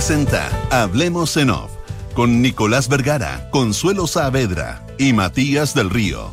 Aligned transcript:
presenta 0.00 0.48
Hablemos 0.70 1.36
en 1.36 1.50
Off 1.50 1.72
con 2.14 2.40
Nicolás 2.40 2.88
Vergara, 2.88 3.50
Consuelo 3.50 4.06
Saavedra 4.06 4.86
y 4.96 5.12
Matías 5.12 5.74
del 5.74 5.90
Río. 5.90 6.32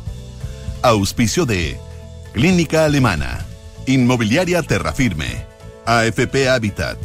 Auspicio 0.80 1.44
de 1.44 1.78
Clínica 2.32 2.86
Alemana, 2.86 3.44
Inmobiliaria 3.84 4.62
Terrafirme, 4.62 5.44
AFP 5.84 6.48
Habitat, 6.48 6.96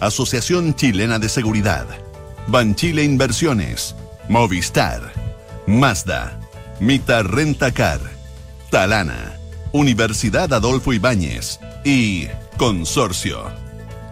Asociación 0.00 0.74
Chilena 0.74 1.20
de 1.20 1.28
Seguridad, 1.28 1.86
Banchile 2.48 3.04
Inversiones, 3.04 3.94
Movistar, 4.28 5.12
Mazda, 5.68 6.40
Mita 6.80 7.22
Rentacar, 7.22 8.00
Talana, 8.70 9.38
Universidad 9.70 10.52
Adolfo 10.52 10.92
Ibáñez 10.92 11.60
y 11.84 12.26
Consorcio. 12.56 13.52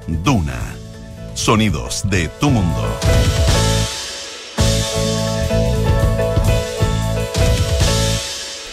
Duna. 0.06 0.85
Sonidos 1.36 2.02
de 2.08 2.28
tu 2.40 2.48
mundo. 2.48 2.82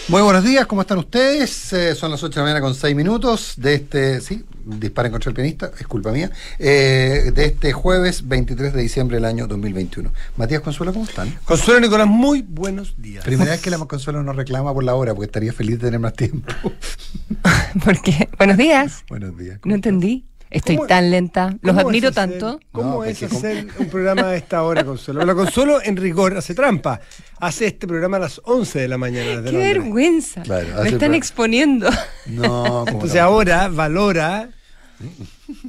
Muy 0.08 0.22
buenos 0.22 0.46
días, 0.46 0.66
¿cómo 0.66 0.82
están 0.82 0.98
ustedes? 1.00 1.74
Eh, 1.74 1.94
son 1.94 2.12
las 2.12 2.24
8 2.24 2.32
de 2.32 2.38
la 2.38 2.44
mañana 2.44 2.62
con 2.62 2.74
6 2.74 2.96
minutos 2.96 3.56
de 3.58 3.74
este, 3.76 4.22
sí, 4.22 4.46
disparen 4.64 5.12
contra 5.12 5.30
el 5.30 5.36
pianista, 5.36 5.72
es 5.78 5.86
culpa 5.88 6.14
mía, 6.14 6.32
eh, 6.58 7.32
de 7.36 7.46
este 7.46 7.74
jueves 7.74 8.28
23 8.30 8.74
de 8.74 8.82
diciembre 8.82 9.18
del 9.18 9.26
año 9.26 9.46
2021. 9.46 10.14
Matías 10.38 10.62
Consuelo, 10.62 10.94
¿cómo 10.94 11.04
están? 11.04 11.38
Consuelo 11.44 11.82
Nicolás, 11.82 12.08
muy 12.08 12.44
buenos 12.44 12.96
días. 12.98 13.26
Primera 13.26 13.52
vez 13.52 13.62
que 13.62 13.72
la 13.72 13.78
Consuelo 13.80 14.24
nos 14.24 14.38
reclama 14.38 14.74
por 14.74 14.86
la 14.86 14.96
hora, 14.96 15.14
porque 15.14 15.26
estaría 15.26 15.52
feliz 15.52 15.80
de 15.80 15.88
tener 15.88 16.00
más 16.00 16.14
tiempo. 16.14 16.48
¿Por 17.84 18.02
qué? 18.02 18.30
Buenos 18.38 18.58
días. 18.58 19.04
buenos 19.10 19.38
días. 19.38 19.60
No 19.66 19.76
entendí. 19.76 20.26
Estoy 20.54 20.78
tan 20.88 21.10
lenta, 21.10 21.58
los 21.62 21.76
admiro 21.76 22.12
tanto. 22.12 22.60
¿Cómo 22.72 22.98
no, 22.98 23.04
es 23.04 23.24
hacer 23.24 23.68
un 23.80 23.88
programa 23.88 24.28
a 24.28 24.36
esta 24.36 24.62
hora, 24.62 24.84
Consuelo? 24.84 25.26
La 25.26 25.34
Consuelo, 25.34 25.82
en 25.84 25.98
rigor, 25.98 26.38
hace 26.38 26.54
trampa. 26.54 27.02
Hace 27.40 27.66
este 27.66 27.88
programa 27.88 28.18
a 28.18 28.20
las 28.22 28.40
11 28.44 28.82
de 28.82 28.88
la 28.88 29.00
mañana. 29.00 29.42
De 29.42 29.50
¡Qué 29.50 29.58
vergüenza! 29.58 30.44
Me 30.84 30.90
están 30.90 31.16
exponiendo. 31.16 31.90
No, 32.28 32.86
Entonces 32.88 33.20
ahora 33.20 33.68
valora. 33.68 34.50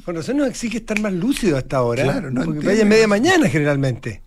Con 0.04 0.14
razón 0.14 0.36
nos 0.36 0.48
exige 0.48 0.76
estar 0.78 1.00
más 1.00 1.12
lúcido 1.14 1.56
a 1.56 1.60
esta 1.60 1.82
hora. 1.82 2.04
Claro, 2.04 2.30
no 2.30 2.44
porque 2.44 2.66
vaya 2.66 2.84
media 2.84 3.08
mañana 3.08 3.48
generalmente. 3.48 4.22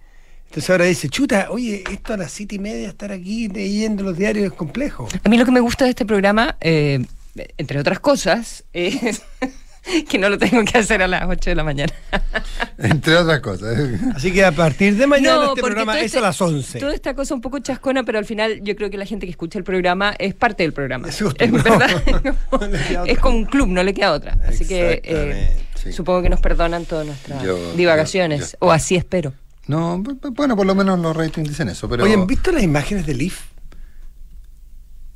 Entonces 0.46 0.70
ahora 0.72 0.86
dice, 0.86 1.08
chuta, 1.08 1.48
oye, 1.52 1.84
esto 1.92 2.14
a 2.14 2.18
las 2.18 2.32
siete 2.32 2.56
y 2.56 2.60
media 2.60 2.88
estar 2.88 3.12
aquí 3.12 3.48
leyendo 3.48 4.04
los 4.04 4.18
diarios 4.18 4.48
es 4.48 4.54
complejo. 4.54 5.08
A 5.24 5.30
mí 5.30 5.38
lo 5.38 5.46
que 5.46 5.52
me 5.52 5.60
gusta 5.60 5.86
de 5.86 5.92
este 5.92 6.06
programa, 6.06 6.58
eh, 6.62 7.06
entre 7.58 7.80
otras 7.80 8.00
cosas, 8.00 8.64
es 8.74 9.22
que 10.10 10.18
no 10.18 10.30
lo 10.30 10.38
tengo 10.38 10.64
que 10.64 10.78
hacer 10.78 11.02
a 11.02 11.08
las 11.08 11.28
8 11.28 11.50
de 11.50 11.56
la 11.56 11.64
mañana. 11.64 11.94
Entre 12.78 13.16
otras 13.16 13.40
cosas. 13.40 13.78
Así 14.16 14.32
que 14.32 14.46
a 14.46 14.52
partir 14.52 14.96
de 14.96 15.08
mañana 15.08 15.48
este 15.48 15.62
programa 15.62 16.00
es 16.00 16.08
este 16.08 16.20
a 16.20 16.22
las 16.22 16.40
11. 16.40 16.80
Toda 16.80 16.94
esta 16.94 17.14
cosa 17.16 17.34
un 17.34 17.42
poco 17.42 17.60
chascona, 17.60 18.04
pero 18.04 18.20
al 18.20 18.26
final 18.26 18.62
yo 18.62 18.76
creo 18.76 18.90
que 18.90 18.98
la 18.98 19.06
gente 19.06 19.26
que 19.26 19.32
escucha 19.32 19.58
el 19.58 19.64
programa 19.64 20.14
es 20.20 20.34
parte 20.34 20.64
del 20.64 20.74
programa. 20.74 21.08
Es, 21.10 21.22
verdad. 21.52 21.90
es 23.06 23.20
como 23.20 23.38
un 23.38 23.46
club, 23.46 23.68
no 23.68 23.84
le 23.84 23.94
queda 23.94 24.14
otra. 24.14 24.38
Así 24.48 24.68
que 24.68 25.02
eh, 25.04 25.58
supongo 25.92 26.22
que 26.22 26.30
nos 26.30 26.40
perdonan 26.40 26.86
todas 26.86 27.06
nuestras 27.06 27.44
divagaciones, 27.76 28.58
o 28.60 28.72
así 28.72 28.96
espero. 28.96 29.34
No, 29.68 30.02
bueno, 30.32 30.56
por 30.56 30.66
lo 30.66 30.76
menos 30.76 30.98
los 31.00 31.16
ratings 31.16 31.50
dicen 31.50 31.68
eso. 31.68 31.90
Pero... 31.90 32.06
Oye, 32.06 32.14
¿han 32.14 32.26
visto 32.26 32.52
las 32.52 32.64
imágenes 32.64 33.06
del 33.06 33.22
IF? 33.22 33.42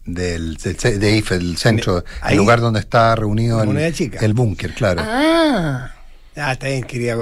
Del, 0.06 0.58
de 0.58 1.18
IFE, 1.18 1.36
el 1.36 1.58
centro, 1.58 2.04
el 2.28 2.38
lugar 2.38 2.60
donde 2.60 2.80
está 2.80 3.16
reunido 3.16 3.62
el, 3.62 3.78
el 3.78 4.34
búnker, 4.34 4.74
claro. 4.74 5.02
Ah, 5.06 5.92
ah 6.36 6.52
está 6.54 6.68
bien, 6.68 6.84
quería. 6.84 7.18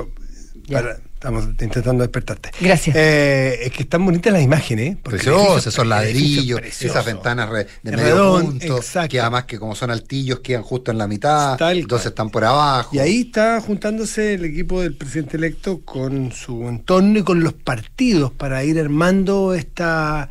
estamos 1.14 1.46
intentando 1.46 2.04
despertarte. 2.04 2.52
Gracias. 2.62 2.96
Eh, 2.96 3.66
es 3.66 3.72
que 3.74 3.84
están 3.84 4.06
bonitas 4.06 4.32
las 4.32 4.42
imágenes. 4.42 4.98
Preciosas, 4.98 5.68
esos 5.68 5.86
ladrillos, 5.86 6.62
esas 6.62 7.06
ventanas 7.06 7.50
de 7.84 7.92
medio 7.92 8.40
punto, 8.40 8.80
que 9.10 9.20
además 9.20 9.44
que 9.44 9.60
como 9.60 9.76
son 9.76 9.92
altillos 9.92 10.40
quedan 10.40 10.64
justo 10.64 10.92
en 10.92 10.98
la 10.98 11.08
mitad, 11.08 11.60
entonces 11.72 12.08
están 12.08 12.30
por 12.30 12.46
abajo. 12.46 12.96
Y 12.96 13.00
ahí 13.00 13.22
está 13.22 13.60
juntándose 13.60 14.36
el 14.36 14.46
equipo 14.46 14.82
del 14.82 14.96
presidente 14.96 15.36
electo 15.36 15.82
con 15.82 16.32
su 16.32 16.68
entorno 16.70 17.20
y 17.20 17.24
con 17.24 17.44
los 17.44 17.54
partidos 17.54 18.32
para 18.32 18.64
ir 18.64 18.80
armando 18.80 19.54
esta 19.54 20.30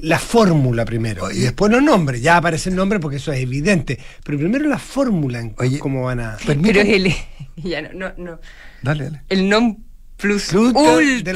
la 0.00 0.18
fórmula 0.18 0.84
primero 0.84 1.30
y 1.30 1.40
después 1.40 1.70
los 1.70 1.82
nombres. 1.82 2.22
Ya 2.22 2.36
aparece 2.36 2.70
el 2.70 2.76
nombre 2.76 3.00
porque 3.00 3.16
eso 3.16 3.32
es 3.32 3.40
evidente. 3.40 3.98
Pero 4.24 4.38
primero 4.38 4.68
la 4.68 4.78
fórmula 4.78 5.40
en 5.40 5.50
cómo 5.78 6.04
van 6.04 6.20
a. 6.20 6.36
Pero 6.46 6.80
el, 6.80 7.12
ya 7.56 7.82
no, 7.82 7.92
no, 7.92 8.12
no. 8.16 8.40
Dale, 8.82 9.04
dale. 9.04 9.22
El 9.28 9.48
nombre 9.48 9.83
plus, 10.16 10.52
ultra 10.52 10.96
de, 10.96 11.32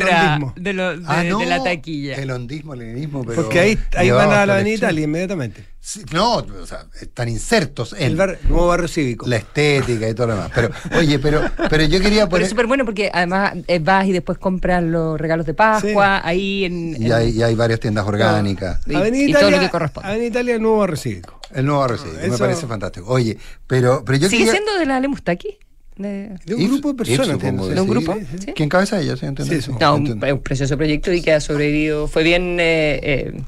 lo, 0.73 0.97
de, 0.97 1.03
ah, 1.07 1.23
de, 1.23 1.47
la 1.47 1.63
taquilla. 1.63 2.17
El 2.17 2.31
hondismo, 2.31 2.75
el 2.75 2.83
helenismo, 2.83 3.25
pero. 3.25 3.43
Porque 3.43 3.61
ahí, 3.61 3.79
ahí 3.97 4.11
van 4.11 4.31
a 4.31 4.47
la 4.47 4.69
Italia 4.69 5.05
inmediatamente. 5.05 5.65
no, 6.13 6.37
o 6.37 6.67
sea, 6.67 6.87
están 7.01 7.29
insertos 7.29 7.93
en 7.93 8.21
el, 8.21 8.39
nuevo 8.49 8.69
barrio 8.69 8.89
cívico. 8.89 9.27
La 9.27 9.37
estética 9.37 10.09
y 10.09 10.15
todo 10.15 10.29
lo 10.29 10.35
demás. 10.35 10.51
Pero, 10.55 10.71
oye, 10.97 11.19
pero, 11.19 11.43
pero 11.69 11.85
yo 11.85 12.01
quería 12.01 12.29
poner. 12.29 12.45
es 12.45 12.51
súper 12.51 12.67
bueno 12.67 12.85
porque 12.85 13.11
además 13.13 13.55
eh, 13.67 13.79
vas 13.79 14.07
y 14.07 14.13
después 14.13 14.39
compras 14.39 14.83
los 14.83 15.19
regalos 15.21 15.47
de 15.47 15.55
Pascua 15.55 16.27
ahí 16.27 16.65
en. 16.65 17.03
Y, 17.03 17.11
hay, 17.11 17.31
y 17.31 17.43
hay 17.43 17.55
varias 17.55 17.81
tiendas 17.81 18.07
orgánicas. 18.07 18.81
Y, 18.87 19.31
y, 19.31 19.33
todo 19.33 19.51
lo 19.51 19.61
que 19.61 19.69
corresponde. 19.69 20.15
En 20.15 20.25
Italia, 20.25 20.55
el 20.55 20.63
nuevo 20.63 20.79
barrio 20.79 20.97
cívico. 20.97 21.41
El 21.53 21.67
nuevo 21.67 21.81
barrio 21.81 21.99
cívico, 21.99 22.27
me 22.27 22.39
parece 22.39 22.67
fantástico. 22.67 23.07
Oye, 23.09 23.39
pero, 23.67 24.05
pero 24.05 24.19
yo 24.19 24.29
¿Sigue 24.29 24.51
siendo 24.51 24.79
de 24.79 24.87
la 24.87 25.01
Lemustaki? 25.01 25.59
De, 25.99 26.39
un 26.55 26.69
grupo 26.69 26.89
de 26.89 26.95
personas. 26.95 27.39
¿De 27.39 27.81
un 27.81 27.89
grupo? 27.89 28.17
¿Sí? 28.39 28.53
¿Quién 28.55 28.69
cabeza 28.69 29.01
ella? 29.01 29.17
¿sí? 29.17 29.27
no, 29.81 29.97
un, 29.97 30.25
un, 30.25 30.39
precioso 30.39 30.77
proyecto 30.77 31.13
y 31.13 31.21
que 31.21 31.33
ha 31.33 31.41
sobrevivido. 31.41 32.07
Fue 32.07 32.23
bien 32.23 32.59
eh, 32.61 33.01
eh, 33.03 33.43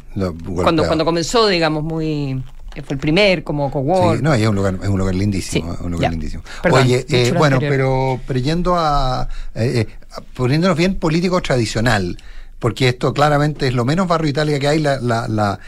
cuando, 0.63 0.85
cuando 0.85 1.05
comenzó, 1.05 1.47
digamos, 1.47 1.85
muy 1.85 2.43
fue 2.85 2.95
el 2.95 2.99
primer 2.99 3.43
como 3.43 3.71
cowork. 3.71 4.19
Sí, 4.19 4.23
no, 4.23 4.33
es 4.35 4.47
un 4.47 4.55
lugar, 4.55 4.79
es 4.81 4.89
un 4.89 4.99
lugar 4.99 5.15
lindísimo, 5.15 5.77
un 5.81 5.93
lugar 5.93 6.13
lindísimo. 6.13 6.43
Oye, 6.71 7.05
eh, 7.09 7.33
bueno, 7.37 7.59
pero, 7.59 8.21
pero 8.27 8.39
yendo 8.39 8.77
a, 8.77 9.29
eh, 9.55 9.87
poniéndonos 10.35 10.77
bien 10.77 10.95
político 10.95 11.41
tradicional, 11.41 12.17
porque 12.61 12.89
esto 12.89 13.13
claramente 13.15 13.67
es 13.67 13.75
lo 13.75 13.85
menos 13.85 14.07
barrio 14.07 14.31
Italia 14.31 14.59
que 14.61 14.69
hay, 14.69 14.79
la, 14.79 15.01
la, 15.01 15.27
la, 15.29 15.59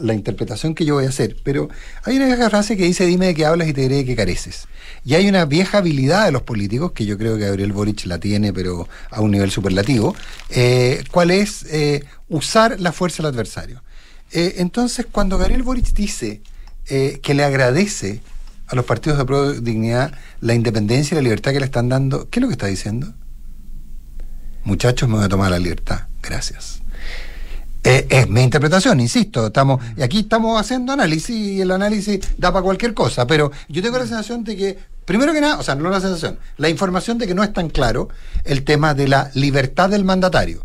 la, 0.00 0.14
interpretación 0.14 0.74
que 0.74 0.84
yo 0.84 0.94
voy 0.94 1.06
a 1.06 1.08
hacer. 1.08 1.36
Pero 1.42 1.70
hay 2.04 2.16
una 2.16 2.26
vieja 2.26 2.50
frase 2.50 2.76
que 2.76 2.84
dice, 2.84 3.06
dime 3.06 3.26
de 3.26 3.34
qué 3.34 3.46
hablas 3.46 3.68
y 3.68 3.72
te 3.72 3.80
diré 3.80 3.96
de 3.96 4.04
qué 4.04 4.14
careces. 4.14 4.68
Y 5.04 5.14
hay 5.14 5.28
una 5.28 5.46
vieja 5.46 5.78
habilidad 5.78 6.26
de 6.26 6.32
los 6.32 6.42
políticos, 6.42 6.92
que 6.92 7.06
yo 7.06 7.16
creo 7.16 7.38
que 7.38 7.46
Gabriel 7.46 7.72
Boric 7.72 8.04
la 8.04 8.18
tiene, 8.18 8.52
pero 8.52 8.86
a 9.10 9.22
un 9.22 9.30
nivel 9.30 9.50
superlativo, 9.50 10.14
eh, 10.50 11.02
cuál 11.10 11.30
es 11.30 11.64
eh, 11.70 12.04
usar 12.28 12.78
la 12.78 12.92
fuerza 12.92 13.22
del 13.22 13.32
adversario. 13.32 13.82
Eh, 14.30 14.56
entonces, 14.58 15.06
cuando 15.10 15.38
Gabriel 15.38 15.62
Boric 15.62 15.92
dice 15.92 16.42
que 16.84 17.32
le 17.32 17.44
agradece 17.44 18.20
a 18.66 18.74
los 18.74 18.84
partidos 18.84 19.16
de 19.16 19.24
pro 19.24 19.52
dignidad 19.52 20.12
la 20.40 20.52
independencia 20.52 21.14
y 21.14 21.16
la 21.16 21.22
libertad 21.22 21.52
que 21.52 21.60
le 21.60 21.64
están 21.64 21.88
dando, 21.88 22.28
¿qué 22.28 22.38
es 22.38 22.42
lo 22.42 22.48
que 22.48 22.52
está 22.52 22.66
diciendo? 22.66 23.14
Muchachos, 24.64 25.08
me 25.08 25.16
voy 25.16 25.24
a 25.24 25.28
tomar 25.28 25.50
la 25.50 25.58
libertad. 25.58 26.11
Gracias. 26.22 26.82
Eh, 27.84 28.06
es 28.08 28.28
mi 28.28 28.42
interpretación, 28.42 29.00
insisto, 29.00 29.48
estamos, 29.48 29.82
y 29.96 30.02
aquí 30.02 30.20
estamos 30.20 30.60
haciendo 30.60 30.92
análisis 30.92 31.36
y 31.36 31.60
el 31.60 31.72
análisis 31.72 32.20
da 32.38 32.52
para 32.52 32.62
cualquier 32.62 32.94
cosa, 32.94 33.26
pero 33.26 33.50
yo 33.68 33.82
tengo 33.82 33.98
la 33.98 34.06
sensación 34.06 34.44
de 34.44 34.56
que, 34.56 34.78
primero 35.04 35.32
que 35.32 35.40
nada, 35.40 35.58
o 35.58 35.64
sea, 35.64 35.74
no 35.74 35.90
la 35.90 36.00
sensación, 36.00 36.38
la 36.58 36.68
información 36.68 37.18
de 37.18 37.26
que 37.26 37.34
no 37.34 37.42
es 37.42 37.52
tan 37.52 37.70
claro 37.70 38.08
el 38.44 38.62
tema 38.62 38.94
de 38.94 39.08
la 39.08 39.32
libertad 39.34 39.90
del 39.90 40.04
mandatario. 40.04 40.64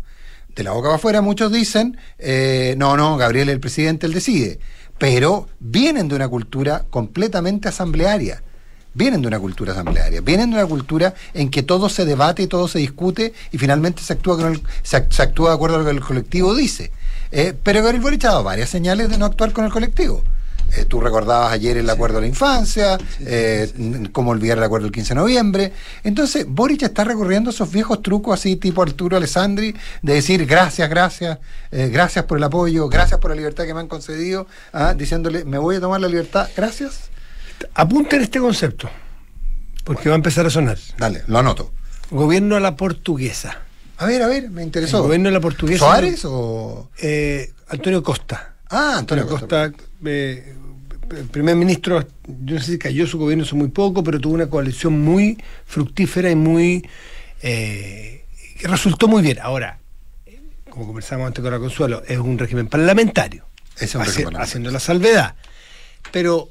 De 0.54 0.62
la 0.62 0.70
boca 0.70 0.88
para 0.88 0.96
afuera 0.96 1.20
muchos 1.20 1.50
dicen, 1.50 1.98
eh, 2.18 2.76
no, 2.78 2.96
no, 2.96 3.16
Gabriel 3.16 3.48
el 3.48 3.58
presidente, 3.58 4.06
él 4.06 4.12
decide, 4.12 4.60
pero 4.96 5.48
vienen 5.58 6.06
de 6.06 6.14
una 6.14 6.28
cultura 6.28 6.84
completamente 6.88 7.68
asamblearia 7.68 8.44
vienen 8.98 9.22
de 9.22 9.28
una 9.28 9.38
cultura 9.38 9.72
asamblearia, 9.72 10.20
vienen 10.20 10.50
de 10.50 10.56
una 10.56 10.66
cultura 10.66 11.14
en 11.32 11.50
que 11.50 11.62
todo 11.62 11.88
se 11.88 12.04
debate 12.04 12.42
y 12.42 12.46
todo 12.48 12.66
se 12.66 12.80
discute 12.80 13.32
y 13.52 13.56
finalmente 13.56 14.02
se 14.02 14.12
actúa, 14.12 14.36
con 14.36 14.52
el, 14.52 14.62
se, 14.82 14.96
actúa 14.96 15.50
de 15.50 15.54
acuerdo 15.54 15.76
a 15.76 15.78
lo 15.78 15.84
que 15.84 15.92
el 15.92 16.00
colectivo 16.00 16.54
dice. 16.54 16.90
Eh, 17.30 17.54
pero 17.62 17.80
Gabriel 17.80 18.02
Boric 18.02 18.24
ha 18.24 18.28
dado 18.28 18.42
varias 18.42 18.68
señales 18.68 19.08
de 19.08 19.16
no 19.16 19.26
actuar 19.26 19.52
con 19.52 19.64
el 19.64 19.70
colectivo. 19.70 20.24
Eh, 20.76 20.84
tú 20.84 21.00
recordabas 21.00 21.52
ayer 21.52 21.76
el 21.76 21.88
acuerdo 21.88 22.16
de 22.16 22.22
la 22.22 22.26
infancia, 22.26 22.98
eh, 23.20 24.10
cómo 24.12 24.32
olvidar 24.32 24.58
el 24.58 24.64
acuerdo 24.64 24.86
del 24.86 24.92
15 24.92 25.10
de 25.10 25.14
noviembre. 25.14 25.72
Entonces, 26.02 26.44
Boric 26.46 26.82
está 26.82 27.04
recorriendo 27.04 27.50
esos 27.50 27.70
viejos 27.70 28.02
trucos 28.02 28.34
así 28.34 28.56
tipo 28.56 28.82
Arturo 28.82 29.16
Alessandri, 29.16 29.76
de 30.02 30.14
decir 30.14 30.44
gracias, 30.44 30.90
gracias, 30.90 31.38
gracias 31.70 32.24
por 32.24 32.36
el 32.36 32.44
apoyo, 32.44 32.88
gracias 32.88 33.20
por 33.20 33.30
la 33.30 33.36
libertad 33.36 33.64
que 33.64 33.74
me 33.74 33.80
han 33.80 33.88
concedido, 33.88 34.46
ah, 34.72 34.92
diciéndole, 34.92 35.44
me 35.44 35.56
voy 35.56 35.76
a 35.76 35.80
tomar 35.80 36.00
la 36.00 36.08
libertad, 36.08 36.48
gracias. 36.54 37.10
Apunten 37.74 38.22
este 38.22 38.38
concepto, 38.38 38.88
porque 39.84 40.08
va 40.08 40.14
a 40.14 40.16
empezar 40.16 40.46
a 40.46 40.50
sonar. 40.50 40.78
Dale, 40.96 41.22
lo 41.26 41.38
anoto. 41.38 41.72
Gobierno 42.10 42.56
a 42.56 42.60
la 42.60 42.76
portuguesa. 42.76 43.62
A 43.98 44.06
ver, 44.06 44.22
a 44.22 44.28
ver, 44.28 44.50
me 44.50 44.62
interesó. 44.62 45.02
gobierno 45.02 45.28
a 45.28 45.32
la 45.32 45.40
portuguesa. 45.40 45.84
¿Suárez 45.84 46.24
o...? 46.24 46.90
Eh, 47.00 47.52
Antonio 47.68 48.02
Costa. 48.02 48.54
Ah, 48.70 48.96
Antonio, 48.98 49.26
Costa. 49.26 49.72
Eh, 50.04 50.54
el 51.10 51.24
primer 51.24 51.56
ministro, 51.56 52.06
yo 52.26 52.54
no 52.56 52.60
sé 52.60 52.72
si 52.72 52.78
cayó 52.78 53.06
su 53.06 53.18
gobierno 53.18 53.44
hace 53.44 53.54
muy 53.54 53.68
poco, 53.68 54.04
pero 54.04 54.20
tuvo 54.20 54.34
una 54.34 54.48
coalición 54.48 55.00
muy 55.00 55.42
fructífera 55.66 56.30
y 56.30 56.36
muy... 56.36 56.88
Eh, 57.42 58.24
resultó 58.62 59.08
muy 59.08 59.22
bien. 59.22 59.38
Ahora, 59.40 59.78
como 60.68 60.86
conversábamos 60.86 61.28
antes 61.28 61.42
con 61.42 61.52
la 61.52 61.58
Consuelo, 61.58 62.02
es 62.06 62.18
un 62.18 62.38
régimen 62.38 62.68
parlamentario. 62.68 63.46
Es 63.78 63.94
un 63.94 64.02
régimen 64.02 64.24
parlamentario. 64.24 64.44
Haciendo 64.44 64.70
la 64.70 64.80
salvedad. 64.80 65.34
Pero 66.12 66.50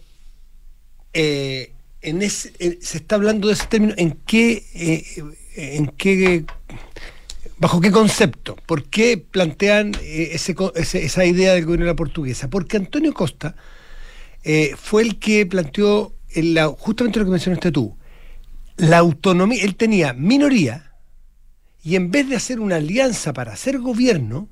eh, 1.14 1.74
en 2.02 2.30
se 2.30 2.52
está 2.80 3.16
hablando 3.16 3.48
de 3.48 3.56
ese 3.56 3.68
término, 3.68 3.94
¿en 3.98 4.12
qué, 4.26 4.64
eh, 4.74 5.24
en 5.56 5.88
qué, 5.88 6.46
bajo 7.58 7.82
qué 7.82 7.92
concepto? 7.92 8.56
¿Por 8.66 8.86
qué 8.86 9.18
plantean 9.18 9.94
eh, 10.02 10.32
esa 10.36 11.26
idea 11.26 11.54
del 11.54 11.66
gobierno 11.66 11.86
de 11.86 11.92
la 11.92 11.96
portuguesa? 11.96 12.50
Porque 12.50 12.78
Antonio 12.78 13.14
Costa 13.14 13.56
fue 14.78 15.02
el 15.02 15.20
que 15.20 15.46
planteó 15.46 16.14
justamente 16.78 17.20
lo 17.20 17.26
que 17.26 17.32
mencionaste 17.32 17.72
tú, 17.72 17.98
la 18.78 19.00
autonomía, 19.00 19.64
él 19.64 19.76
tenía 19.76 20.14
minoría 20.14 20.94
y 21.84 21.96
en 21.96 22.12
vez 22.12 22.30
de 22.30 22.36
hacer 22.36 22.60
una 22.60 22.78
alianza 22.78 23.34
para 23.34 23.54
hacer 23.54 23.80
gobierno, 23.80 24.50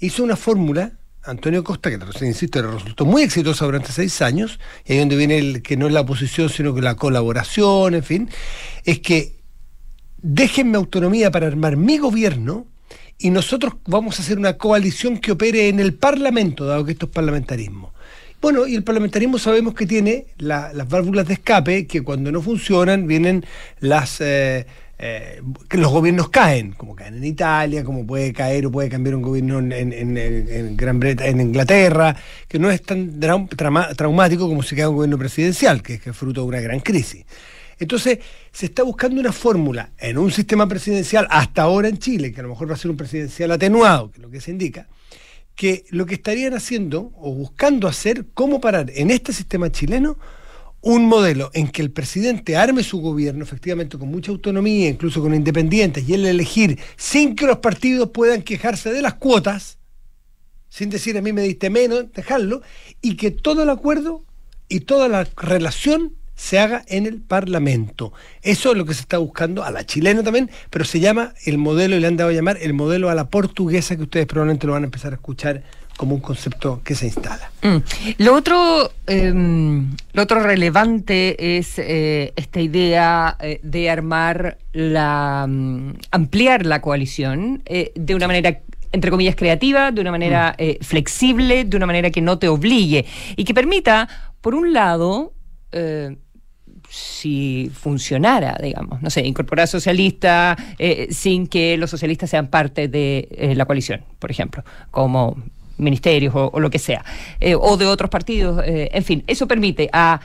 hizo 0.00 0.24
una 0.24 0.36
fórmula 0.36 0.98
Antonio 1.26 1.64
Costa, 1.64 1.90
que 1.90 2.26
insisto, 2.26 2.62
resultó 2.62 3.04
muy 3.04 3.22
exitosa 3.22 3.64
durante 3.64 3.92
seis 3.92 4.22
años, 4.22 4.58
y 4.84 4.92
ahí 4.92 4.98
donde 5.00 5.16
viene 5.16 5.38
el 5.38 5.62
que 5.62 5.76
no 5.76 5.86
es 5.86 5.92
la 5.92 6.02
oposición, 6.02 6.48
sino 6.48 6.74
que 6.74 6.82
la 6.82 6.94
colaboración, 6.94 7.94
en 7.94 8.02
fin, 8.02 8.30
es 8.84 9.00
que 9.00 9.36
déjenme 10.18 10.76
autonomía 10.76 11.30
para 11.30 11.46
armar 11.46 11.76
mi 11.76 11.98
gobierno 11.98 12.66
y 13.18 13.30
nosotros 13.30 13.74
vamos 13.86 14.18
a 14.18 14.22
hacer 14.22 14.38
una 14.38 14.56
coalición 14.56 15.18
que 15.18 15.32
opere 15.32 15.68
en 15.68 15.80
el 15.80 15.94
Parlamento, 15.94 16.64
dado 16.64 16.84
que 16.84 16.92
esto 16.92 17.06
es 17.06 17.12
parlamentarismo. 17.12 17.92
Bueno, 18.40 18.66
y 18.66 18.74
el 18.74 18.84
parlamentarismo 18.84 19.38
sabemos 19.38 19.74
que 19.74 19.86
tiene 19.86 20.26
las 20.38 20.88
válvulas 20.88 21.26
de 21.26 21.34
escape, 21.34 21.86
que 21.86 22.02
cuando 22.02 22.30
no 22.30 22.42
funcionan 22.42 23.06
vienen 23.06 23.44
las... 23.80 24.20
Eh, 24.20 24.66
eh, 24.98 25.42
que 25.68 25.76
los 25.76 25.92
gobiernos 25.92 26.30
caen, 26.30 26.72
como 26.72 26.96
caen 26.96 27.16
en 27.16 27.24
Italia, 27.24 27.84
como 27.84 28.06
puede 28.06 28.32
caer 28.32 28.64
o 28.64 28.70
puede 28.70 28.88
cambiar 28.88 29.14
un 29.16 29.22
gobierno 29.22 29.58
en, 29.58 30.76
Gran 30.76 30.98
Bretaña, 30.98 31.30
en 31.30 31.40
Inglaterra, 31.40 32.16
que 32.48 32.58
no 32.58 32.70
es 32.70 32.82
tan 32.82 33.20
traumático 33.20 34.48
como 34.48 34.62
si 34.62 34.74
queda 34.74 34.88
un 34.88 34.96
gobierno 34.96 35.18
presidencial, 35.18 35.82
que 35.82 35.94
es, 35.94 36.16
fruto 36.16 36.40
de 36.40 36.46
una 36.46 36.60
gran 36.60 36.80
crisis. 36.80 37.26
Entonces, 37.78 38.20
se 38.50 38.66
está 38.66 38.84
buscando 38.84 39.20
una 39.20 39.32
fórmula 39.32 39.90
en 39.98 40.16
un 40.16 40.30
sistema 40.30 40.66
presidencial, 40.66 41.26
hasta 41.28 41.62
ahora 41.62 41.88
en 41.88 41.98
Chile, 41.98 42.32
que 42.32 42.40
a 42.40 42.44
lo 42.44 42.48
mejor 42.48 42.70
va 42.70 42.74
a 42.74 42.78
ser 42.78 42.90
un 42.90 42.96
presidencial 42.96 43.52
atenuado, 43.52 44.10
que 44.10 44.16
es 44.16 44.22
lo 44.22 44.30
que 44.30 44.40
se 44.40 44.50
indica, 44.50 44.88
que 45.54 45.84
lo 45.90 46.06
que 46.06 46.14
estarían 46.14 46.54
haciendo 46.54 47.12
o 47.16 47.34
buscando 47.34 47.86
hacer, 47.86 48.24
cómo 48.32 48.62
parar 48.62 48.90
en 48.94 49.10
este 49.10 49.34
sistema 49.34 49.70
chileno 49.70 50.16
un 50.86 51.06
modelo 51.06 51.50
en 51.52 51.66
que 51.66 51.82
el 51.82 51.90
presidente 51.90 52.56
arme 52.56 52.84
su 52.84 53.00
gobierno 53.00 53.42
efectivamente 53.42 53.98
con 53.98 54.08
mucha 54.08 54.30
autonomía, 54.30 54.88
incluso 54.88 55.20
con 55.20 55.34
independientes, 55.34 56.08
y 56.08 56.14
él 56.14 56.24
elegir 56.24 56.78
sin 56.96 57.34
que 57.34 57.44
los 57.44 57.58
partidos 57.58 58.10
puedan 58.10 58.42
quejarse 58.42 58.92
de 58.92 59.02
las 59.02 59.14
cuotas, 59.14 59.78
sin 60.68 60.88
decir 60.88 61.18
a 61.18 61.22
mí 61.22 61.32
me 61.32 61.42
diste 61.42 61.70
menos, 61.70 62.12
dejarlo, 62.12 62.62
y 63.02 63.16
que 63.16 63.32
todo 63.32 63.64
el 63.64 63.70
acuerdo 63.70 64.22
y 64.68 64.80
toda 64.80 65.08
la 65.08 65.26
relación 65.36 66.12
se 66.36 66.60
haga 66.60 66.84
en 66.86 67.06
el 67.06 67.20
Parlamento. 67.20 68.12
Eso 68.42 68.70
es 68.70 68.78
lo 68.78 68.84
que 68.84 68.94
se 68.94 69.00
está 69.00 69.18
buscando 69.18 69.64
a 69.64 69.72
la 69.72 69.84
chilena 69.84 70.22
también, 70.22 70.52
pero 70.70 70.84
se 70.84 71.00
llama 71.00 71.34
el 71.46 71.58
modelo, 71.58 71.96
y 71.96 72.00
le 72.00 72.06
han 72.06 72.16
dado 72.16 72.30
a 72.30 72.32
llamar 72.32 72.58
el 72.60 72.74
modelo 72.74 73.10
a 73.10 73.16
la 73.16 73.28
portuguesa, 73.28 73.96
que 73.96 74.04
ustedes 74.04 74.26
probablemente 74.26 74.68
lo 74.68 74.74
van 74.74 74.84
a 74.84 74.86
empezar 74.86 75.12
a 75.12 75.16
escuchar 75.16 75.64
como 75.96 76.14
un 76.14 76.20
concepto 76.20 76.80
que 76.84 76.94
se 76.94 77.06
instala. 77.06 77.50
Mm. 77.62 77.76
Lo 78.18 78.34
otro, 78.34 78.92
em, 79.06 79.96
lo 80.12 80.22
otro 80.22 80.40
relevante 80.40 81.58
es 81.58 81.78
eh, 81.78 82.32
esta 82.36 82.60
idea 82.60 83.36
eh, 83.40 83.60
de 83.62 83.90
armar 83.90 84.58
la 84.72 85.46
mm, 85.48 85.94
ampliar 86.10 86.66
la 86.66 86.80
coalición 86.80 87.62
eh, 87.64 87.92
de 87.94 88.14
una 88.14 88.26
manera 88.26 88.60
entre 88.92 89.10
comillas 89.10 89.36
creativa, 89.36 89.90
de 89.90 90.00
una 90.00 90.10
manera 90.10 90.56
mm. 90.58 90.84
flexible, 90.84 91.64
de 91.64 91.76
una 91.76 91.86
manera 91.86 92.10
que 92.10 92.20
no 92.20 92.38
te 92.38 92.48
obligue 92.48 93.04
y 93.36 93.44
que 93.44 93.52
permita, 93.52 94.08
por 94.40 94.54
un 94.54 94.72
lado, 94.72 95.32
si 96.88 97.70
funcionara, 97.74 98.56
digamos, 98.62 99.02
no 99.02 99.10
sé, 99.10 99.26
incorporar 99.26 99.68
socialista 99.68 100.56
sin 101.10 101.46
que 101.46 101.76
los 101.76 101.90
socialistas 101.90 102.30
sean 102.30 102.46
parte 102.46 102.88
de 102.88 103.52
la 103.54 103.66
coalición, 103.66 104.02
por 104.18 104.30
ejemplo, 104.30 104.64
como 104.90 105.36
ministerios 105.78 106.34
o, 106.34 106.60
lo 106.60 106.70
que 106.70 106.78
sea, 106.78 107.04
eh, 107.40 107.54
o 107.54 107.76
de 107.76 107.86
otros 107.86 108.10
partidos, 108.10 108.62
eh, 108.64 108.90
en 108.92 109.04
fin, 109.04 109.24
eso 109.26 109.46
permite 109.46 109.88
a 109.92 110.20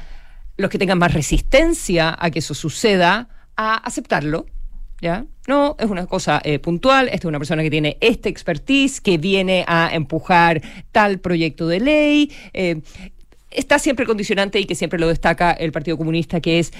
los 0.57 0.69
que 0.69 0.77
tengan 0.77 0.99
más 0.99 1.13
resistencia 1.13 2.15
a 2.19 2.29
que 2.29 2.39
eso 2.39 2.53
suceda, 2.53 3.29
a 3.55 3.75
aceptarlo, 3.75 4.45
¿ya? 5.01 5.25
No, 5.47 5.75
es 5.79 5.89
una 5.89 6.05
cosa 6.05 6.41
eh, 6.43 6.59
puntual, 6.59 7.07
esta 7.07 7.19
es 7.19 7.25
una 7.25 7.39
persona 7.39 7.63
que 7.63 7.71
tiene 7.71 7.97
este 8.01 8.29
expertise, 8.29 9.01
que 9.01 9.17
viene 9.17 9.65
a 9.67 9.89
empujar 9.93 10.61
tal 10.91 11.19
proyecto 11.19 11.67
de 11.67 11.79
ley, 11.79 12.31
está 13.51 13.79
siempre 13.79 14.05
condicionante 14.05 14.59
y 14.59 14.65
que 14.65 14.75
siempre 14.75 14.99
lo 14.99 15.07
destaca 15.07 15.51
el 15.51 15.71
Partido 15.71 15.97
Comunista, 15.97 16.39
que 16.39 16.59
es, 16.59 16.71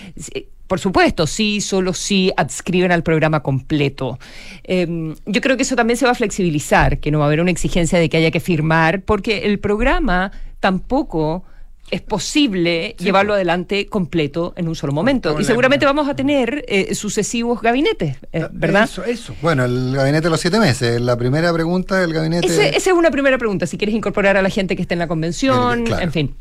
por 0.68 0.80
supuesto, 0.80 1.28
sí, 1.28 1.62
solo 1.62 1.94
sí 1.94 2.32
adscriben 2.38 2.92
al 2.92 3.04
programa 3.04 3.42
completo. 3.42 4.18
Em, 4.64 5.16
yo 5.26 5.42
creo 5.42 5.58
que 5.58 5.64
eso 5.64 5.76
también 5.76 5.98
se 5.98 6.06
va 6.06 6.12
a 6.12 6.16
flexibilizar, 6.16 7.00
que 7.00 7.12
no 7.12 7.20
va 7.20 7.26
a 7.26 7.28
haber 7.28 7.42
una 7.42 7.52
exigencia 7.52 8.00
de 8.00 8.10
que 8.10 8.18
haya 8.18 8.32
que 8.32 8.40
firmar, 8.40 9.02
porque 9.02 9.40
el 9.40 9.60
programa 9.60 10.32
tampoco 10.60 11.44
es 11.92 12.02
posible 12.02 12.96
llevarlo 12.98 13.34
adelante 13.34 13.88
completo 13.88 14.54
en 14.56 14.70
un 14.70 14.76
solo 14.76 14.94
momento. 14.94 15.38
y 15.40 15.44
seguramente 15.44 15.86
vamos 15.86 16.08
a 16.08 16.16
tener 16.16 16.64
eh, 16.70 16.96
sucesivos 16.96 17.62
gabinetes, 17.62 18.16
eh, 18.32 18.48
¿verdad? 18.54 18.86
Eso, 18.86 19.04
eso. 19.04 19.36
Bueno, 19.42 19.66
el 19.66 19.94
gabinete 19.94 20.24
de 20.24 20.30
los 20.30 20.40
siete 20.40 20.58
meses. 20.58 21.02
La 21.02 21.18
primera 21.18 21.52
pregunta 21.52 22.00
del 22.00 22.14
gabinete. 22.14 22.48
esa 22.48 22.64
es 22.78 22.88
una 22.88 23.12
primera 23.12 23.38
pregunta. 23.38 23.68
Si 23.68 23.78
quieres 23.78 23.94
incorporar 23.94 24.38
a 24.38 24.42
la 24.42 24.50
gente 24.50 24.78
que 24.78 24.84
esté 24.84 24.94
en 24.96 25.00
la 25.00 25.08
convención, 25.08 25.86
en 26.00 26.12
fin. 26.14 26.34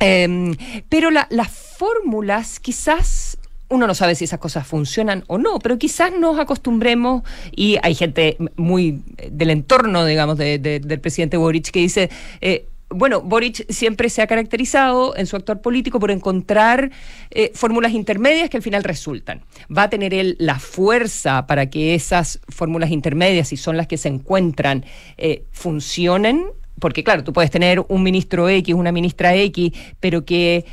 Em, 0.00 0.56
pero 0.88 1.10
las 1.10 1.50
fórmulas 1.50 2.58
quizás 2.58 3.38
uno 3.70 3.86
no 3.86 3.94
sabe 3.94 4.16
si 4.16 4.24
esas 4.24 4.40
cosas 4.40 4.66
funcionan 4.66 5.24
o 5.28 5.38
no, 5.38 5.60
pero 5.60 5.78
quizás 5.78 6.12
nos 6.12 6.38
acostumbremos, 6.38 7.22
y 7.54 7.76
hay 7.82 7.94
gente 7.94 8.36
muy 8.56 9.02
del 9.30 9.50
entorno, 9.50 10.04
digamos, 10.04 10.36
del 10.36 11.00
presidente 11.00 11.36
Boric 11.36 11.70
que 11.70 11.78
dice, 11.78 12.10
eh, 12.40 12.66
bueno, 12.92 13.20
Boric 13.20 13.70
siempre 13.70 14.10
se 14.10 14.20
ha 14.20 14.26
caracterizado 14.26 15.16
en 15.16 15.26
su 15.26 15.36
actor 15.36 15.60
político 15.60 16.00
por 16.00 16.10
encontrar 16.10 16.90
eh, 17.30 17.52
fórmulas 17.54 17.92
intermedias 17.92 18.50
que 18.50 18.56
al 18.56 18.64
final 18.64 18.82
resultan. 18.82 19.42
Va 19.74 19.84
a 19.84 19.90
tener 19.90 20.12
él 20.12 20.34
la 20.40 20.58
fuerza 20.58 21.46
para 21.46 21.70
que 21.70 21.94
esas 21.94 22.40
fórmulas 22.48 22.90
intermedias, 22.90 23.48
si 23.48 23.56
son 23.56 23.76
las 23.76 23.86
que 23.86 23.96
se 23.96 24.08
encuentran, 24.08 24.84
eh, 25.16 25.44
funcionen 25.52 26.46
porque 26.80 27.04
claro, 27.04 27.22
tú 27.22 27.32
puedes 27.32 27.50
tener 27.50 27.84
un 27.88 28.02
ministro 28.02 28.48
X, 28.48 28.74
una 28.74 28.92
ministra 28.92 29.34
X, 29.34 29.72
pero 30.00 30.24
que 30.24 30.64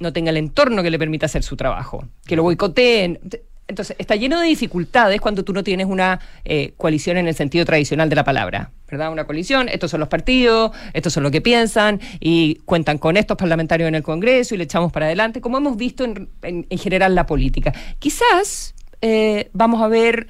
no 0.00 0.12
tenga 0.12 0.30
el 0.30 0.36
entorno 0.36 0.82
que 0.82 0.90
le 0.90 0.98
permita 0.98 1.26
hacer 1.26 1.42
su 1.42 1.56
trabajo, 1.56 2.04
que 2.26 2.36
lo 2.36 2.42
boicoteen. 2.42 3.18
Entonces, 3.66 3.96
está 3.98 4.16
lleno 4.16 4.40
de 4.40 4.46
dificultades 4.46 5.20
cuando 5.20 5.44
tú 5.44 5.52
no 5.52 5.62
tienes 5.62 5.86
una 5.86 6.20
eh, 6.44 6.72
coalición 6.78 7.18
en 7.18 7.28
el 7.28 7.34
sentido 7.34 7.66
tradicional 7.66 8.08
de 8.08 8.16
la 8.16 8.24
palabra, 8.24 8.70
¿verdad? 8.90 9.12
Una 9.12 9.24
coalición, 9.24 9.68
estos 9.68 9.90
son 9.90 10.00
los 10.00 10.08
partidos, 10.08 10.70
estos 10.94 11.12
son 11.12 11.22
lo 11.22 11.30
que 11.30 11.42
piensan 11.42 12.00
y 12.18 12.54
cuentan 12.64 12.96
con 12.96 13.18
estos 13.18 13.36
parlamentarios 13.36 13.88
en 13.88 13.94
el 13.94 14.02
Congreso 14.02 14.54
y 14.54 14.58
le 14.58 14.64
echamos 14.64 14.90
para 14.90 15.06
adelante, 15.06 15.42
como 15.42 15.58
hemos 15.58 15.76
visto 15.76 16.04
en, 16.04 16.30
en, 16.42 16.78
general 16.78 17.14
la 17.14 17.26
política. 17.26 17.74
Quizás 17.98 18.74
eh, 19.02 19.50
vamos 19.52 19.82
a 19.82 19.88
ver 19.88 20.28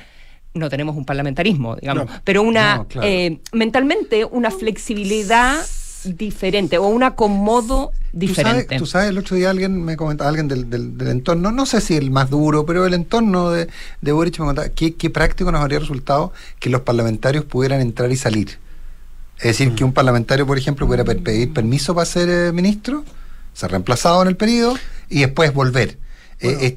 no 0.58 0.68
tenemos 0.68 0.96
un 0.96 1.04
parlamentarismo, 1.04 1.76
digamos, 1.76 2.06
pero 2.24 2.42
una 2.42 2.86
eh, 3.02 3.38
mentalmente 3.52 4.24
una 4.24 4.50
flexibilidad 4.50 5.64
diferente 6.04 6.78
o 6.78 6.86
un 6.86 7.02
acomodo 7.02 7.92
diferente. 8.12 8.78
Tú 8.78 8.86
sabes, 8.86 9.10
el 9.10 9.18
otro 9.18 9.36
día 9.36 9.50
alguien 9.50 9.82
me 9.82 9.96
comentaba, 9.96 10.28
alguien 10.28 10.48
del, 10.48 10.70
del, 10.70 11.08
entorno, 11.08 11.50
no 11.50 11.66
sé 11.66 11.80
si 11.80 11.96
el 11.96 12.10
más 12.10 12.30
duro, 12.30 12.64
pero 12.66 12.86
el 12.86 12.94
entorno 12.94 13.50
de, 13.50 13.68
de 14.00 14.12
Boric 14.12 14.34
me 14.34 14.44
comentaba 14.44 14.68
qué, 14.68 14.94
qué 14.94 15.10
práctico 15.10 15.50
nos 15.50 15.60
habría 15.60 15.78
resultado 15.78 16.32
que 16.58 16.70
los 16.70 16.82
parlamentarios 16.82 17.44
pudieran 17.44 17.80
entrar 17.80 18.10
y 18.12 18.16
salir. 18.16 18.58
Es 19.38 19.44
decir, 19.44 19.74
que 19.74 19.84
un 19.84 19.92
parlamentario, 19.92 20.46
por 20.46 20.58
ejemplo, 20.58 20.86
pudiera 20.86 21.04
pedir 21.04 21.52
permiso 21.52 21.94
para 21.94 22.06
ser 22.06 22.28
eh, 22.28 22.52
ministro, 22.52 23.04
ser 23.52 23.70
reemplazado 23.70 24.22
en 24.22 24.28
el 24.28 24.36
periodo 24.36 24.76
y 25.08 25.20
después 25.20 25.52
volver. 25.54 25.98
Eh, 26.40 26.76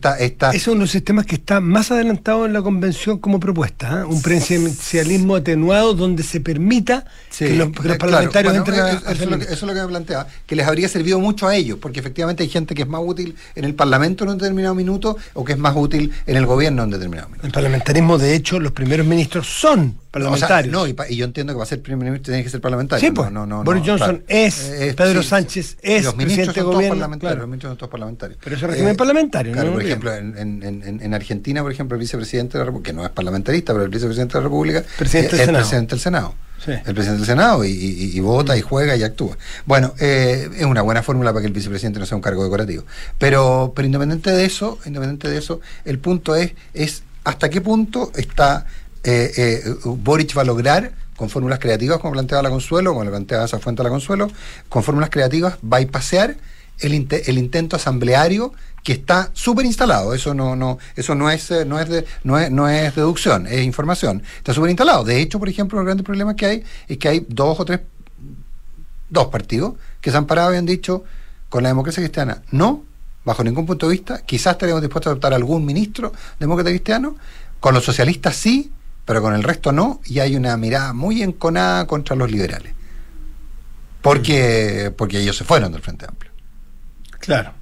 es 0.54 0.68
uno 0.68 0.76
de 0.76 0.82
los 0.82 0.92
sistemas 0.92 1.28
que 1.28 1.36
está 1.36 1.60
más 1.60 1.92
adelantado 1.92 2.48
en 2.48 2.54
la 2.54 2.64
convención 2.64 3.20
como 3.20 3.40
propuesta, 3.40 4.02
¿eh? 4.02 4.04
un 4.06 4.20
presidencialismo 4.20 5.36
atenuado 5.36 5.94
donde 5.94 6.24
se 6.24 6.42
permita 6.42 7.06
que, 7.38 7.56
los, 7.56 7.70
parlamentarios 7.70 8.56
entren 8.56 8.80
a, 8.80 8.90
eso, 8.90 9.12
es 9.12 9.30
lo 9.30 9.38
que, 9.38 9.44
eso, 9.44 9.54
es 9.54 9.62
lo 9.62 9.74
que 9.76 9.82
me 9.82 9.88
planteaba, 9.88 10.26
que 10.48 10.56
les 10.56 10.66
habría 10.66 10.90
servido 10.90 11.20
mucho 11.20 11.48
a 11.48 11.56
ellos, 11.56 11.78
porque 11.80 12.00
efectivamente 12.00 12.42
hay 12.42 12.50
gente 12.50 12.74
que 12.74 12.82
es 12.82 12.88
más 12.88 13.02
útil 13.06 13.36
en 13.54 13.66
el 13.66 13.76
Parlamento 13.76 14.24
en 14.24 14.32
un 14.32 14.40
determinado 14.40 14.74
minuto 14.74 15.16
o 15.34 15.46
que 15.46 15.52
es 15.52 15.60
más 15.60 15.76
útil 15.76 16.12
en 16.26 16.38
el 16.38 16.48
gobierno 16.48 16.82
en 16.82 16.88
un 16.88 16.92
determinado 16.94 17.30
minuto. 17.30 17.46
El 17.46 17.54
parlamentarismo, 17.54 18.18
de 18.18 18.34
hecho, 18.34 18.60
los 18.60 18.72
primeros 18.72 19.06
ministros 19.06 19.46
son 19.46 19.96
parlamentario. 20.12 20.72
no, 20.72 20.88
y, 20.88 20.96
yo 21.16 21.26
entiendo 21.26 21.54
que 21.54 21.58
para 21.58 21.66
ser 21.66 21.82
primer 21.82 22.06
ministro 22.06 22.32
tiene 22.32 22.44
que 22.44 22.50
ser 22.50 22.62
parlamentario. 22.62 23.08
Sí, 23.08 23.14
pues. 23.14 23.32
No, 23.32 23.46
no, 23.46 23.64
Boris 23.64 23.84
Johnson 23.86 24.24
es, 24.28 24.94
Pedro 24.96 25.24
Sánchez 25.24 25.78
es 25.82 26.04
los 26.04 26.14
presidente 26.14 26.54
de 26.54 26.62
gobierno. 26.62 26.96
Parlamentarios, 26.96 27.40
Los 27.40 27.48
ministros 27.48 27.72
son 27.72 27.78
todos 27.78 27.92
parlamentarios. 27.92 28.40
Pero 28.44 28.56
es 28.56 28.62
régimen 28.62 28.94
eh, 28.94 28.96
parlamentario, 28.96 29.54
claro, 29.54 29.74
por 29.74 29.84
ejemplo, 29.84 30.14
en, 30.14 30.38
en, 30.38 31.00
en, 31.02 31.14
Argentina, 31.14 31.62
por 31.62 31.72
ejemplo, 31.72 31.96
el 31.96 32.02
vicepresidente 32.02 32.54
de 32.54 32.60
la 32.60 32.66
República, 32.66 32.92
que 32.92 32.96
no 32.96 33.04
es 33.04 33.12
parlamentarista, 33.12 33.74
pero 33.74 33.86
el 33.86 33.90
vicepresidente 33.90 34.34
de 34.34 34.40
la 34.40 34.44
República 34.44 34.84
presidente 34.98 35.36
es 35.36 35.48
el 35.48 35.56
presidente 35.56 35.96
del 35.96 36.00
Senado. 36.00 36.36
El 36.68 36.94
presidente 36.94 37.18
del 37.18 37.26
Senado 37.26 37.66
y, 37.66 38.20
vota 38.20 38.56
y 38.56 38.62
juega 38.62 38.96
y 38.96 39.04
actúa. 39.04 39.38
Bueno, 39.66 39.94
eh, 40.00 40.50
es 40.56 40.66
una 40.66 40.82
buena 40.82 41.02
fórmula 41.02 41.32
para 41.32 41.42
que 41.42 41.48
el 41.48 41.54
vicepresidente 41.54 42.00
no 42.00 42.06
sea 42.06 42.16
un 42.16 42.22
cargo 42.22 42.44
decorativo. 42.44 42.84
Pero, 43.18 43.74
pero 43.76 43.86
independiente 43.86 44.32
de 44.32 44.46
eso, 44.46 44.78
independiente 44.86 45.30
de 45.30 45.38
eso, 45.38 45.60
el 45.86 45.98
punto 46.00 46.36
es, 46.36 46.54
es 46.74 47.04
hasta 47.24 47.50
qué 47.50 47.62
punto 47.62 48.12
está 48.16 48.66
eh, 49.04 49.32
eh, 49.36 49.76
Boric 49.84 50.38
va 50.38 50.42
a 50.42 50.46
lograr 50.46 50.94
con 51.16 51.30
fórmulas 51.30 51.60
creativas, 51.60 52.00
como 52.00 52.14
planteaba 52.14 52.44
la 52.44 52.50
Consuelo, 52.50 52.92
como 52.92 53.04
le 53.04 53.12
planteaba 53.12 53.46
esa 53.46 53.60
fuente 53.60 53.84
la 53.84 53.90
Consuelo, 53.90 54.30
con 54.70 54.84
fórmulas 54.84 55.10
creativas 55.10 55.58
va 55.62 55.78
a 55.78 55.86
pasear 55.86 56.36
el, 56.80 57.38
intento 57.38 57.76
asambleario 57.76 58.54
que 58.84 58.94
está 58.94 59.30
súper 59.34 59.66
instalado. 59.66 60.14
Eso 60.14 60.34
no, 60.34 60.80
eso 60.96 61.16
no 61.16 61.30
es, 61.30 61.52
no 61.68 61.80
es 61.80 61.90
de, 61.90 62.06
no 62.24 62.40
es, 62.68 62.96
deducción, 62.96 63.46
es 63.48 63.64
información. 63.64 64.24
Está 64.38 64.54
súper 64.54 64.72
instalado. 64.72 65.04
De 65.04 65.22
hecho, 65.22 65.38
por 65.38 65.48
ejemplo, 65.48 65.78
los 65.78 65.86
grandes 65.86 66.06
problemas 66.06 66.36
que 66.36 66.46
hay 66.46 66.64
es 66.88 66.98
que 66.98 67.08
hay 67.08 67.26
dos 67.30 67.60
o 67.60 67.66
tres, 67.66 67.82
dos 69.10 69.28
partidos 69.28 69.76
que 70.00 70.10
se 70.10 70.18
han 70.18 70.26
parado 70.26 70.54
y 70.54 70.58
han 70.58 70.66
dicho 70.66 71.04
con 71.50 71.64
la 71.64 71.70
democracia 71.70 72.02
cristiana, 72.02 72.42
no, 72.50 72.84
bajo 73.26 73.44
ningún 73.44 73.66
punto 73.66 73.88
de 73.88 73.92
vista, 73.92 74.22
quizás 74.26 74.54
estaríamos 74.54 74.82
dispuestos 74.82 75.10
a 75.10 75.12
adoptar 75.12 75.34
algún 75.34 75.66
ministro 75.66 76.14
demócrata 76.40 76.70
cristiano, 76.70 77.16
con 77.60 77.74
los 77.74 77.84
socialistas 77.84 78.36
sí, 78.36 78.72
pero 79.06 79.22
con 79.22 79.34
el 79.34 79.44
resto 79.44 79.72
no, 79.72 80.02
y 80.06 80.20
hay 80.20 80.36
una 80.36 80.56
mirada 80.58 80.94
muy 80.94 81.22
enconada 81.22 81.88
contra 81.88 82.16
los 82.16 82.32
liberales. 82.32 82.74
Porque, 84.02 84.92
porque 84.98 85.20
ellos 85.20 85.38
se 85.38 85.44
fueron 85.44 85.72
del 85.72 85.82
Frente 85.82 86.06
Amplio. 86.06 86.32
Claro. 87.20 87.54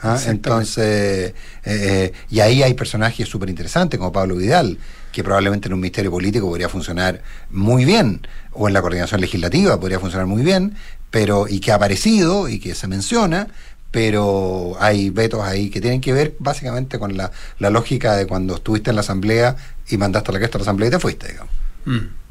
¿Ah? 0.00 0.18
Entonces, 0.26 0.84
eh, 0.84 1.34
eh, 1.64 2.12
y 2.28 2.40
ahí 2.40 2.62
hay 2.62 2.74
personajes 2.74 3.28
súper 3.28 3.48
interesantes 3.48 3.98
como 3.98 4.12
Pablo 4.12 4.36
Vidal, 4.36 4.78
que 5.10 5.24
probablemente 5.24 5.68
en 5.68 5.74
un 5.74 5.80
ministerio 5.80 6.10
político 6.10 6.48
podría 6.48 6.68
funcionar 6.68 7.22
muy 7.50 7.86
bien, 7.86 8.26
o 8.52 8.68
en 8.68 8.74
la 8.74 8.82
coordinación 8.82 9.20
legislativa 9.22 9.80
podría 9.80 9.98
funcionar 9.98 10.26
muy 10.26 10.42
bien, 10.42 10.76
pero 11.10 11.48
y 11.48 11.60
que 11.60 11.72
ha 11.72 11.76
aparecido 11.76 12.48
y 12.48 12.58
que 12.58 12.74
se 12.74 12.88
menciona, 12.88 13.48
pero 13.90 14.76
hay 14.78 15.08
vetos 15.08 15.42
ahí 15.42 15.70
que 15.70 15.80
tienen 15.80 16.02
que 16.02 16.12
ver 16.12 16.36
básicamente 16.38 16.98
con 16.98 17.16
la, 17.16 17.30
la 17.58 17.70
lógica 17.70 18.14
de 18.14 18.26
cuando 18.26 18.56
estuviste 18.56 18.90
en 18.90 18.96
la 18.96 19.00
asamblea 19.00 19.56
y 19.88 19.96
mandaste 19.96 20.32
la 20.32 20.38
cresta 20.38 20.58
a 20.58 20.60
la 20.60 20.62
asamblea 20.62 20.88
y 20.88 20.90
te 20.90 20.98
fuiste, 20.98 21.28
digamos. 21.28 21.52
Mm. 21.84 22.26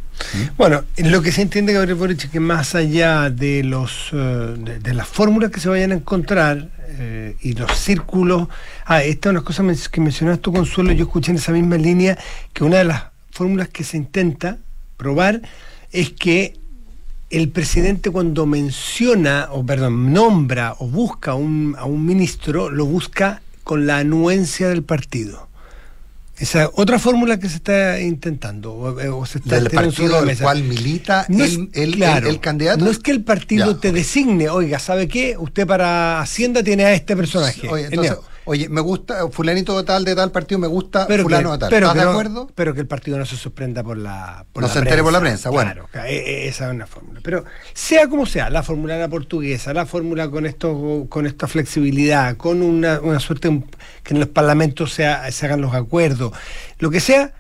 Bueno, 0.57 0.83
lo 0.97 1.21
que 1.21 1.31
se 1.31 1.41
entiende, 1.41 1.73
Gabriel 1.73 1.95
Boric, 1.95 2.23
es 2.23 2.29
que 2.29 2.39
más 2.39 2.75
allá 2.75 3.29
de 3.29 3.63
los 3.63 4.09
eh, 4.13 4.55
de, 4.81 4.93
las 4.93 5.07
fórmulas 5.07 5.51
que 5.51 5.59
se 5.59 5.69
vayan 5.69 5.91
a 5.91 5.95
encontrar 5.95 6.69
eh, 6.87 7.35
y 7.41 7.53
los 7.53 7.77
círculos. 7.77 8.47
Ah, 8.85 9.03
esta 9.03 9.29
es 9.29 9.31
una 9.31 9.41
cosa 9.41 9.63
que 9.91 10.01
mencionaste 10.01 10.41
tú, 10.41 10.53
Consuelo. 10.53 10.91
Yo 10.93 11.05
escuché 11.05 11.31
en 11.31 11.37
esa 11.37 11.51
misma 11.51 11.77
línea 11.77 12.17
que 12.53 12.63
una 12.63 12.77
de 12.77 12.85
las 12.85 13.03
fórmulas 13.31 13.69
que 13.69 13.83
se 13.83 13.97
intenta 13.97 14.57
probar 14.97 15.41
es 15.91 16.11
que 16.11 16.57
el 17.29 17.49
presidente 17.49 18.09
cuando 18.11 18.45
menciona, 18.45 19.49
o 19.51 19.65
perdón, 19.65 20.13
nombra 20.13 20.75
o 20.79 20.87
busca 20.87 21.33
un, 21.35 21.75
a 21.77 21.85
un 21.85 22.05
ministro, 22.05 22.69
lo 22.69 22.85
busca 22.85 23.41
con 23.63 23.87
la 23.87 23.97
anuencia 23.97 24.69
del 24.69 24.83
partido. 24.83 25.49
Esa 26.37 26.69
otra 26.73 26.99
fórmula 26.99 27.39
que 27.39 27.47
se 27.47 27.57
está 27.57 28.01
intentando. 28.01 28.73
O, 28.75 29.25
se 29.25 29.37
está 29.37 29.55
del 29.55 29.69
partido 29.69 30.23
del 30.23 30.37
cual 30.37 30.63
milita 30.63 31.25
el, 31.29 31.69
el, 31.73 32.39
candidato. 32.39 32.83
No 32.83 32.91
es 32.91 32.99
que 32.99 33.11
el 33.11 33.23
partido 33.23 33.77
te 33.77 33.91
designe, 33.91 34.49
oiga, 34.49 34.79
¿sabe 34.79 35.07
qué? 35.07 35.37
Usted 35.37 35.65
para 35.65 36.19
Hacienda 36.19 36.61
tiene 36.61 36.85
a 36.85 36.93
este 36.93 37.15
personaje. 37.15 37.69
Oye, 37.69 37.85
entonces, 37.85 38.17
oye, 38.45 38.69
me 38.69 38.81
gusta, 38.81 39.27
fulanito 39.29 39.77
de 39.77 39.83
tal, 39.83 40.05
de 40.05 40.15
tal 40.15 40.31
partido, 40.31 40.59
me 40.59 40.67
gusta 40.67 41.05
pero 41.07 41.23
fulano 41.23 41.51
de 41.51 41.57
tal. 41.57 41.69
Pero, 41.69 41.87
¿Estás 41.87 42.03
de 42.03 42.09
acuerdo? 42.09 42.49
Pero 42.55 42.73
que 42.73 42.81
el 42.81 42.87
partido 42.87 43.17
no 43.17 43.25
se 43.25 43.35
sorprenda 43.35 43.83
por 43.83 43.97
la 43.97 44.45
por 44.53 44.63
No 44.63 44.69
se 44.69 44.79
entere 44.79 45.03
por 45.03 45.11
la 45.11 45.19
prensa, 45.19 45.49
bueno. 45.49 45.87
Claro, 45.91 46.07
e, 46.07 46.15
e, 46.15 46.47
esa 46.47 46.67
es 46.67 46.71
una 46.73 46.87
fórmula. 46.87 47.19
Pero 47.23 47.45
sea 47.73 48.07
como 48.07 48.25
sea, 48.25 48.49
la 48.49 48.63
fórmula 48.63 48.97
la 48.97 49.09
portuguesa, 49.09 49.73
la 49.73 49.85
fórmula 49.85 50.29
con 50.29 50.45
esto, 50.45 51.07
con 51.09 51.25
esta 51.25 51.47
flexibilidad, 51.47 52.37
con 52.37 52.61
una, 52.61 52.99
una 53.01 53.19
suerte 53.19 53.63
que 54.03 54.13
en 54.13 54.19
los 54.19 54.29
parlamentos 54.29 54.93
se 54.93 55.05
hagan 55.05 55.61
los 55.61 55.73
acuerdos, 55.73 56.31
lo 56.79 56.89
que 56.89 56.99
sea, 56.99 57.33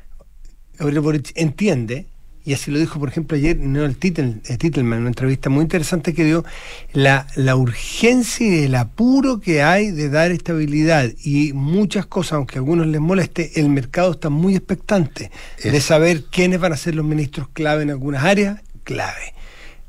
Gabriel 0.77 1.01
Boric 1.01 1.31
entiende 1.35 2.07
y 2.45 2.53
así 2.53 2.69
lo 2.71 2.79
dijo, 2.79 2.99
por 2.99 3.09
ejemplo, 3.09 3.35
ayer 3.35 3.57
no 3.57 3.83
el 3.83 3.97
Titelman, 3.97 4.41
en 4.45 4.99
una 4.99 5.07
entrevista 5.07 5.49
muy 5.49 5.63
interesante 5.63 6.13
que 6.13 6.23
dio, 6.23 6.45
la, 6.93 7.27
la 7.35 7.55
urgencia 7.55 8.47
y 8.47 8.65
el 8.65 8.75
apuro 8.75 9.39
que 9.39 9.63
hay 9.63 9.91
de 9.91 10.09
dar 10.09 10.31
estabilidad 10.31 11.09
y 11.23 11.53
muchas 11.53 12.05
cosas, 12.05 12.33
aunque 12.33 12.55
a 12.55 12.59
algunos 12.59 12.87
les 12.87 13.01
moleste, 13.01 13.59
el 13.59 13.69
mercado 13.69 14.11
está 14.11 14.29
muy 14.29 14.55
expectante 14.55 15.31
de 15.63 15.81
saber 15.81 16.25
quiénes 16.25 16.59
van 16.59 16.73
a 16.73 16.77
ser 16.77 16.95
los 16.95 17.05
ministros 17.05 17.49
clave 17.51 17.83
en 17.83 17.89
algunas 17.89 18.23
áreas 18.23 18.61
clave. 18.83 19.34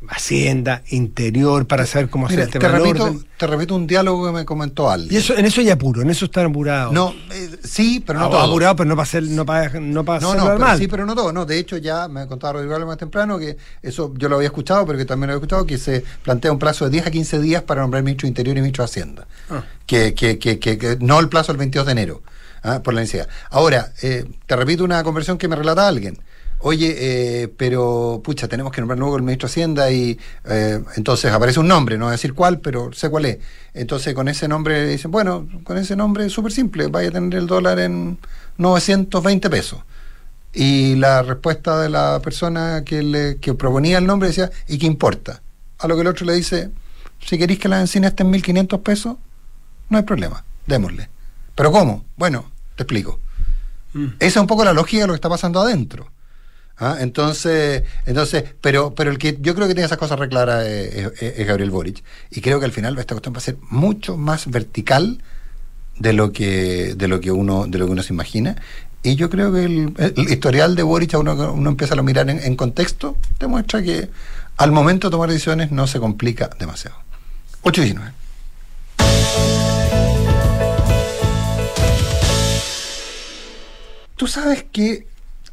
Hacienda, 0.09 0.83
Interior, 0.91 1.67
para 1.67 1.87
saber 1.87 2.11
cómo 2.11 2.27
hacer 2.27 2.41
este 2.41 2.59
te 2.59 2.69
repito, 2.69 3.17
te 3.39 3.47
repito 3.47 3.75
un 3.75 3.87
diálogo 3.87 4.27
que 4.27 4.33
me 4.33 4.45
comentó 4.45 4.91
alguien. 4.91 5.13
Y 5.13 5.17
eso, 5.17 5.35
en 5.35 5.47
eso 5.47 5.63
ya 5.63 5.73
apuro, 5.73 6.03
en 6.03 6.11
eso 6.11 6.27
está 6.27 6.45
apurado. 6.45 6.93
No, 6.93 7.15
eh, 7.33 7.57
sí, 7.65 8.05
pero 8.07 8.19
no 8.19 8.27
ah, 8.27 8.31
todo. 8.31 8.41
Apurado, 8.41 8.77
pero 8.77 8.89
no 8.89 8.95
para 8.95 9.05
hacer, 9.05 9.23
no 9.23 9.47
para, 9.47 9.81
no 9.81 10.05
para 10.05 10.21
no, 10.21 10.35
no, 10.35 10.45
pero 10.57 10.77
Sí, 10.77 10.87
pero 10.87 11.07
no 11.07 11.15
todo. 11.15 11.33
No, 11.33 11.47
de 11.47 11.59
hecho 11.59 11.79
ya 11.79 12.09
me 12.09 12.27
contaba 12.27 12.55
Rodrigo 12.55 12.87
más 12.87 12.99
temprano 12.99 13.39
que 13.39 13.57
eso 13.83 14.13
yo 14.17 14.29
lo 14.29 14.37
había 14.37 14.49
escuchado, 14.49 14.85
pero 14.85 14.99
que 14.99 15.07
también 15.07 15.29
lo 15.29 15.33
había 15.33 15.39
escuchado, 15.39 15.67
que 15.67 15.79
se 15.79 16.05
plantea 16.23 16.53
un 16.53 16.59
plazo 16.59 16.85
de 16.85 16.91
10 16.91 17.07
a 17.07 17.11
15 17.11 17.41
días 17.41 17.63
para 17.63 17.81
nombrar 17.81 18.03
ministro 18.03 18.27
de 18.27 18.29
Interior 18.29 18.59
y 18.59 18.61
ministro 18.61 18.83
de 18.83 18.91
Hacienda. 18.91 19.27
Ah. 19.49 19.65
Que, 19.87 20.15
que, 20.15 20.39
que, 20.39 20.59
que, 20.59 20.99
no 21.01 21.19
el 21.21 21.31
plazo 21.31 21.53
del 21.53 21.59
22 21.59 21.87
de 21.87 21.93
enero, 21.93 22.23
¿ah? 22.63 22.81
por 22.83 22.93
la 22.93 23.01
necesidad. 23.01 23.29
Ahora, 23.51 23.93
eh, 24.03 24.27
te 24.45 24.57
repito 24.57 24.85
una 24.85 25.03
conversión 25.03 25.39
que 25.39 25.49
me 25.49 25.57
relata 25.57 25.89
alguien 25.89 26.19
oye, 26.59 26.95
eh, 26.99 27.49
pero 27.49 28.21
pucha, 28.25 28.49
tenemos 28.49 28.73
que 28.73 28.81
nombrar 28.81 28.99
nuevo 28.99 29.17
el 29.17 29.23
ministro 29.23 29.49
de 29.49 29.53
Hacienda 29.53 29.91
y 29.91 30.19
eh, 30.45 30.83
entonces 30.97 31.33
aparece 31.33 31.61
un 31.61 31.69
nombre, 31.69 31.99
no 31.99 32.07
voy 32.07 32.11
a 32.11 32.13
decir 32.13 32.35
cuál, 32.35 32.61
pero 32.61 32.93
sé 32.93 33.11
cuál 33.11 33.27
es. 33.27 33.39
Entonces 33.75 34.15
con 34.15 34.29
ese 34.29 34.49
nombre 34.49 34.87
dicen, 34.87 35.11
bueno, 35.11 35.49
con 35.65 35.79
ese 35.79 35.97
nombre 35.97 36.27
es 36.27 36.33
súper 36.33 36.53
simple, 36.53 36.87
vaya 36.89 37.09
a 37.09 37.13
tener 37.13 37.39
el 37.39 37.47
dólar 37.47 37.79
en 37.79 38.19
920 38.59 39.51
pesos. 39.51 39.81
Y 40.53 40.95
la 40.97 41.23
respuesta 41.23 41.81
de 41.81 41.91
la 41.91 42.21
persona 42.21 42.83
que, 42.85 43.03
le, 43.03 43.37
que 43.37 43.53
proponía 43.55 43.99
el 43.99 44.07
nombre 44.07 44.29
decía, 44.29 44.51
¿y 44.67 44.79
qué 44.79 44.87
importa? 44.87 45.43
A 45.79 45.87
lo 45.87 45.97
que 45.97 46.01
el 46.01 46.07
otro 46.07 46.25
le 46.25 46.35
dice, 46.35 46.71
si 47.21 47.37
queréis 47.37 47.59
que 47.59 47.69
la 47.69 47.81
encina 47.81 48.09
esté 48.09 48.23
en 48.23 48.31
1500 48.31 48.81
pesos, 48.81 49.17
no 49.91 49.99
hay 49.99 50.05
problema, 50.05 50.45
démosle. 50.67 51.11
¿Pero 51.55 51.73
cómo? 51.73 52.05
Bueno, 52.17 52.51
te 52.75 52.85
explico. 52.85 53.21
Mm. 53.93 54.07
Esa 54.19 54.27
es 54.27 54.37
un 54.37 54.47
poco 54.47 54.65
la 54.65 54.73
lógica 54.73 55.03
de 55.03 55.07
lo 55.09 55.13
que 55.13 55.17
está 55.17 55.29
pasando 55.29 55.61
adentro. 55.61 56.11
¿Ah? 56.79 56.99
Entonces, 57.01 57.85
entonces, 58.05 58.45
pero, 58.61 58.95
pero 58.95 59.11
el 59.11 59.19
que 59.19 59.39
yo 59.41 59.55
creo 59.55 59.67
que 59.67 59.75
tiene 59.75 59.87
esas 59.87 59.99
cosas 59.99 60.19
reclaras 60.19 60.67
es, 60.67 61.47
Gabriel 61.47 61.71
Boric. 61.71 62.05
Y 62.31 62.43
creo 62.43 62.59
que 62.59 62.67
al 62.67 62.73
final 62.73 62.99
esta 62.99 63.15
cuestión 63.15 63.35
va 63.35 63.39
a 63.39 63.43
ser 63.43 63.57
mucho 63.71 64.17
más 64.17 64.51
vertical 64.51 65.23
de 65.99 66.13
lo 66.13 66.33
que, 66.33 66.95
de 66.95 67.09
lo 67.09 67.21
que 67.21 67.31
uno, 67.31 67.67
de 67.67 67.79
lo 67.79 67.87
que 67.87 67.93
uno 67.93 68.03
se 68.03 68.13
imagina. 68.13 68.57
Y 69.03 69.15
yo 69.17 69.31
creo 69.31 69.53
que 69.53 69.65
el, 69.65 69.95
historial 70.29 70.75
de 70.75 70.83
Boric, 70.83 71.15
uno, 71.19 71.53
uno 71.53 71.71
empieza 71.71 71.95
a 71.95 72.03
mirar 72.03 72.29
en, 72.29 72.41
en, 72.41 72.57
contexto, 72.57 73.17
demuestra 73.39 73.83
que 73.83 74.11
al 74.59 74.73
momento 74.73 75.07
de 75.07 75.13
tomar 75.13 75.31
decisiones 75.31 75.71
no 75.71 75.87
se 75.87 75.99
complica 75.99 76.51
demasiado. 76.59 76.97
8 77.63 77.81
y 77.81 77.85
19. 77.85 78.13
Tú 84.17 84.27
sabes 84.27 84.65
que 84.73 85.07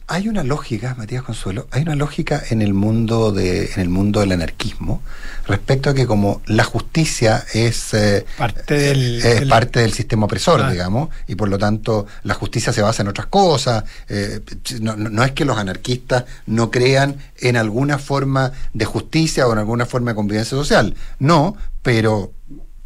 hay 0.08 0.28
una 0.28 0.44
lógica, 0.44 0.96
Matías 0.96 1.24
Consuelo, 1.24 1.68
hay 1.72 1.84
una 1.84 1.96
lógica 1.96 2.42
en 2.50 2.62
el 2.62 2.74
mundo 2.74 3.32
de, 3.32 3.72
en 3.74 3.80
el 3.80 3.90
mundo 3.90 4.20
del 4.20 4.34
anarquismo 4.34 5.02
respecto 5.48 5.90
a 5.90 5.94
que 5.94 6.06
como 6.06 6.42
la 6.46 6.64
justicia 6.64 7.44
es 7.54 7.94
eh, 7.94 8.26
parte 8.38 8.74
del, 8.74 9.24
es 9.24 9.48
parte 9.48 9.80
del 9.80 9.94
sistema 9.94 10.26
opresor, 10.26 10.62
ah. 10.62 10.72
digamos, 10.72 11.10
y 11.28 11.36
por 11.36 11.50
lo 11.50 11.58
tanto 11.58 12.06
la 12.24 12.34
justicia 12.34 12.74
se 12.74 12.82
basa 12.82 13.02
en 13.02 13.08
otras 13.08 13.28
cosas. 13.28 13.84
Eh, 14.10 14.42
no, 14.82 14.96
no, 14.96 15.24
es 15.24 15.32
que 15.32 15.46
los 15.46 15.58
anarquistas 15.58 16.26
no 16.48 16.70
crean 16.70 17.18
en 17.40 17.58
alguna 17.58 17.98
forma 17.98 18.52
de 18.74 18.86
justicia 18.86 19.48
o 19.48 19.54
en 19.54 19.60
alguna 19.60 19.86
forma 19.86 20.12
de 20.12 20.16
convivencia 20.16 20.58
social. 20.58 20.96
No, 21.20 21.56
pero 21.82 22.34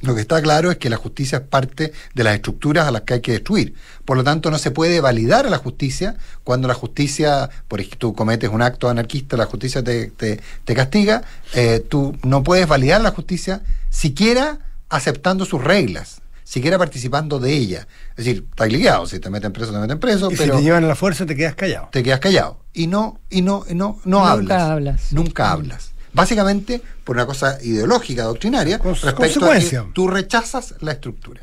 lo 0.01 0.13
que 0.13 0.21
está 0.21 0.41
claro 0.41 0.69
es 0.69 0.77
que 0.77 0.89
la 0.89 0.97
justicia 0.97 1.39
es 1.39 1.43
parte 1.43 1.91
de 2.13 2.23
las 2.23 2.35
estructuras 2.35 2.87
a 2.87 2.91
las 2.91 3.01
que 3.01 3.15
hay 3.15 3.21
que 3.21 3.31
destruir. 3.31 3.73
Por 4.05 4.15
lo 4.15 4.23
tanto, 4.23 4.51
no 4.51 4.59
se 4.59 4.69
puede 4.69 5.01
validar 5.01 5.47
a 5.47 5.49
la 5.49 5.57
justicia 5.57 6.17
cuando 6.43 6.67
la 6.67 6.75
justicia, 6.75 7.49
por 7.67 7.79
ejemplo, 7.79 7.99
tú 7.99 8.13
cometes 8.13 8.49
un 8.51 8.61
acto 8.61 8.89
anarquista, 8.89 9.37
la 9.37 9.47
justicia 9.47 9.83
te, 9.83 10.11
te, 10.11 10.75
castiga, 10.75 11.23
eh, 11.55 11.83
tú 11.87 12.15
no 12.23 12.43
puedes 12.43 12.67
validar 12.67 13.01
a 13.01 13.03
la 13.05 13.11
justicia 13.11 13.63
siquiera 13.89 14.59
aceptando 14.89 15.45
sus 15.45 15.63
reglas, 15.63 16.21
siquiera 16.43 16.77
participando 16.77 17.39
de 17.39 17.53
ella. 17.53 17.87
Es 18.11 18.25
decir, 18.25 18.45
estás 18.51 18.71
liquidado, 18.71 19.07
si 19.07 19.19
te 19.19 19.31
meten 19.31 19.51
preso, 19.51 19.71
te 19.71 19.79
meten 19.79 19.99
preso. 19.99 20.29
pero 20.29 20.53
si 20.53 20.59
te 20.59 20.63
llevan 20.63 20.83
a 20.83 20.87
la 20.87 20.95
fuerza, 20.95 21.25
te 21.25 21.35
quedas 21.35 21.55
callado. 21.55 21.89
Te 21.91 22.03
quedas 22.03 22.19
callado. 22.19 22.59
Y 22.71 22.85
no, 22.85 23.19
y 23.31 23.41
no, 23.41 23.65
y 23.67 23.73
no, 23.73 23.99
no 24.05 24.19
Nunca 24.19 24.31
hablas. 24.31 24.61
hablas. 24.61 25.11
Nunca 25.11 25.51
hablas. 25.51 25.91
Básicamente 26.17 26.81
por 27.03 27.15
una 27.15 27.25
cosa 27.25 27.57
ideológica, 27.61 28.23
doctrinaria, 28.23 28.79
respecto 28.79 29.49
a 29.49 29.59
que 29.59 29.83
tú 29.93 30.07
rechazas 30.07 30.73
la 30.81 30.93
estructura. 30.93 31.41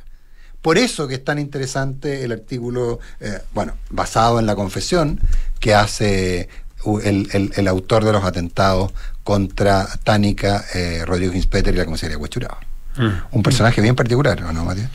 Por 0.60 0.78
eso 0.78 1.06
que 1.06 1.14
es 1.14 1.24
tan 1.24 1.38
interesante 1.38 2.24
el 2.24 2.32
artículo, 2.32 2.98
eh, 3.20 3.40
bueno, 3.54 3.74
basado 3.90 4.38
en 4.40 4.46
la 4.46 4.56
confesión 4.56 5.20
que 5.60 5.74
hace 5.74 6.48
el, 7.04 7.68
autor 7.68 8.04
de 8.04 8.12
los 8.12 8.24
atentados 8.24 8.92
contra 9.22 9.86
Tánica, 10.02 10.64
eh, 10.74 11.02
Rodrigo 11.06 11.32
Ginspeter 11.32 11.74
y 11.74 11.78
la 11.78 11.84
comisaría 11.84 12.18
Huachuraba. 12.18 12.58
Mm. 12.96 13.08
Un 13.32 13.42
personaje 13.42 13.80
bien 13.80 13.94
particular, 13.94 14.40
¿no, 14.40 14.64
Matías? 14.64 14.90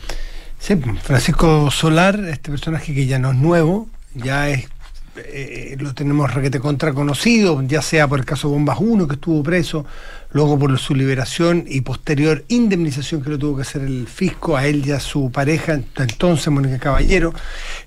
Sí, 0.58 0.76
Francisco 1.02 1.70
Solar, 1.70 2.18
este 2.24 2.50
personaje 2.50 2.94
que 2.94 3.06
ya 3.06 3.18
no 3.18 3.30
es 3.30 3.36
nuevo, 3.36 3.88
ya 4.14 4.50
es 4.50 4.68
eh, 5.16 5.76
lo 5.78 5.94
tenemos 5.94 6.32
requete 6.32 6.60
contra 6.60 6.92
conocido, 6.92 7.62
ya 7.62 7.82
sea 7.82 8.06
por 8.08 8.18
el 8.18 8.24
caso 8.24 8.48
Bombas 8.48 8.78
1, 8.80 9.08
que 9.08 9.14
estuvo 9.14 9.42
preso, 9.42 9.84
luego 10.32 10.58
por 10.58 10.78
su 10.78 10.94
liberación 10.94 11.64
y 11.66 11.80
posterior 11.80 12.44
indemnización 12.48 13.22
que 13.22 13.30
lo 13.30 13.38
tuvo 13.38 13.56
que 13.56 13.62
hacer 13.62 13.82
el 13.82 14.06
fisco 14.06 14.56
a 14.56 14.66
él 14.66 14.86
y 14.86 14.92
a 14.92 15.00
su 15.00 15.30
pareja, 15.30 15.74
entonces 15.96 16.48
Mónica 16.48 16.78
Caballero, 16.78 17.34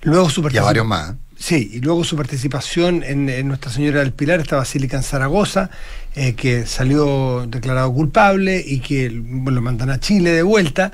luego 0.02 0.28
su. 0.28 0.48
Y 0.50 0.58
a 0.58 0.62
varios 0.62 0.86
más. 0.86 1.14
Sí, 1.36 1.72
y 1.74 1.80
luego 1.80 2.04
su 2.04 2.16
participación 2.16 3.02
en, 3.02 3.48
Nuestra 3.48 3.70
Señora 3.70 4.00
del 4.00 4.12
Pilar, 4.12 4.40
esta 4.40 4.56
basílica 4.56 4.96
en 4.96 5.02
Zaragoza, 5.02 5.68
eh, 6.14 6.34
que 6.34 6.64
salió 6.64 7.46
declarado 7.46 7.92
culpable 7.92 8.64
y 8.64 8.78
que 8.78 9.10
lo 9.10 9.60
mandan 9.60 9.90
a 9.90 9.98
Chile 9.98 10.30
de 10.30 10.42
vuelta. 10.42 10.92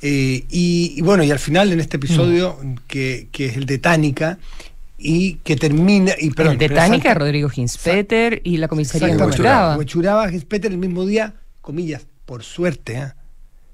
Eh, 0.00 0.44
y, 0.48 1.02
bueno, 1.02 1.22
y 1.22 1.30
al 1.30 1.38
final 1.38 1.72
en 1.72 1.80
este 1.80 1.96
episodio, 1.96 2.58
mm. 2.62 2.74
que, 2.86 3.28
que, 3.32 3.46
es 3.46 3.56
el 3.56 3.66
de 3.66 3.78
Tánica, 3.78 4.38
y 5.02 5.36
que 5.36 5.56
termina. 5.56 6.12
Y, 6.18 6.30
perdón, 6.30 6.58
el 6.60 7.14
Rodrigo 7.14 7.48
Ginspeter 7.48 8.42
y 8.44 8.58
la 8.58 8.68
comisaría 8.68 9.08
de 9.08 9.16
Huachuraba. 9.16 9.76
Huachuraba, 9.76 10.28
Ginspeter 10.28 10.70
el 10.70 10.78
mismo 10.78 11.06
día, 11.06 11.34
comillas, 11.62 12.06
por 12.26 12.44
suerte, 12.44 12.98
¿eh? 12.98 13.12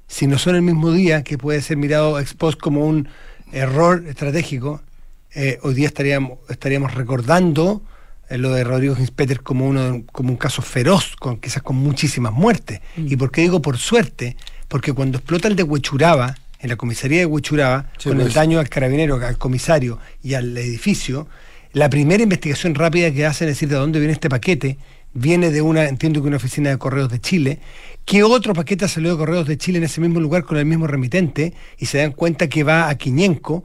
si 0.06 0.28
no 0.28 0.38
son 0.38 0.54
el 0.54 0.62
mismo 0.62 0.92
día, 0.92 1.24
que 1.24 1.36
puede 1.36 1.60
ser 1.60 1.76
mirado 1.76 2.20
ex 2.20 2.34
post 2.34 2.60
como 2.60 2.86
un 2.86 3.08
error 3.52 4.04
estratégico, 4.06 4.80
eh, 5.34 5.58
hoy 5.62 5.74
día 5.74 5.88
estaríamos, 5.88 6.38
estaríamos 6.48 6.94
recordando 6.94 7.82
eh, 8.28 8.38
lo 8.38 8.52
de 8.52 8.62
Rodrigo 8.62 8.94
Ginspeter 8.94 9.42
como, 9.42 9.66
uno, 9.66 10.04
como 10.12 10.30
un 10.30 10.36
caso 10.36 10.62
feroz, 10.62 11.16
con 11.16 11.38
quizás 11.38 11.62
con 11.62 11.76
muchísimas 11.76 12.32
muertes. 12.32 12.80
Mm. 12.96 13.06
¿Y 13.12 13.16
por 13.16 13.32
qué 13.32 13.40
digo 13.42 13.60
por 13.60 13.78
suerte? 13.78 14.36
Porque 14.68 14.92
cuando 14.92 15.18
explota 15.18 15.48
el 15.48 15.56
de 15.56 15.64
Huachuraba, 15.64 16.36
en 16.60 16.68
la 16.68 16.76
comisaría 16.76 17.20
de 17.20 17.26
Huechuraba, 17.26 17.90
con 18.02 18.18
el 18.18 18.24
pues. 18.24 18.34
daño 18.34 18.58
al 18.58 18.68
carabinero, 18.68 19.16
al 19.16 19.38
comisario 19.38 19.98
y 20.22 20.34
al 20.34 20.56
edificio, 20.56 21.28
la 21.72 21.90
primera 21.90 22.22
investigación 22.22 22.74
rápida 22.74 23.10
que 23.12 23.26
hacen 23.26 23.48
es 23.48 23.56
decir 23.56 23.68
de 23.68 23.76
dónde 23.76 23.98
viene 23.98 24.12
este 24.12 24.28
paquete, 24.28 24.78
viene 25.12 25.50
de 25.50 25.62
una, 25.62 25.84
entiendo 25.84 26.20
que 26.22 26.28
una 26.28 26.36
oficina 26.36 26.70
de 26.70 26.78
correos 26.78 27.10
de 27.10 27.20
Chile, 27.20 27.58
que 28.04 28.22
otro 28.22 28.54
paquete 28.54 28.88
salió 28.88 29.10
de 29.12 29.16
correos 29.16 29.46
de 29.46 29.58
Chile 29.58 29.78
en 29.78 29.84
ese 29.84 30.00
mismo 30.00 30.20
lugar 30.20 30.44
con 30.44 30.58
el 30.58 30.66
mismo 30.66 30.86
remitente 30.86 31.54
y 31.78 31.86
se 31.86 31.98
dan 31.98 32.12
cuenta 32.12 32.48
que 32.48 32.64
va 32.64 32.88
a 32.88 32.94
Quiñenco, 32.96 33.64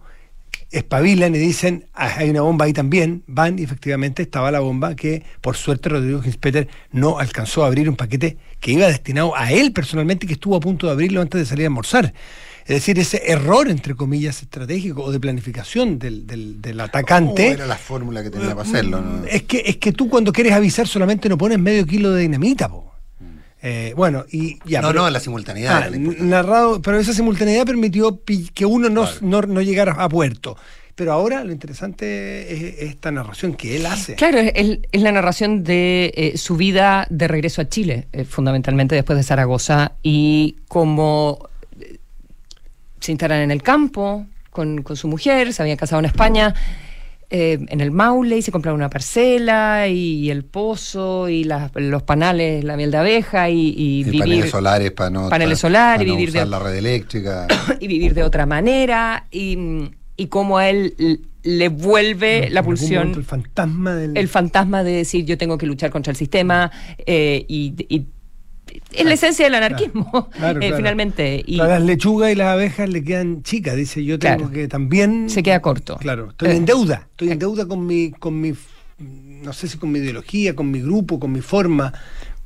espabilan 0.71 1.35
y 1.35 1.37
dicen, 1.37 1.85
ah, 1.93 2.13
hay 2.17 2.29
una 2.29 2.41
bomba 2.41 2.65
ahí 2.65 2.73
también, 2.73 3.23
van 3.27 3.59
y 3.59 3.63
efectivamente 3.63 4.23
estaba 4.23 4.51
la 4.51 4.61
bomba 4.61 4.95
que 4.95 5.23
por 5.41 5.57
suerte 5.57 5.89
Rodrigo 5.89 6.21
Ginspeter 6.21 6.69
no 6.91 7.19
alcanzó 7.19 7.63
a 7.63 7.67
abrir 7.67 7.89
un 7.89 7.95
paquete 7.95 8.37
que 8.59 8.71
iba 8.71 8.87
destinado 8.87 9.35
a 9.35 9.51
él 9.51 9.73
personalmente 9.73 10.25
y 10.25 10.27
que 10.27 10.33
estuvo 10.33 10.55
a 10.55 10.61
punto 10.61 10.87
de 10.87 10.93
abrirlo 10.93 11.21
antes 11.21 11.39
de 11.39 11.45
salir 11.45 11.65
a 11.65 11.67
almorzar. 11.67 12.13
Es 12.61 12.75
decir, 12.75 12.99
ese 12.99 13.21
error, 13.25 13.69
entre 13.69 13.95
comillas, 13.95 14.41
estratégico 14.41 15.03
o 15.03 15.11
de 15.11 15.19
planificación 15.19 15.97
del, 15.97 16.27
del, 16.27 16.79
atacante. 16.79 17.49
era 17.49 17.65
la 17.65 17.75
fórmula 17.75 18.21
que 18.23 18.29
tenía 18.29 18.55
para 18.55 18.61
hacerlo? 18.61 19.03
Es, 19.27 19.43
que, 19.43 19.63
es 19.65 19.77
que 19.77 19.91
tú 19.91 20.09
cuando 20.09 20.31
quieres 20.31 20.53
avisar 20.53 20.87
solamente 20.87 21.27
no 21.27 21.37
pones 21.37 21.59
medio 21.59 21.85
kilo 21.85 22.11
de 22.11 22.21
dinamita, 22.21 22.69
po. 22.69 22.93
Mm. 23.19 23.25
Eh, 23.63 23.93
bueno, 23.95 24.25
y 24.31 24.59
ya. 24.65 24.81
No, 24.81 24.93
no, 24.93 25.09
la 25.09 25.19
simultaneidad. 25.19 25.83
Ah, 25.83 25.89
narrado, 25.91 26.81
pero 26.81 26.99
esa 26.99 27.13
simultaneidad 27.13 27.65
permitió 27.65 28.21
que 28.53 28.65
uno 28.65 28.89
no, 28.89 29.07
no, 29.21 29.61
llegara 29.61 29.93
a 29.93 30.07
puerto. 30.07 30.55
Pero 30.93 31.13
ahora 31.13 31.43
lo 31.43 31.51
interesante 31.51 32.53
es, 32.53 32.89
esta 32.89 33.11
narración 33.11 33.55
que 33.55 33.77
él 33.77 33.85
hace. 33.87 34.15
Claro, 34.15 34.37
es, 34.39 34.79
la 34.91 35.11
narración 35.11 35.63
de 35.63 36.13
eh, 36.15 36.37
su 36.37 36.57
vida 36.57 37.07
de 37.09 37.27
regreso 37.27 37.61
a 37.61 37.69
Chile, 37.69 38.07
eh, 38.11 38.23
fundamentalmente 38.23 38.93
después 38.93 39.17
de 39.17 39.23
Zaragoza, 39.23 39.93
y 40.03 40.57
como 40.67 41.49
se 43.01 43.11
instalan 43.11 43.41
en 43.41 43.51
el 43.51 43.61
campo 43.61 44.25
con, 44.49 44.83
su 44.95 45.07
mujer, 45.07 45.53
se 45.53 45.61
habían 45.61 45.77
casado 45.77 45.99
en 45.99 46.05
España. 46.05 46.53
Eh, 47.33 47.59
en 47.69 47.79
el 47.79 47.91
Maule 47.91 48.39
y 48.39 48.41
se 48.41 48.51
compraron 48.51 48.81
una 48.81 48.89
parcela 48.89 49.87
y, 49.87 50.29
el 50.29 50.43
pozo 50.43 51.29
y 51.29 51.45
los 51.45 52.03
panales, 52.03 52.61
la 52.65 52.75
miel 52.75 52.91
de 52.91 52.97
abeja 52.97 53.49
y, 53.49 54.03
vivir 54.03 54.19
paneles 54.19 54.51
solares 54.51 54.91
para 54.91 55.09
no 55.09 55.29
paneles 55.29 55.59
solares 55.59 56.05
y 56.05 56.11
vivir 56.11 56.33
de 56.33 56.45
la 56.45 56.59
red 56.59 56.75
eléctrica 56.75 57.47
y 57.79 57.87
vivir 57.87 58.13
de 58.13 58.23
otra 58.23 58.45
manera 58.45 59.27
y, 59.31 59.57
y 60.17 60.27
cómo 60.27 60.57
a 60.57 60.67
él 60.67 61.21
le 61.43 61.69
vuelve 61.69 62.49
la 62.49 62.63
pulsión 62.63 63.13
el 63.15 63.23
fantasma 63.23 63.95
del... 63.95 64.17
el 64.17 64.27
fantasma 64.27 64.83
de 64.83 64.91
decir 64.91 65.23
yo 65.23 65.37
tengo 65.37 65.57
que 65.57 65.65
luchar 65.65 65.89
contra 65.89 66.11
el 66.11 66.17
sistema 66.17 66.69
eh, 67.05 67.45
y 67.47 68.07
es 68.91 69.05
la 69.05 69.13
esencia 69.13 69.45
del 69.45 69.55
anarquismo, 69.55 70.29
eh, 70.61 70.73
finalmente. 70.75 71.43
Y 71.45 71.57
las 71.57 71.81
lechugas 71.81 72.31
y 72.31 72.35
las 72.35 72.47
abejas 72.47 72.89
le 72.89 73.03
quedan 73.03 73.43
chicas, 73.43 73.75
dice 73.75 74.03
yo 74.03 74.19
tengo 74.19 74.51
que 74.51 74.67
también... 74.67 75.29
Se 75.29 75.43
queda 75.43 75.61
corto. 75.61 75.97
Claro, 75.97 76.29
estoy 76.29 76.51
en 76.51 76.65
deuda, 76.65 77.07
estoy 77.11 77.31
en 77.31 77.39
deuda 77.39 77.67
con 77.67 77.85
mi, 77.85 78.11
con 78.11 78.39
mi, 78.39 78.53
no 78.99 79.53
sé 79.53 79.67
si 79.67 79.77
con 79.77 79.91
mi 79.91 79.99
ideología, 79.99 80.55
con 80.55 80.71
mi 80.71 80.81
grupo, 80.81 81.19
con 81.19 81.31
mi 81.31 81.41
forma, 81.41 81.93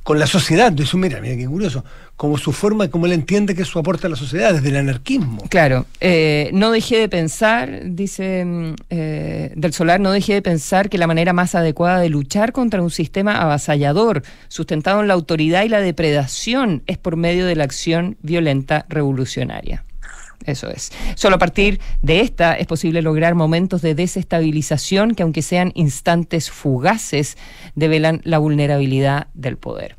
con 0.06 0.20
la 0.20 0.28
sociedad. 0.28 0.68
Entonces, 0.68 0.94
mira, 0.94 1.20
mira 1.20 1.36
qué 1.36 1.46
curioso, 1.46 1.84
como 2.14 2.38
su 2.38 2.52
forma, 2.52 2.88
como 2.88 3.06
él 3.06 3.12
entiende 3.12 3.56
que 3.56 3.62
es 3.62 3.68
su 3.68 3.80
aporte 3.80 4.06
a 4.06 4.10
la 4.10 4.14
sociedad, 4.14 4.54
desde 4.54 4.68
el 4.68 4.76
anarquismo. 4.76 5.42
Claro, 5.48 5.84
eh, 6.00 6.48
no 6.52 6.70
dejé 6.70 6.98
de 6.98 7.08
pensar, 7.08 7.80
dice 7.86 8.44
mm, 8.44 8.74
eh, 8.88 9.52
Del 9.56 9.72
Solar, 9.72 9.98
no 9.98 10.12
dejé 10.12 10.34
de 10.34 10.42
pensar 10.42 10.88
que 10.90 10.96
la 10.96 11.08
manera 11.08 11.32
más 11.32 11.56
adecuada 11.56 11.98
de 11.98 12.08
luchar 12.08 12.52
contra 12.52 12.82
un 12.82 12.92
sistema 12.92 13.42
avasallador, 13.42 14.22
sustentado 14.46 15.00
en 15.00 15.08
la 15.08 15.14
autoridad 15.14 15.64
y 15.64 15.68
la 15.68 15.80
depredación, 15.80 16.84
es 16.86 16.98
por 16.98 17.16
medio 17.16 17.44
de 17.44 17.56
la 17.56 17.64
acción 17.64 18.16
violenta 18.22 18.86
revolucionaria. 18.88 19.85
Eso 20.44 20.68
es. 20.68 20.92
Solo 21.14 21.36
a 21.36 21.38
partir 21.38 21.80
de 22.02 22.20
esta 22.20 22.54
es 22.54 22.66
posible 22.66 23.02
lograr 23.02 23.34
momentos 23.34 23.82
de 23.82 23.94
desestabilización 23.94 25.14
que, 25.14 25.22
aunque 25.22 25.42
sean 25.42 25.72
instantes 25.74 26.50
fugaces, 26.50 27.36
develan 27.74 28.20
la 28.24 28.38
vulnerabilidad 28.38 29.28
del 29.34 29.56
poder. 29.56 29.96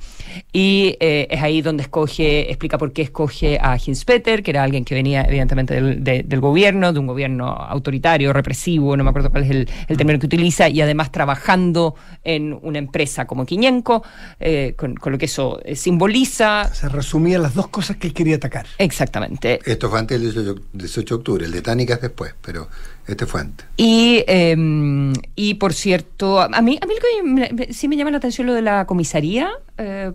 Y 0.53 0.95
eh, 0.99 1.27
es 1.29 1.41
ahí 1.41 1.61
donde 1.61 1.83
escoge, 1.83 2.49
explica 2.49 2.77
por 2.77 2.93
qué 2.93 3.01
escoge 3.01 3.59
a 3.61 3.77
Hinspeter, 3.77 4.43
que 4.43 4.51
era 4.51 4.63
alguien 4.63 4.85
que 4.85 4.95
venía 4.95 5.23
evidentemente 5.23 5.81
del, 5.81 6.39
gobierno, 6.39 6.93
de 6.93 6.99
un 6.99 7.07
gobierno 7.07 7.47
autoritario, 7.47 8.33
represivo, 8.33 8.95
no 8.95 9.03
me 9.03 9.09
acuerdo 9.09 9.31
cuál 9.31 9.43
es 9.43 9.51
el, 9.51 9.97
término 9.97 10.19
que 10.19 10.25
utiliza, 10.25 10.69
y 10.69 10.81
además 10.81 11.11
trabajando 11.11 11.95
en 12.23 12.57
una 12.61 12.79
empresa 12.79 13.25
como 13.25 13.45
Quiñenco, 13.45 14.03
eh, 14.39 14.73
con, 14.77 14.95
lo 15.03 15.17
que 15.17 15.25
eso 15.25 15.59
eh, 15.63 15.75
simboliza. 15.75 16.73
Se 16.73 16.89
resumían 16.89 17.41
las 17.41 17.53
dos 17.53 17.67
cosas 17.69 17.97
que 17.97 18.07
él 18.07 18.13
quería 18.13 18.35
atacar. 18.35 18.65
Exactamente. 18.77 19.59
Esto 19.65 19.89
fue 19.89 19.99
antes 19.99 20.21
del 20.21 20.26
18 20.33 21.15
de 21.15 21.19
octubre, 21.19 21.45
el 21.45 21.51
de 21.51 21.61
Tánica 21.61 21.95
es 21.95 22.01
después, 22.01 22.33
pero 22.41 22.67
este 23.07 23.25
fue 23.25 23.41
antes. 23.41 23.65
Y, 23.77 24.23
em, 24.27 25.13
y 25.35 25.55
por 25.55 25.73
cierto, 25.73 26.41
a 26.41 26.61
mí, 26.61 26.79
a 26.81 26.85
mí 26.85 26.93
sí 27.71 27.87
me 27.87 27.95
llama 27.95 28.11
la 28.11 28.17
atención 28.17 28.47
lo 28.47 28.53
de 28.53 28.61
la 28.61 28.85
comisaría, 28.85 29.49
eh, 29.77 30.11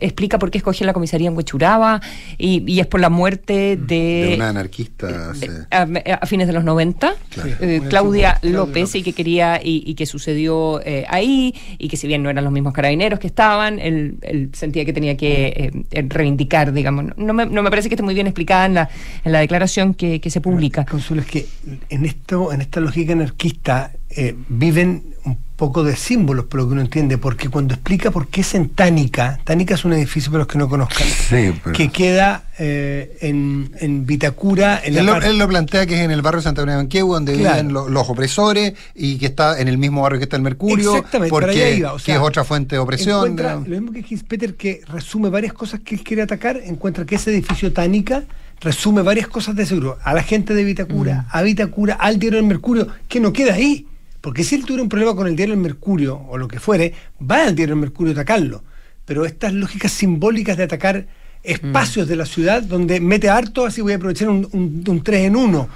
explica 0.00 0.38
por 0.38 0.50
qué 0.50 0.58
escogió 0.58 0.86
la 0.86 0.94
comisaría 0.94 1.28
en 1.28 1.36
Huechuraba 1.36 2.00
y, 2.38 2.80
es 2.80 2.86
por 2.86 3.00
la 3.00 3.10
muerte 3.10 3.76
de... 3.76 4.26
De 4.28 4.34
una 4.36 4.48
anarquista. 4.48 5.32
a, 5.70 6.26
fines 6.26 6.46
de 6.46 6.52
los 6.54 6.64
90, 6.64 7.14
eh, 7.60 7.82
Claudia 7.88 8.38
López, 8.42 8.94
y 8.94 9.02
que 9.02 9.12
quería, 9.12 9.60
y, 9.62 9.94
que 9.94 10.06
sucedió 10.06 10.80
eh, 10.84 11.04
ahí, 11.08 11.54
y 11.78 11.88
que 11.88 11.96
si 11.96 12.06
bien 12.06 12.22
no 12.22 12.30
eran 12.30 12.42
los 12.42 12.52
mismos 12.52 12.72
carabineros 12.72 13.20
que 13.20 13.26
estaban, 13.26 13.78
él, 13.78 14.50
sentía 14.54 14.84
que 14.84 14.92
tenía 14.92 15.16
que 15.16 15.84
reivindicar, 16.08 16.72
digamos, 16.72 17.16
no 17.16 17.32
me, 17.32 17.46
no 17.46 17.62
me, 17.62 17.70
parece 17.70 17.88
que 17.88 17.94
esté 17.94 18.02
muy 18.02 18.14
bien 18.14 18.26
explicada 18.26 18.66
en 18.66 18.74
la, 18.74 18.88
en 19.24 19.32
la 19.32 19.40
declaración 19.40 19.94
que, 19.94 20.20
que 20.20 20.30
se 20.30 20.40
publica. 20.40 20.84
Consuelo, 20.86 21.22
es 21.22 21.28
que 21.28 21.46
en, 21.92 22.06
esto, 22.06 22.52
en 22.52 22.62
esta 22.62 22.80
lógica 22.80 23.12
anarquista 23.12 23.92
eh, 24.08 24.34
viven 24.48 25.14
un 25.24 25.38
poco 25.56 25.84
de 25.84 25.94
símbolos, 25.94 26.46
por 26.46 26.60
lo 26.60 26.66
que 26.66 26.72
uno 26.72 26.80
entiende, 26.80 27.18
porque 27.18 27.48
cuando 27.48 27.74
explica 27.74 28.10
por 28.10 28.28
qué 28.28 28.40
es 28.40 28.54
en 28.54 28.70
Tánica, 28.70 29.38
Tánica 29.44 29.74
es 29.74 29.84
un 29.84 29.92
edificio 29.92 30.32
para 30.32 30.40
los 30.40 30.48
que 30.48 30.58
no 30.58 30.68
conozcan, 30.68 31.06
que 31.74 31.88
queda 31.90 32.44
eh, 32.58 33.18
en, 33.20 33.70
en, 33.78 34.06
Vitacura. 34.06 34.80
En 34.82 34.96
él, 34.96 35.38
lo, 35.38 35.48
plantea 35.48 35.86
que 35.86 35.94
es 35.94 36.00
en 36.00 36.10
el 36.10 36.22
barrio 36.22 36.38
de 36.38 36.44
Santa 36.44 36.64
María 36.64 36.82
de 36.82 37.00
donde 37.00 37.36
viven 37.36 37.72
los, 37.72 38.08
opresores 38.08 38.72
y 38.94 39.18
que 39.18 39.26
está 39.26 39.60
en 39.60 39.68
el 39.68 39.78
mismo 39.78 40.02
barrio 40.02 40.18
que 40.18 40.24
está 40.24 40.36
el 40.36 40.42
Mercurio, 40.42 40.96
Exactamente, 40.96 41.30
porque 41.30 41.76
iba, 41.76 41.94
que 42.04 42.12
es 42.12 42.18
otra 42.18 42.42
fuente 42.42 42.74
de 42.74 42.80
opresión. 42.80 43.36
Lo 43.36 43.80
mismo 43.80 43.92
que 43.92 44.18
Peter 44.26 44.54
que 44.56 44.80
resume 44.88 45.28
varias 45.28 45.52
cosas 45.52 45.80
que 45.80 45.94
él 45.94 46.02
quiere 46.02 46.22
atacar, 46.22 46.60
encuentra 46.64 47.04
que 47.04 47.16
ese 47.16 47.30
edificio 47.30 47.72
Tánica 47.72 48.24
resume 48.62 49.02
varias 49.02 49.28
cosas 49.28 49.54
de 49.56 49.66
seguro. 49.66 49.98
A 50.02 50.14
la 50.14 50.22
gente 50.22 50.54
de 50.54 50.64
Vitacura, 50.64 51.22
mm. 51.22 51.26
a 51.30 51.42
Vitacura, 51.42 51.94
al 51.94 52.18
diario 52.18 52.38
del 52.38 52.46
Mercurio, 52.46 52.88
que 53.08 53.20
no 53.20 53.32
queda 53.32 53.54
ahí. 53.54 53.86
Porque 54.20 54.44
si 54.44 54.54
él 54.54 54.64
tuviera 54.64 54.82
un 54.82 54.88
problema 54.88 55.16
con 55.16 55.26
el 55.26 55.34
diario 55.34 55.54
del 55.54 55.62
Mercurio 55.62 56.16
o 56.28 56.38
lo 56.38 56.46
que 56.46 56.60
fuere, 56.60 56.94
va 57.20 57.42
al 57.42 57.54
diario 57.54 57.74
del 57.74 57.80
Mercurio 57.80 58.12
a 58.12 58.14
atacarlo. 58.14 58.62
Pero 59.04 59.24
estas 59.26 59.52
lógicas 59.52 59.90
simbólicas 59.92 60.56
de 60.56 60.62
atacar 60.62 61.06
espacios 61.42 62.06
mm. 62.06 62.10
de 62.10 62.16
la 62.16 62.26
ciudad 62.26 62.62
donde 62.62 63.00
mete 63.00 63.28
harto, 63.28 63.66
así 63.66 63.80
voy 63.80 63.92
a 63.92 63.96
aprovechar 63.96 64.28
un, 64.28 64.48
un, 64.86 65.02
3 65.02 65.26
en 65.26 65.36
1 65.36 65.68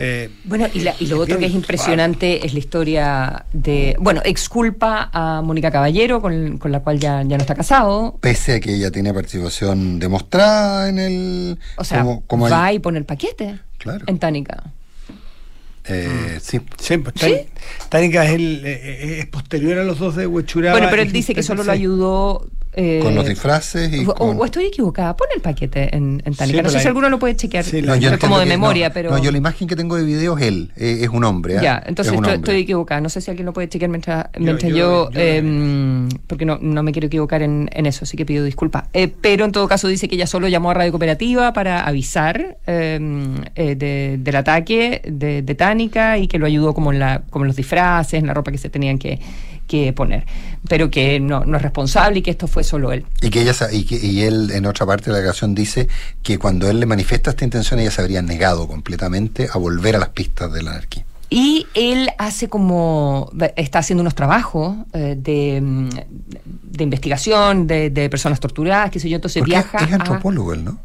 eh, 0.00 0.30
bueno, 0.44 0.66
y, 0.72 0.80
lo 1.06 1.20
otro 1.20 1.38
que 1.38 1.46
es 1.46 1.52
impresionante 1.52 2.44
es 2.44 2.52
la 2.52 2.58
historia 2.58 3.44
de. 3.52 3.96
Bueno, 4.00 4.22
exculpa 4.24 5.10
a 5.12 5.42
Mónica 5.42 5.70
Caballero, 5.70 6.20
con, 6.20 6.58
la 6.64 6.80
cual 6.80 6.98
ya, 6.98 7.22
ya 7.22 7.36
no 7.36 7.42
está 7.42 7.54
casado. 7.54 8.18
Pese 8.20 8.54
a 8.54 8.60
que 8.60 8.74
ella 8.74 8.90
tiene 8.90 9.12
participación 9.12 9.98
demostrada 9.98 10.88
en 10.88 10.98
el. 10.98 11.58
O 11.76 11.84
sea, 11.84 12.04
como, 12.26 12.48
va 12.48 12.72
y 12.72 12.78
pone 12.78 12.98
el 12.98 13.04
paquete 13.04 13.58
claro. 13.78 14.04
en 14.06 14.18
Tánica. 14.18 14.72
Eh, 15.86 16.38
sí. 16.40 16.60
Pues, 16.60 17.36
Tánica 17.88 18.24
es, 18.24 18.30
el, 18.32 18.62
eh, 18.64 18.80
eh, 18.82 19.18
es 19.20 19.26
posterior 19.26 19.78
a 19.78 19.84
los 19.84 19.98
dos 19.98 20.16
de 20.16 20.26
Huechuraba. 20.26 20.78
Bueno, 20.78 20.88
pero 20.90 21.02
él 21.02 21.12
dice 21.12 21.34
que 21.34 21.42
solo 21.42 21.64
lo 21.64 21.72
ayudó 21.72 22.48
eh, 22.72 23.00
con 23.02 23.16
los 23.16 23.26
disfraces 23.26 23.92
y 23.92 24.06
o, 24.06 24.44
estoy 24.44 24.66
equivocada, 24.66 25.16
pon 25.16 25.26
el 25.34 25.40
paquete 25.40 25.94
en, 25.94 26.22
en 26.24 26.34
Tánica. 26.34 26.62
no 26.62 26.70
sé 26.70 26.78
si 26.78 26.86
alguno 26.86 27.08
lo 27.08 27.18
puede 27.18 27.34
chequear 27.34 27.64
como 28.20 28.38
de 28.38 28.46
memoria, 28.46 28.92
pero. 28.92 29.10
No, 29.10 29.18
yo 29.18 29.32
la 29.32 29.38
imagen 29.38 29.66
que 29.66 29.74
tengo 29.74 29.96
de 29.96 30.04
video 30.04 30.38
es 30.38 30.46
él, 30.46 30.70
es 30.76 31.08
un 31.08 31.24
hombre. 31.24 31.56
¿eh? 31.56 31.60
Ya, 31.62 31.82
entonces 31.84 32.14
estoy, 32.14 32.60
equivocada. 32.60 33.00
No 33.00 33.08
sé 33.08 33.20
si 33.20 33.30
alguien 33.30 33.46
lo 33.46 33.52
puede 33.52 33.68
chequear 33.68 33.90
mientras, 33.90 34.26
mientras 34.38 34.72
yo. 34.72 35.10
em, 35.14 36.08
porque 36.26 36.44
no, 36.44 36.58
no 36.60 36.82
me 36.82 36.92
quiero 36.92 37.06
equivocar 37.08 37.42
en, 37.42 37.68
en 37.72 37.86
eso, 37.86 38.04
así 38.04 38.16
que 38.16 38.24
pido 38.24 38.44
disculpas. 38.44 38.84
Eh, 38.92 39.12
pero 39.20 39.44
en 39.44 39.52
todo 39.52 39.66
caso 39.66 39.88
dice 39.88 40.08
que 40.08 40.14
ella 40.14 40.26
solo 40.26 40.46
llamó 40.46 40.70
a 40.70 40.74
Radio 40.74 40.92
Cooperativa 40.92 41.52
para 41.52 41.86
avisar 41.86 42.58
em, 42.66 43.34
eh, 43.56 43.74
de, 43.74 44.16
del 44.20 44.36
ataque 44.36 45.02
de, 45.04 45.42
de 45.42 45.54
Tánica 45.56 46.18
y 46.18 46.28
que 46.28 46.38
lo 46.38 46.46
ayudó 46.46 46.72
como 46.72 46.92
en, 46.92 47.00
la, 47.00 47.22
como 47.30 47.44
en 47.44 47.48
los 47.48 47.56
disfraces, 47.56 48.20
en 48.20 48.28
la 48.28 48.34
ropa 48.34 48.52
que 48.52 48.58
se 48.58 48.70
tenían 48.70 48.98
que 48.98 49.18
que 49.70 49.92
poner, 49.92 50.26
pero 50.68 50.90
que 50.90 51.20
no, 51.20 51.44
no, 51.44 51.56
es 51.56 51.62
responsable 51.62 52.18
y 52.18 52.22
que 52.22 52.32
esto 52.32 52.48
fue 52.48 52.64
solo 52.64 52.90
él. 52.90 53.06
Y 53.22 53.30
que 53.30 53.42
ella 53.42 53.54
y, 53.70 53.84
que, 53.84 54.04
y 54.04 54.22
él 54.22 54.50
en 54.50 54.66
otra 54.66 54.84
parte 54.84 55.06
de 55.06 55.12
la 55.12 55.18
declaración 55.18 55.54
dice 55.54 55.86
que 56.24 56.38
cuando 56.38 56.68
él 56.68 56.80
le 56.80 56.86
manifiesta 56.86 57.30
esta 57.30 57.44
intención 57.44 57.78
ella 57.78 57.92
se 57.92 58.00
habría 58.00 58.20
negado 58.20 58.66
completamente 58.66 59.48
a 59.52 59.58
volver 59.58 59.94
a 59.94 60.00
las 60.00 60.08
pistas 60.08 60.52
de 60.52 60.64
la 60.64 60.72
anarquía. 60.72 61.04
Y 61.32 61.68
él 61.74 62.10
hace 62.18 62.48
como, 62.48 63.30
está 63.54 63.78
haciendo 63.78 64.00
unos 64.00 64.16
trabajos 64.16 64.76
eh, 64.92 65.14
de, 65.16 65.62
de, 66.44 66.82
investigación 66.82 67.68
de, 67.68 67.90
de, 67.90 68.10
personas 68.10 68.40
torturadas, 68.40 68.90
qué 68.90 68.98
sé 68.98 69.08
yo, 69.08 69.14
entonces 69.14 69.44
viaja. 69.44 69.78
Es 69.78 69.92
antropólogo 69.92 70.52
él, 70.52 70.64
¿no? 70.64 70.80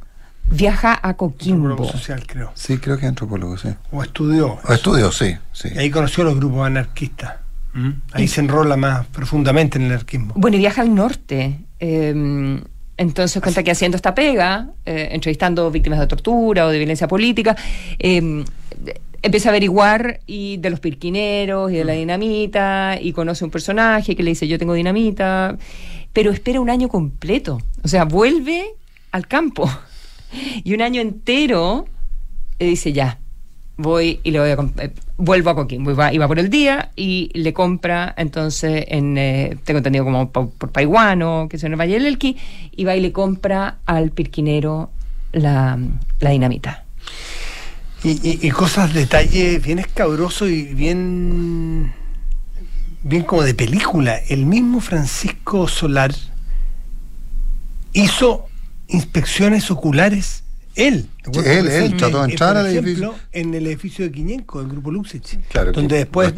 Viaja 0.52 1.00
a 1.02 1.16
Coquimbo. 1.16 1.92
social, 1.92 2.24
creo. 2.28 2.52
Sí, 2.54 2.78
creo 2.78 2.98
que 2.98 3.06
es 3.06 3.10
antropólogo, 3.10 3.58
sí. 3.58 3.70
O 3.92 4.04
estudió. 4.04 4.60
O 4.64 4.74
estudió, 4.74 5.12
sí, 5.12 5.36
sí. 5.52 5.70
Y 5.74 5.80
ahí 5.80 5.90
conoció 5.90 6.22
a 6.22 6.28
los 6.28 6.36
grupos 6.36 6.68
anarquistas. 6.68 7.45
¿Mm? 7.76 7.90
Ahí 8.14 8.28
se 8.28 8.40
enrola 8.40 8.78
más 8.78 9.06
profundamente 9.08 9.78
en 9.78 9.86
el 9.86 9.92
anarquismo. 9.92 10.34
Bueno, 10.36 10.56
y 10.56 10.62
viaja 10.62 10.82
al 10.82 10.96
norte. 10.96 11.60
Em, 11.80 12.62
entonces 12.98 13.42
cuenta 13.42 13.64
que 13.64 13.72
haciendo 13.72 13.98
esta 13.98 14.16
pega, 14.16 14.70
eh, 14.86 15.10
entrevistando 15.12 15.70
víctimas 15.70 16.00
de 16.00 16.08
tortura 16.08 16.66
o 16.66 16.70
de 16.70 16.78
violencia 16.78 17.08
política, 17.10 17.56
em, 18.00 18.46
empieza 19.22 19.50
a 19.50 19.52
averiguar 19.52 20.22
y 20.26 20.58
de 20.58 20.70
los 20.70 20.80
pirquineros 20.80 21.72
y 21.72 21.76
de 21.76 21.84
la 21.84 21.94
mm. 21.94 21.98
dinamita 21.98 22.98
y 23.02 23.12
conoce 23.12 23.44
un 23.44 23.52
personaje 23.52 24.16
que 24.16 24.24
le 24.24 24.32
dice 24.32 24.48
yo 24.48 24.58
tengo 24.58 24.74
dinamita, 24.74 25.58
pero 26.14 26.32
espera 26.32 26.62
un 26.62 26.70
año 26.70 26.88
completo. 26.88 27.62
O 27.84 27.90
sea, 27.90 28.06
vuelve 28.06 28.64
al 29.12 29.28
campo 29.28 29.70
y 30.64 30.74
un 30.74 30.82
año 30.82 31.02
entero 31.02 31.88
eh, 32.58 32.68
dice 32.68 32.94
ya, 32.94 33.20
voy 33.78 34.20
y 34.24 34.32
le 34.32 34.40
voy 34.40 34.50
a 34.50 34.84
eh, 34.84 34.92
vuelvo 35.18 35.50
a 35.50 35.56
Coquimbo, 35.56 35.92
iba, 35.92 36.28
por 36.28 36.40
el 36.40 36.50
día 36.50 36.92
y 36.96 37.32
le 37.34 37.54
compra 37.54 38.14
entonces 38.18 38.86
en 38.88 39.18
eh, 39.18 39.58
tengo 39.64 39.80
entendido 39.80 40.06
como 40.06 40.32
por, 40.32 40.72
Paiguano, 40.72 41.48
que 41.50 41.58
es 41.58 41.64
en 41.64 41.74
el 41.74 41.80
Valle 41.80 41.94
del 41.94 42.06
Elqui, 42.06 42.38
y 42.76 42.84
va 42.84 42.96
y 42.96 43.02
le 43.02 43.12
compra 43.12 43.80
al 43.86 44.12
pirquinero 44.12 44.90
la, 45.32 45.78
dinamita. 46.20 46.84
Y, 48.04 48.52
cosas, 48.52 48.94
detalle 48.94 49.58
bien 49.58 49.80
escabroso 49.80 50.48
y 50.48 50.66
bien 50.66 51.92
bien 53.02 53.24
como 53.24 53.42
de 53.42 53.56
película. 53.56 54.18
El 54.30 54.46
mismo 54.46 54.80
Francisco 54.80 55.68
Solar 55.68 56.14
hizo 57.94 58.46
inspecciones 58.88 59.72
oculares 59.72 60.45
él, 60.76 61.08
él, 61.46 61.68
él 61.68 61.98
trató 61.98 62.22
de 62.24 62.32
entrar 62.32 62.58
al 62.58 62.68
edificio. 62.68 63.16
En 63.32 63.54
el 63.54 63.66
edificio 63.68 64.06
de 64.06 64.12
Quiñenco, 64.12 64.60
el 64.60 64.68
grupo 64.68 64.92
Luxich. 64.92 65.40
donde 65.74 65.98
después 65.98 66.34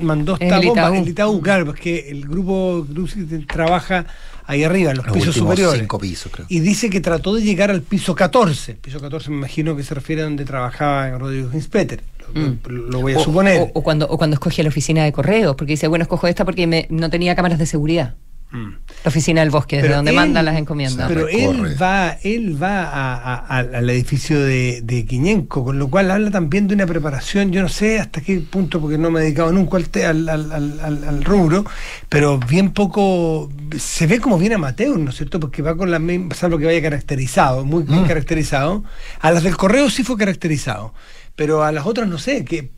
mandó, 0.00 0.36
esta 0.38 0.60
bomba. 0.60 0.96
El 0.96 1.08
Itaú, 1.08 1.40
claro, 1.40 1.66
porque 1.66 2.08
el 2.10 2.26
grupo 2.26 2.86
Luxich 2.88 3.46
trabaja 3.46 4.06
ahí 4.46 4.64
arriba, 4.64 4.92
en 4.92 4.98
los, 4.98 5.06
pisos 5.06 5.34
superiores. 5.34 5.86
pisos, 6.00 6.30
creo. 6.32 6.46
Y 6.48 6.60
dice 6.60 6.90
que 6.90 7.00
trató 7.00 7.34
de 7.34 7.42
llegar 7.42 7.70
al 7.70 7.82
piso 7.82 8.14
14. 8.14 8.74
Piso 8.74 9.00
14 9.00 9.30
me 9.30 9.36
imagino 9.36 9.76
que 9.76 9.82
se 9.82 9.94
refiere 9.94 10.22
a 10.22 10.24
donde 10.24 10.44
trabajaba 10.44 11.10
Rodrigo 11.18 11.50
Hinspeter. 11.52 12.02
Lo, 12.34 12.56
lo, 12.70 13.00
voy 13.00 13.14
a 13.14 13.18
suponer. 13.18 13.70
O, 13.74 13.82
cuando, 13.82 14.06
o 14.08 14.16
cuando 14.16 14.34
escoge 14.34 14.62
la 14.62 14.70
oficina 14.70 15.04
de 15.04 15.12
correos, 15.12 15.54
porque 15.56 15.72
dice, 15.72 15.88
bueno, 15.88 16.04
escojo 16.04 16.28
esta 16.28 16.44
porque 16.44 16.86
no 16.88 17.10
tenía 17.10 17.34
cámaras 17.34 17.58
de 17.58 17.66
seguridad. 17.66 18.14
La 18.52 19.08
oficina 19.08 19.40
del 19.40 19.50
bosque, 19.50 19.80
desde 19.80 19.94
donde 19.94 20.12
mandan 20.12 20.44
las 20.44 20.56
encomiendas. 20.56 21.08
Pero 21.08 21.26
él 21.26 21.80
va, 21.80 22.18
él 22.22 22.62
va 22.62 23.36
al 23.38 23.88
edificio 23.90 24.40
de, 24.40 24.80
de, 24.82 25.06
Quiñenco, 25.06 25.64
con 25.64 25.78
lo 25.78 25.88
cual 25.88 26.10
habla 26.10 26.30
también 26.30 26.68
de 26.68 26.74
una 26.74 26.86
preparación, 26.86 27.50
yo 27.50 27.62
no 27.62 27.68
sé 27.68 27.98
hasta 27.98 28.20
qué 28.20 28.40
punto, 28.40 28.80
porque 28.80 28.98
no 28.98 29.10
me 29.10 29.20
he 29.20 29.22
dedicado 29.24 29.52
nunca 29.52 29.78
al, 29.78 30.28
al, 30.28 30.52
al, 30.52 31.24
rubro, 31.24 31.64
pero 32.08 32.38
bien 32.38 32.72
poco, 32.72 33.50
se 33.78 34.06
ve 34.06 34.20
como 34.20 34.38
bien 34.38 34.52
amateur, 34.52 34.98
¿no 34.98 35.10
es 35.10 35.16
cierto? 35.16 35.40
Porque 35.40 35.62
va 35.62 35.76
con 35.76 35.90
la 35.90 35.98
misma, 35.98 36.34
salvo 36.34 36.58
que 36.58 36.66
vaya 36.66 36.82
caracterizado, 36.82 37.64
muy 37.64 37.84
bien 37.84 38.02
mm. 38.02 38.06
caracterizado. 38.06 38.84
A 39.20 39.30
las 39.30 39.42
del 39.42 39.56
correo 39.56 39.88
sí 39.88 40.04
fue 40.04 40.16
caracterizado, 40.18 40.92
pero 41.36 41.64
a 41.64 41.72
las 41.72 41.86
otras 41.86 42.06
no 42.08 42.18
sé, 42.18 42.44
que 42.44 42.70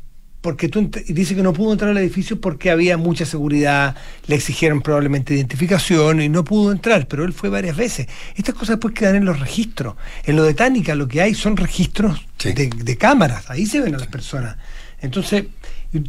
porque 0.45 0.69
tú 0.69 0.91
dice 1.09 1.35
que 1.35 1.43
no 1.43 1.55
pudo 1.55 1.73
entrar 1.73 1.91
al 1.91 1.97
edificio 1.97 2.39
porque 2.39 2.71
había 2.71 2.99
mucha 2.99 3.25
seguridad, 3.25 3.97
le 4.27 4.35
exigieron 4.37 4.83
probablemente 4.83 5.33
identificación 5.33 6.21
y 6.21 6.29
no 6.29 6.45
pudo 6.45 6.71
entrar, 6.71 7.09
pero 7.09 7.25
él 7.25 7.33
fue 7.33 7.49
varias 7.49 7.75
veces. 7.75 8.09
Estas 8.37 8.55
cosas 8.55 8.77
después 8.77 8.93
quedan 8.93 9.17
en 9.17 9.25
los 9.25 9.41
registros. 9.41 9.97
En 10.23 10.37
lo 10.37 10.43
de 10.45 10.53
Tánica 10.53 10.95
lo 10.97 11.09
que 11.09 11.23
hay 11.23 11.33
son 11.33 11.57
registros 11.57 12.27
de, 12.43 12.97
cámaras, 12.99 13.51
ahí 13.51 13.65
se 13.65 13.81
ven 13.81 13.95
a 13.95 13.99
las 13.99 14.09
personas. 14.09 14.59
Entonces, 15.01 15.47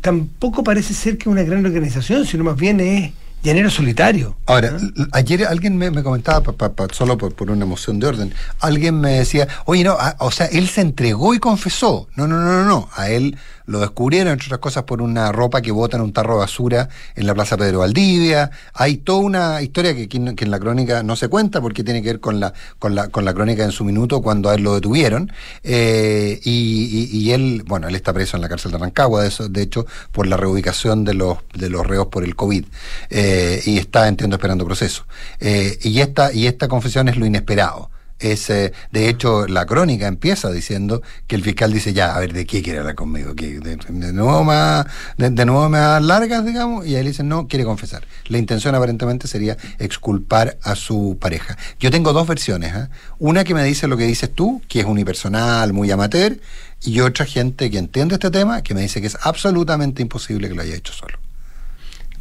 tampoco 0.02 0.66
parece 0.66 0.94
ser 0.94 1.18
que 1.18 1.30
una 1.30 1.44
gran 1.44 1.66
organización, 1.66 2.26
sino 2.26 2.44
más 2.44 2.58
bien 2.58 2.82
es 2.82 3.14
llanero 3.46 3.70
solitario. 3.70 4.36
Ahora, 4.48 4.76
ayer 5.12 5.46
alguien 5.46 5.78
me, 5.78 6.04
comentaba, 6.04 6.44
solo 6.92 7.18
por, 7.18 7.52
una 7.52 7.64
emoción 7.64 8.00
de 8.00 8.08
orden, 8.08 8.34
alguien 8.60 9.00
me 9.00 9.12
decía, 9.12 9.48
oye, 9.66 9.84
no, 9.84 9.98
o 10.20 10.32
sea, 10.32 10.48
él 10.48 10.68
se 10.68 10.82
entregó 10.82 11.34
y 11.34 11.40
confesó. 11.40 12.08
No, 12.16 12.28
no, 12.28 12.40
no, 12.40 12.52
no, 12.52 12.66
no, 12.66 12.90
a 12.96 13.10
él 13.10 13.38
lo 13.68 13.80
descubrieron, 13.80 14.34
entre 14.34 14.48
otras 14.48 14.60
cosas, 14.60 14.84
por 14.84 15.02
una 15.02 15.32
ropa 15.32 15.62
que 15.62 15.72
bota 15.72 15.98
en 15.98 16.04
un 16.04 16.14
tarro 16.14 16.34
de 16.34 16.40
basura 16.40 16.90
en 17.16 17.26
la 17.26 17.34
Plaza 17.34 17.58
Pedro 17.58 17.80
Valdivia. 17.80 18.52
Hay 18.74 18.98
toda 18.98 19.20
una 19.20 19.62
historia 19.62 19.96
que, 19.96 20.08
que, 20.08 20.18
en 20.18 20.52
la 20.52 20.60
crónica 20.60 21.04
no 21.04 21.16
se 21.16 21.30
cuenta 21.30 21.62
porque 21.62 21.84
tiene 21.84 22.02
que 22.02 22.10
ver 22.10 22.20
con 22.20 22.40
la, 22.40 22.54
con 22.80 22.94
la, 22.96 23.08
con 23.10 23.26
la 23.26 23.34
crónica 23.34 23.64
en 23.64 23.72
su 23.72 23.84
minuto 23.84 24.22
cuando 24.22 24.50
a 24.50 24.56
él 24.56 24.64
lo 24.64 24.76
detuvieron. 24.76 25.32
Eh, 25.64 26.40
y, 26.44 27.32
él, 27.32 27.64
bueno, 27.66 27.88
él 27.88 27.96
está 27.96 28.14
preso 28.14 28.38
en 28.38 28.42
la 28.42 28.50
cárcel 28.50 28.72
de 28.72 28.78
Rancagua, 28.78 29.24
de, 29.24 29.30
eso, 29.30 29.50
de 29.50 29.62
hecho, 29.64 29.86
por 30.12 30.28
la 30.28 30.38
reubicación 30.38 31.04
de 31.04 31.16
los, 31.16 31.40
de 31.54 31.70
los 31.70 31.86
reos 31.86 32.08
por 32.08 32.24
el 32.24 32.36
COVID. 32.36 32.66
Eh, 33.10 33.35
y 33.66 33.78
está, 33.78 34.08
entiendo, 34.08 34.36
esperando 34.36 34.66
proceso. 34.66 35.06
Eh, 35.40 35.78
y, 35.82 36.00
esta, 36.02 36.34
y 36.34 36.48
esta 36.48 36.68
confesión 36.68 37.08
es 37.08 37.18
lo 37.18 37.26
inesperado. 37.26 37.90
Es, 38.18 38.48
de 38.48 39.10
hecho, 39.10 39.46
la 39.46 39.66
crónica 39.66 40.08
empieza 40.08 40.50
diciendo 40.50 41.02
que 41.28 41.36
el 41.36 41.44
fiscal 41.44 41.74
dice, 41.74 41.92
ya, 41.92 42.16
a 42.16 42.20
ver, 42.22 42.32
¿de 42.32 42.46
qué 42.46 42.62
quiere 42.62 42.80
hablar 42.80 42.96
conmigo? 42.96 43.34
De, 43.34 43.78
nuevo 44.14 44.46
más, 44.46 44.86
de, 45.18 45.46
nuevo 45.46 45.68
más 45.70 46.02
largas, 46.02 46.46
digamos, 46.46 46.88
y 46.88 46.96
él 46.96 47.06
dice, 47.06 47.24
no, 47.24 47.48
quiere 47.48 47.66
confesar. 47.66 48.08
La 48.28 48.38
intención 48.38 48.74
aparentemente 48.74 49.28
sería 49.28 49.58
exculpar 49.80 50.58
a 50.64 50.76
su 50.76 51.18
pareja. 51.20 51.58
Yo 51.78 51.92
tengo 51.92 52.14
dos 52.14 52.26
versiones. 52.26 52.74
¿eh? 52.74 52.88
Una 53.20 53.44
que 53.44 53.54
me 53.54 53.66
dice 53.66 53.86
lo 53.88 53.98
que 53.98 54.06
dices 54.06 54.34
tú, 54.34 54.62
que 54.70 54.80
es 54.80 54.86
unipersonal, 54.86 55.74
muy 55.74 55.92
amateur, 55.92 56.40
y 56.82 57.02
otra 57.02 57.26
gente 57.26 57.70
que 57.70 57.78
entiende 57.78 58.16
este 58.16 58.32
tema, 58.32 58.62
que 58.62 58.74
me 58.74 58.82
dice 58.82 59.02
que 59.02 59.08
es 59.08 59.18
absolutamente 59.24 60.02
imposible 60.02 60.48
que 60.48 60.56
lo 60.56 60.62
haya 60.62 60.76
hecho 60.76 60.94
solo. 60.94 61.25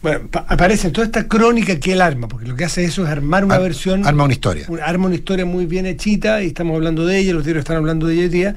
Bueno, 0.04 0.28
aparece 0.34 0.88
en 0.88 0.92
toda 0.92 1.06
esta 1.06 1.26
crónica 1.26 1.80
que 1.80 1.94
él 1.94 2.02
arma, 2.02 2.28
porque 2.28 2.46
lo 2.46 2.54
que 2.56 2.66
hace 2.66 2.84
eso 2.84 3.04
es 3.04 3.08
armar 3.08 3.42
una 3.42 3.56
versión. 3.56 4.06
Arma 4.06 4.24
una 4.24 4.34
historia. 4.34 4.66
arma 4.84 5.06
una 5.06 5.14
historia 5.14 5.46
muy 5.46 5.64
bien 5.64 5.86
hechita 5.86 6.42
y 6.42 6.48
estamos 6.48 6.74
hablando 6.74 7.06
de 7.06 7.16
ella, 7.16 7.32
los 7.32 7.42
diarios 7.42 7.62
están 7.62 7.78
hablando 7.78 8.06
de 8.06 8.12
ella 8.12 8.22
hoy 8.24 8.28
día. 8.28 8.56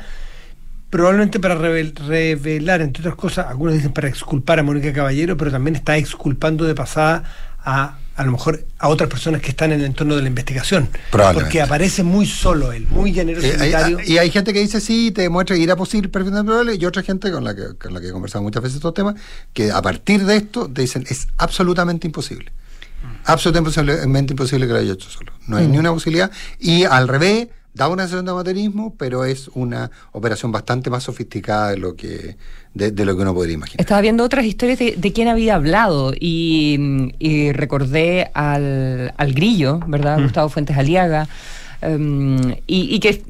Probablemente 0.89 1.39
para 1.39 1.55
revelar, 1.55 2.81
entre 2.81 2.99
otras 2.99 3.15
cosas, 3.15 3.45
algunos 3.47 3.75
dicen 3.75 3.93
para 3.93 4.09
exculpar 4.09 4.59
a 4.59 4.63
Mónica 4.63 4.91
Caballero, 4.91 5.37
pero 5.37 5.49
también 5.49 5.77
está 5.77 5.95
exculpando 5.95 6.65
de 6.65 6.75
pasada 6.75 7.23
a 7.63 7.97
a 8.17 8.23
lo 8.23 8.31
mejor 8.31 8.65
a 8.79 8.89
otras 8.89 9.09
personas 9.09 9.41
que 9.41 9.49
están 9.49 9.71
en 9.71 9.79
el 9.79 9.85
entorno 9.85 10.15
de 10.15 10.23
la 10.23 10.27
investigación. 10.27 10.89
Porque 11.11 11.61
aparece 11.61 12.01
muy 12.01 12.25
solo 12.25 12.71
él, 12.71 12.87
muy 12.89 13.13
generoso. 13.13 13.47
Eh, 13.47 13.97
y 14.07 14.17
hay 14.17 14.31
gente 14.31 14.53
que 14.53 14.59
dice 14.59 14.81
sí, 14.81 15.11
te 15.11 15.21
demuestra 15.21 15.55
que 15.55 15.61
irá 15.61 15.75
posible 15.75 16.09
perfectamente 16.09 16.47
probable, 16.47 16.75
y 16.75 16.85
otra 16.85 17.03
gente 17.03 17.31
con 17.31 17.43
la 17.43 17.55
que, 17.55 17.75
con 17.79 17.93
la 17.93 18.01
que 18.01 18.07
he 18.07 18.11
conversado 18.11 18.43
muchas 18.43 18.63
veces 18.63 18.77
estos 18.77 18.95
temas, 18.95 19.15
que 19.53 19.71
a 19.71 19.81
partir 19.83 20.25
de 20.25 20.37
esto 20.37 20.67
te 20.67 20.81
dicen 20.81 21.05
es 21.07 21.27
absolutamente 21.37 22.07
imposible. 22.07 22.51
Absolutamente 23.25 24.33
imposible 24.33 24.65
que 24.65 24.73
lo 24.73 24.79
haya 24.79 24.93
hecho 24.93 25.09
solo. 25.09 25.31
No 25.45 25.57
hay 25.57 25.67
mm. 25.67 25.71
ni 25.71 25.77
una 25.77 25.93
posibilidad. 25.93 26.31
Y 26.59 26.85
al 26.85 27.07
revés, 27.07 27.49
da 27.77 27.87
una 27.87 28.03
sensación 28.03 28.25
de 28.25 28.31
amaterismo, 28.31 28.95
pero 28.97 29.23
es 29.23 29.49
una 29.53 29.91
operación 30.11 30.51
bastante 30.51 30.89
más 30.89 31.03
sofisticada 31.03 31.69
de 31.69 31.77
lo 31.77 31.95
que, 31.95 32.35
de, 32.73 33.05
lo 33.05 33.15
que 33.15 33.21
uno 33.21 33.33
podría 33.33 33.53
imaginar. 33.53 33.79
Estaba 33.79 34.01
viendo 34.01 34.23
otras 34.23 34.45
historias 34.45 34.79
de, 34.79 34.95
de 34.97 35.13
quién 35.13 35.27
había 35.27 35.55
hablado 35.55 36.13
y, 36.19 37.51
recordé 37.53 38.31
al, 38.33 39.13
grillo, 39.33 39.79
¿verdad? 39.87 40.17
Mm. 40.17 40.23
Gustavo 40.23 40.49
Fuentes 40.49 40.75
Aliaga, 40.75 41.27
em, 41.81 42.55
y, 42.65 42.99
que 42.99 43.21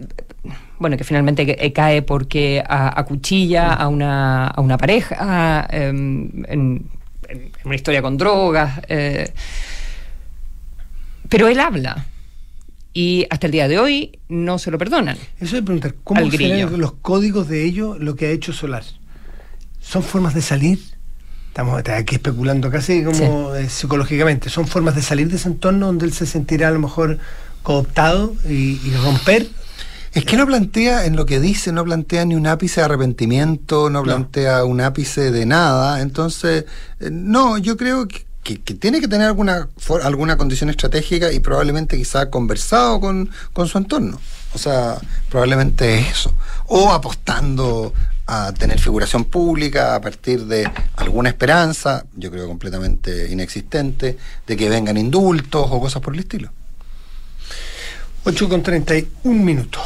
bueno, 0.80 0.96
que 0.96 1.04
finalmente 1.04 1.74
cae 1.74 2.02
porque 2.02 2.64
acuchilla 2.68 3.74
a 3.74 3.88
una, 3.90 4.48
a 4.48 4.62
una 4.62 4.78
pareja 4.78 5.68
em, 5.70 6.30
en, 6.48 6.86
una 7.66 7.76
historia 7.76 8.02
con 8.02 8.18
drogas. 8.18 8.80
Eh, 8.88 9.30
pero 11.28 11.50
él 11.50 11.60
habla 11.60 12.06
y 12.98 13.28
hasta 13.30 13.46
el 13.46 13.52
día 13.52 13.68
de 13.68 13.78
hoy 13.78 14.20
no 14.28 14.58
se 14.58 14.72
lo 14.72 14.80
perdonan. 14.80 15.20
Eso 15.40 15.56
de 15.56 15.62
preguntar, 15.62 15.94
¿cómo 16.04 16.32
son 16.32 16.82
los 16.82 16.94
códigos 16.94 17.48
de 17.48 17.64
ello 17.64 17.96
lo 18.00 18.16
que 18.16 18.26
ha 18.26 18.32
hecho 18.32 18.54
Solar? 18.54 18.84
¿Son 19.80 20.02
formas 20.02 20.34
de 20.34 20.42
salir? 20.42 20.80
Estamos 21.50 21.80
aquí 21.88 22.16
especulando 22.16 22.72
casi 22.72 23.04
como 23.04 23.54
eh, 23.54 23.70
psicológicamente. 23.70 24.50
¿Son 24.50 24.66
formas 24.66 24.96
de 24.96 25.04
salir 25.04 25.30
de 25.30 25.36
ese 25.36 25.48
entorno 25.48 25.86
donde 25.86 26.08
él 26.08 26.14
se 26.14 26.26
sentirá 26.26 26.70
a 26.70 26.72
lo 26.72 26.80
mejor 26.80 27.20
cooptado 27.62 28.34
y, 28.50 28.80
romper? 29.04 29.48
Es 30.14 30.26
que 30.26 30.36
no 30.36 30.48
plantea, 30.48 31.06
en 31.06 31.16
lo 31.16 31.28
que 31.28 31.40
dice, 31.40 31.72
no 31.72 31.84
plantea 31.84 32.26
ni 32.26 32.34
un 32.34 32.48
ápice 32.48 32.82
de 32.82 32.86
arrepentimiento, 32.86 33.92
no, 33.92 34.02
plantea 34.02 34.66
un 34.66 34.82
ápice 34.82 35.30
de 35.30 35.46
nada. 35.46 36.02
Entonces, 36.02 36.66
eh, 37.00 37.10
no, 37.12 37.60
yo 37.60 37.78
creo 37.78 38.08
que, 38.08 38.27
que, 38.56 38.74
tiene 38.76 39.02
que 39.02 39.08
tener 39.08 39.28
alguna, 39.28 39.68
alguna 40.04 40.38
condición 40.38 40.70
estratégica 40.70 41.32
y 41.34 41.40
probablemente 41.40 41.98
quizá 41.98 42.30
conversado 42.30 43.02
con, 43.02 43.30
su 43.68 43.78
entorno. 43.78 44.20
O 44.54 44.58
sea, 44.58 44.98
probablemente 45.30 46.00
eso. 46.00 46.34
O 46.68 46.92
apostando 46.92 47.94
a 48.26 48.54
tener 48.54 48.80
figuración 48.80 49.26
pública 49.26 49.96
a 49.96 50.02
partir 50.02 50.46
de 50.46 50.70
alguna 50.96 51.30
esperanza, 51.30 52.06
yo 52.16 52.32
creo 52.32 52.48
completamente 52.48 53.30
inexistente, 53.30 54.18
de 54.46 54.58
que 54.58 54.70
vengan 54.70 54.98
indultos 54.98 55.68
o 55.70 55.80
cosas 55.80 56.02
por 56.02 56.14
el 56.14 56.22
estilo. 56.22 56.52
8 58.24 58.50
con 58.50 58.64
31 58.64 59.44
minutos 59.44 59.82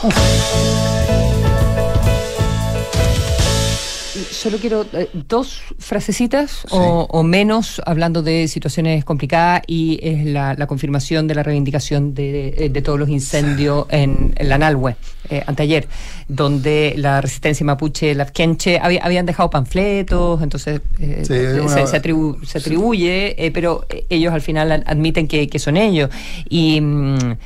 solo 4.41 4.57
quiero 4.57 4.87
eh, 4.93 5.07
dos 5.13 5.61
frasecitas 5.77 6.65
o, 6.71 7.21
menos 7.21 7.79
hablando 7.85 8.23
de 8.23 8.47
situaciones 8.47 9.05
complicadas 9.05 9.61
y 9.67 9.99
es 10.01 10.25
la, 10.25 10.55
confirmación 10.65 11.27
de 11.27 11.35
la 11.35 11.43
reivindicación 11.43 12.15
de, 12.15 12.69
de, 12.73 12.81
todos 12.81 12.97
los 12.97 13.09
incendios 13.09 13.85
en, 13.89 14.33
la 14.39 14.57
Nalhue, 14.57 14.95
eh, 15.29 15.43
anteayer, 15.45 15.87
donde 16.27 16.95
la 16.97 17.21
resistencia 17.21 17.63
mapuche, 17.63 18.15
la 18.15 18.25
Kenche, 18.25 18.79
habían 18.79 19.27
dejado 19.27 19.51
panfletos, 19.51 20.41
entonces 20.41 20.81
eh, 20.99 21.23
se, 21.23 22.57
atribuye, 22.57 23.51
pero 23.53 23.85
ellos 24.09 24.33
al 24.33 24.41
final 24.41 24.83
admiten 24.87 25.27
que, 25.27 25.47
que 25.47 25.59
son 25.59 25.77
ellos. 25.77 26.09
Y. 26.49 26.81
Mm, 26.81 27.37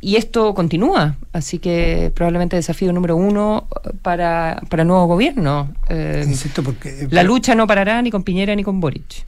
y 0.00 0.16
esto 0.16 0.54
continúa, 0.54 1.16
así 1.32 1.58
que 1.58 2.12
probablemente 2.14 2.56
desafío 2.56 2.92
número 2.92 3.16
uno 3.16 3.66
para, 4.02 4.60
para 4.68 4.82
el 4.82 4.88
nuevo 4.88 5.06
gobierno. 5.06 5.74
Eh, 5.88 6.26
porque, 6.62 6.88
eh, 6.88 7.08
la 7.10 7.22
lucha 7.22 7.54
no 7.54 7.66
parará 7.66 8.00
ni 8.02 8.10
con 8.10 8.22
Piñera 8.22 8.54
ni 8.54 8.62
con 8.62 8.78
Boric. 8.78 9.24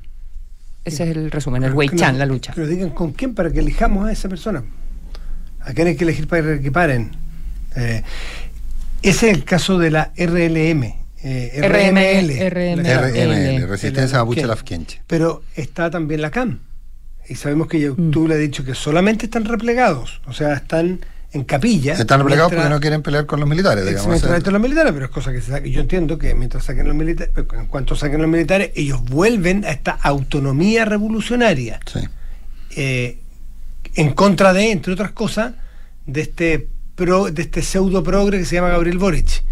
Ese 0.85 1.05
es 1.05 1.17
el 1.17 1.31
resumen, 1.31 1.65
el 1.65 1.73
Weichan, 1.73 2.19
la 2.19 2.27
lucha. 2.27 2.53
Pero 2.55 2.67
digan 2.67 2.91
con 2.91 3.13
quién 3.13 3.35
para 3.35 3.51
que 3.51 3.61
elijamos 3.61 4.09
a 4.09 4.13
esa 4.13 4.29
persona. 4.29 4.65
¿A 5.61 5.73
quién 5.73 5.89
hay 5.89 5.97
que 5.97 6.05
elegir 6.05 6.29
para 6.29 6.61
que 6.61 6.71
paren? 6.71 7.13
Eh, 7.75 8.03
ese 9.03 9.31
es 9.31 9.37
el 9.37 9.45
caso 9.45 9.79
de 9.79 9.91
la 9.91 10.13
RLM. 10.17 10.95
Eh, 11.21 11.61
RML, 11.61 12.51
RML, 12.51 13.67
Resistencia 13.67 14.19
Mapuche 14.19 14.47
Lafkenche. 14.47 15.03
Pero 15.07 15.43
está 15.57 15.91
también 15.91 16.23
la 16.23 16.31
CAM 16.31 16.61
y 17.29 17.35
sabemos 17.35 17.69
que 17.69 17.91
mm. 17.91 18.11
tú 18.11 18.27
le 18.27 18.35
has 18.35 18.41
dicho 18.41 18.65
que 18.65 18.75
solamente 18.75 19.27
están 19.27 19.45
replegados, 19.45 20.21
o 20.27 20.33
sea, 20.33 20.55
están 20.55 21.01
en 21.33 21.45
capilla. 21.45 21.95
Están 21.95 22.21
replegados 22.21 22.53
porque 22.53 22.69
no 22.69 22.81
quieren 22.81 23.03
pelear 23.03 23.27
con 23.27 23.41
los 23.41 23.49
militares, 23.49 23.85
digamos. 23.85 24.23
los 24.23 24.61
militares, 24.61 24.93
pero 24.93 25.05
es 25.05 25.11
cosa 25.11 25.33
que 25.33 25.41
se 25.41 25.51
saque. 25.51 25.71
Yo 25.71 25.81
entiendo 25.81 26.17
que 26.19 26.35
mientras 26.35 26.65
saquen 26.65 26.87
los 26.87 26.97
militares, 26.97 27.33
en 27.37 27.67
cuanto 27.67 27.95
saquen 27.95 28.23
los 28.23 28.31
militares, 28.31 28.71
ellos 28.75 29.03
vuelven 29.05 29.65
a 29.65 29.71
esta 29.71 29.93
autonomía 29.93 30.85
revolucionaria. 30.87 31.81
Sí. 31.87 32.01
Eh, 32.77 33.19
en 33.95 34.13
contra 34.15 34.53
de, 34.53 34.71
entre 34.71 34.93
otras 34.93 35.13
cosas, 35.13 35.53
de 36.07 36.23
este 36.23 36.69
pro, 36.95 37.31
de 37.31 37.43
este 37.43 37.63
pseudo 37.63 38.03
progre 38.03 38.39
que 38.39 38.45
se 38.45 38.57
llama 38.57 38.69
Gabriel 38.71 38.99
Boric. 38.99 39.45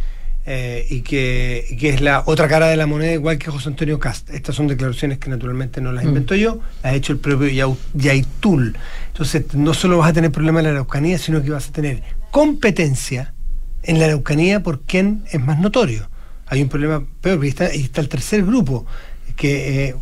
Eh, 0.49 0.87
y, 0.91 1.01
que, 1.01 1.77
es 1.81 2.01
la 2.01 2.23
otra 2.25 2.47
cara 2.47 2.69
de 2.69 2.77
la 2.77 2.87
moneda, 2.87 3.13
igual 3.13 3.37
que 3.37 3.51
José 3.51 3.69
Antonio 3.69 3.99
Cast. 3.99 4.31
Estas 4.31 4.55
son 4.55 4.69
declaraciones 4.69 5.19
que 5.19 5.29
naturalmente 5.29 5.81
no 5.81 5.91
las 5.91 6.05
mm. 6.05 6.09
invento 6.09 6.37
yo, 6.37 6.61
las 6.85 6.93
ha 6.93 6.95
hecho 6.95 7.13
el 7.13 7.19
propio 7.19 7.77
Yaitul. 7.95 8.77
Entonces, 9.09 9.55
no 9.55 9.75
solo 9.75 9.99
vas 9.99 10.11
a 10.11 10.13
tener 10.13 10.31
problemas 10.31 10.61
en 10.61 10.65
la 10.67 10.71
Araucanía, 10.71 11.19
sino 11.19 11.43
que 11.43 11.51
vas 11.51 11.69
a 11.69 11.73
tener 11.73 12.03
competencia 12.31 13.35
en 13.83 13.99
la 13.99 14.05
Araucanía 14.05 14.63
por 14.63 14.83
quien 14.83 15.25
es 15.33 15.41
más 15.41 15.59
notorio. 15.59 16.09
Hay 16.47 16.63
un 16.63 16.69
problema 16.69 17.05
peor, 17.21 17.45
y 17.45 17.49
está, 17.49 17.67
está 17.67 18.01
el 18.01 18.09
tercer 18.09 18.45
grupo, 18.45 18.87
que 19.35 19.89
eh, 19.89 19.95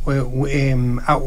em, 0.50 0.98
ah, 1.06 1.18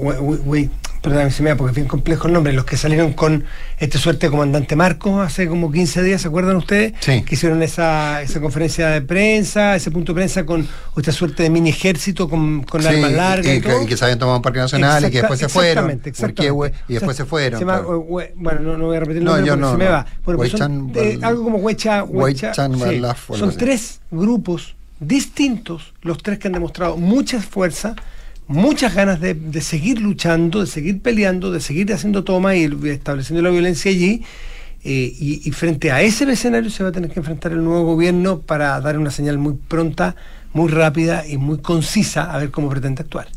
perdón, 1.02 1.32
se 1.32 1.44
me 1.44 1.56
porque 1.56 1.72
es 1.72 1.76
bien 1.76 1.88
complejo 1.88 2.28
el 2.28 2.34
nombre, 2.34 2.54
los 2.54 2.66
que 2.66 2.78
salieron 2.78 3.14
con 3.14 3.46
este 3.80 3.98
suerte 3.98 4.28
de 4.28 4.32
comandante 4.32 4.76
Marcos 4.76 5.26
hace 5.26 5.48
como 5.48 5.72
15 5.72 6.04
días, 6.04 6.22
¿se 6.22 6.28
acuerdan 6.28 6.56
ustedes? 6.56 6.94
Sí. 7.00 7.24
Que 7.24 7.36
hicieron 7.36 7.62
esa, 7.64 8.22
esa 8.22 8.40
conferencia 8.40 8.90
de 8.90 9.02
prensa, 9.02 9.76
ese 9.76 9.92
punto 9.92 10.14
de 10.14 10.18
prensa 10.18 10.46
con 10.46 10.68
esta 10.96 11.12
suerte 11.12 11.44
de 11.44 11.50
mini 11.50 11.70
ejército 11.70 12.30
con, 12.30 12.64
con 12.64 12.86
armas 12.86 13.12
largas. 13.12 13.56
Y, 13.56 13.62
que, 13.62 13.98
se 13.98 14.06
habían 14.06 14.20
tomado 14.20 14.38
un 14.38 14.44
parque 14.44 14.60
nacional 14.60 15.06
y 15.06 15.12
que 15.12 15.20
después 15.20 15.40
se 15.40 15.50
fueron. 15.50 15.90
Exactamente, 15.90 16.78
y 16.88 16.94
después 16.94 17.18
se 17.18 17.26
fueron. 17.26 17.66
bueno, 18.36 18.78
no, 18.78 18.86
voy 18.86 18.98
a 18.98 19.00
repetir 19.00 19.22
el 19.22 19.26
nombre 19.26 19.52
porque 19.52 19.72
se 19.72 19.78
me 19.78 19.88
va. 19.88 20.06
Bueno, 20.26 20.38
pues 20.38 20.52
son, 20.52 20.94
algo 21.24 21.44
como 21.44 21.58
Huecha. 21.58 22.04
Huecha 22.04 22.54
son 22.54 23.58
tres 23.58 24.00
grupos 24.12 24.76
distintos, 25.00 25.94
los 26.02 26.22
tres 26.24 26.40
que 26.40 26.48
han 26.48 26.54
demostrado 26.54 26.98
mucha 26.98 27.42
fuerza 27.42 27.96
muchas 28.48 28.96
ganas 28.96 29.20
de, 29.20 29.62
seguir 29.62 30.02
luchando, 30.02 30.62
de 30.62 30.68
seguir 30.68 31.02
peleando, 31.02 31.52
de 31.52 31.60
seguir 31.60 31.92
haciendo 31.94 32.24
toma 32.24 32.56
y 32.56 32.70
estableciendo 32.86 33.42
la 33.42 33.50
violencia 33.50 33.92
allí. 33.92 34.24
Eh, 34.84 35.14
y, 35.20 35.52
frente 35.52 35.92
a 35.92 36.02
ese 36.02 36.32
escenario 36.32 36.70
se 36.70 36.84
va 36.84 36.90
a 36.90 36.92
tener 36.92 37.12
que 37.12 37.20
enfrentar 37.20 37.52
el 37.52 37.64
nuevo 37.64 37.84
gobierno 37.84 38.40
para 38.40 38.80
dar 38.80 38.98
una 38.98 39.12
señal 39.12 39.38
muy 39.38 39.56
pronta, 39.56 40.16
muy 40.54 40.70
rápida 40.70 41.28
y 41.28 41.38
muy 41.38 41.58
concisa 41.58 42.32
a 42.32 42.38
ver 42.38 42.52
cómo 42.52 42.70
pretende 42.70 43.02
actuar. 43.02 43.28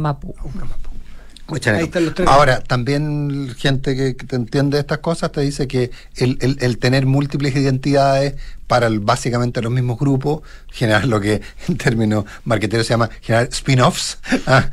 Mapu. 0.00 0.34
Ahora, 2.26 2.60
también 2.60 3.52
gente 3.56 3.96
que, 3.96 4.14
te 4.14 4.36
entiende 4.36 4.78
estas 4.78 4.98
cosas 4.98 5.32
te 5.32 5.40
dice 5.40 5.66
que 5.66 5.90
el, 6.16 6.78
tener 6.78 7.06
múltiples 7.06 7.54
identidades 7.56 8.34
para 8.70 8.88
básicamente 8.88 9.60
los 9.60 9.72
mismos 9.72 9.98
grupos, 9.98 10.42
generar 10.70 11.04
lo 11.04 11.20
que 11.20 11.42
en 11.68 11.76
términos 11.76 12.24
marqueteros 12.44 12.86
se 12.86 12.92
llama 12.92 13.10
generar 13.20 13.48
spin-offs, 13.50 14.18
ah, 14.46 14.70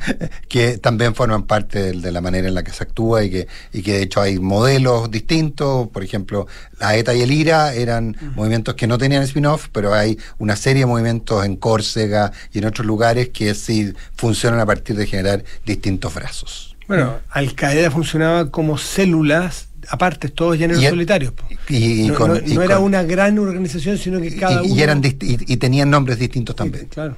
que 0.48 0.78
también 0.78 1.16
forman 1.16 1.42
parte 1.42 1.90
de, 1.94 2.12
la 2.12 2.20
manera 2.20 2.46
en 2.46 2.54
la 2.54 2.62
que 2.62 2.70
se 2.70 2.84
actúa 2.84 3.24
y 3.24 3.30
que, 3.30 3.48
y 3.72 3.82
que 3.82 3.94
de 3.94 4.02
hecho 4.02 4.20
hay 4.20 4.38
modelos 4.38 5.10
distintos. 5.10 5.88
Por 5.88 6.04
ejemplo, 6.04 6.46
la 6.78 6.96
ETA 6.96 7.12
y 7.12 7.22
el 7.22 7.32
IRA 7.32 7.74
eran 7.74 8.16
movimientos 8.36 8.76
que 8.76 8.86
no 8.86 8.98
tenían 8.98 9.24
spin-off, 9.24 9.66
pero 9.72 9.92
hay 9.92 10.16
una 10.38 10.54
serie 10.54 10.82
de 10.82 10.86
movimientos 10.86 11.44
en 11.44 11.56
Córcega 11.56 12.30
y 12.52 12.58
en 12.58 12.66
otros 12.66 12.86
lugares 12.86 13.30
que 13.30 13.52
sí 13.56 13.92
funcionan 14.14 14.60
a 14.60 14.66
partir 14.66 14.94
de 14.94 15.06
generar 15.06 15.42
distintos 15.66 16.14
brazos. 16.14 16.76
Bueno, 16.86 17.18
Al 17.30 17.56
Qaeda 17.56 17.90
funcionaba 17.90 18.52
como 18.52 18.78
células 18.78 19.67
aparte, 19.88 20.28
todos 20.28 20.56
géneros 20.56 20.82
solitarios. 20.82 21.32
Y, 21.68 22.08
no, 22.08 22.62
era 22.62 22.78
una 22.78 23.02
gran 23.02 23.38
organización, 23.38 23.98
sino 23.98 24.20
que 24.20 24.36
cada 24.36 24.62
uno. 24.62 24.82
Eran 24.82 25.02
y, 25.04 25.56
tenían 25.56 25.90
nombres 25.90 26.18
distintos 26.18 26.56
también. 26.56 26.86
claro. 26.86 27.16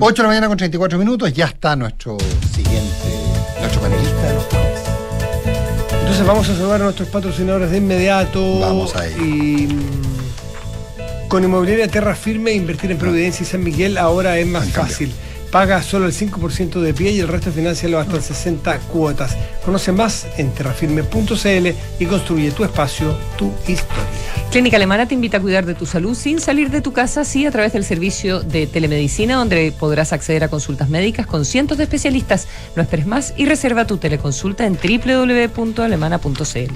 8 0.00 0.14
de 0.14 0.22
la 0.22 0.28
mañana 0.28 0.48
con 0.48 0.56
34 0.56 0.98
minutos, 0.98 1.32
ya 1.32 1.46
está 1.46 1.74
nuestro 1.74 2.18
siguiente, 2.54 3.08
nuestro 3.60 3.80
panelista 3.80 4.22
de 4.22 4.34
los 4.34 4.46
Entonces 6.00 6.26
vamos 6.26 6.48
a 6.48 6.54
saludar 6.54 6.80
a 6.80 6.84
nuestros 6.84 7.08
patrocinadores 7.08 7.70
de 7.70 7.78
inmediato. 7.78 8.60
Vamos 8.60 8.94
a 8.96 9.08
ir. 9.08 9.72
Mm, 9.72 11.28
con 11.28 11.44
Inmobiliaria 11.44 11.88
Terra 11.88 12.14
Firme, 12.14 12.52
invertir 12.52 12.90
en 12.90 12.98
Providencia 12.98 13.42
y 13.42 13.46
San 13.46 13.62
Miguel 13.62 13.98
ahora 13.98 14.38
es 14.38 14.46
más 14.46 14.70
fácil. 14.70 15.12
Paga 15.50 15.82
solo 15.82 16.06
el 16.06 16.12
5% 16.12 16.80
de 16.80 16.92
pie 16.92 17.12
y 17.12 17.20
el 17.20 17.28
resto 17.28 17.50
financialo 17.50 17.98
hasta 17.98 18.20
60 18.20 18.78
cuotas. 18.80 19.34
Conoce 19.64 19.92
más 19.92 20.26
en 20.36 20.52
terrafirme.cl 20.52 21.68
y 21.98 22.06
construye 22.06 22.50
tu 22.50 22.64
espacio, 22.64 23.16
tu 23.38 23.50
historia. 23.66 24.04
Clínica 24.50 24.76
Alemana 24.76 25.08
te 25.08 25.14
invita 25.14 25.38
a 25.38 25.40
cuidar 25.40 25.64
de 25.64 25.74
tu 25.74 25.86
salud 25.86 26.14
sin 26.14 26.40
salir 26.40 26.70
de 26.70 26.82
tu 26.82 26.92
casa, 26.92 27.24
sí, 27.24 27.46
a 27.46 27.50
través 27.50 27.72
del 27.72 27.84
servicio 27.84 28.40
de 28.40 28.66
telemedicina, 28.66 29.36
donde 29.36 29.72
podrás 29.72 30.12
acceder 30.12 30.44
a 30.44 30.48
consultas 30.48 30.90
médicas 30.90 31.26
con 31.26 31.44
cientos 31.46 31.78
de 31.78 31.84
especialistas. 31.84 32.46
No 32.76 32.82
esperes 32.82 33.06
más 33.06 33.32
y 33.36 33.46
reserva 33.46 33.86
tu 33.86 33.96
teleconsulta 33.96 34.66
en 34.66 34.76
www.alemana.cl. 34.76 36.74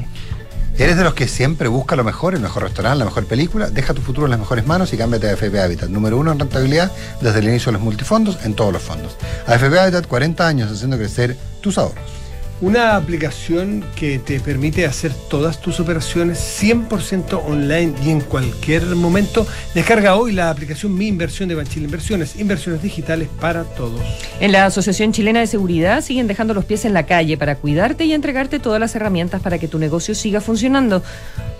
¿Eres 0.78 0.96
de 0.96 1.04
los 1.04 1.12
que 1.12 1.28
siempre 1.28 1.68
busca 1.68 1.96
lo 1.96 2.02
mejor, 2.02 2.34
el 2.34 2.40
mejor 2.40 2.62
restaurante, 2.62 2.98
la 2.98 3.04
mejor 3.04 3.26
película? 3.26 3.68
Deja 3.68 3.92
tu 3.92 4.00
futuro 4.00 4.26
en 4.26 4.30
las 4.30 4.40
mejores 4.40 4.66
manos 4.66 4.92
y 4.92 4.96
cámbiate 4.96 5.28
a 5.28 5.32
AFP 5.32 5.60
Habitat. 5.60 5.90
Número 5.90 6.18
uno 6.18 6.32
en 6.32 6.38
rentabilidad 6.38 6.90
desde 7.20 7.40
el 7.40 7.48
inicio 7.48 7.66
de 7.66 7.74
los 7.74 7.82
multifondos 7.82 8.38
en 8.44 8.54
todos 8.54 8.72
los 8.72 8.82
fondos. 8.82 9.16
AFP 9.46 9.78
Habitat, 9.78 10.06
40 10.06 10.46
años 10.46 10.72
haciendo 10.72 10.96
crecer 10.96 11.36
tus 11.60 11.76
ahorros. 11.76 12.21
Una 12.62 12.94
aplicación 12.94 13.84
que 13.96 14.20
te 14.20 14.38
permite 14.38 14.86
hacer 14.86 15.12
todas 15.28 15.60
tus 15.60 15.80
operaciones 15.80 16.38
100% 16.62 17.42
online 17.44 17.92
y 18.04 18.10
en 18.10 18.20
cualquier 18.20 18.86
momento. 18.94 19.44
Descarga 19.74 20.14
hoy 20.14 20.30
la 20.30 20.48
aplicación 20.48 20.94
Mi 20.94 21.08
Inversión 21.08 21.48
de 21.48 21.56
Banchile 21.56 21.86
Inversiones. 21.86 22.36
Inversiones 22.36 22.80
digitales 22.80 23.28
para 23.40 23.64
todos. 23.64 24.00
En 24.38 24.52
la 24.52 24.64
Asociación 24.64 25.12
Chilena 25.12 25.40
de 25.40 25.48
Seguridad 25.48 26.02
siguen 26.02 26.28
dejando 26.28 26.54
los 26.54 26.64
pies 26.64 26.84
en 26.84 26.94
la 26.94 27.04
calle 27.04 27.36
para 27.36 27.56
cuidarte 27.56 28.04
y 28.04 28.12
entregarte 28.12 28.60
todas 28.60 28.78
las 28.78 28.94
herramientas 28.94 29.42
para 29.42 29.58
que 29.58 29.66
tu 29.66 29.80
negocio 29.80 30.14
siga 30.14 30.40
funcionando. 30.40 31.02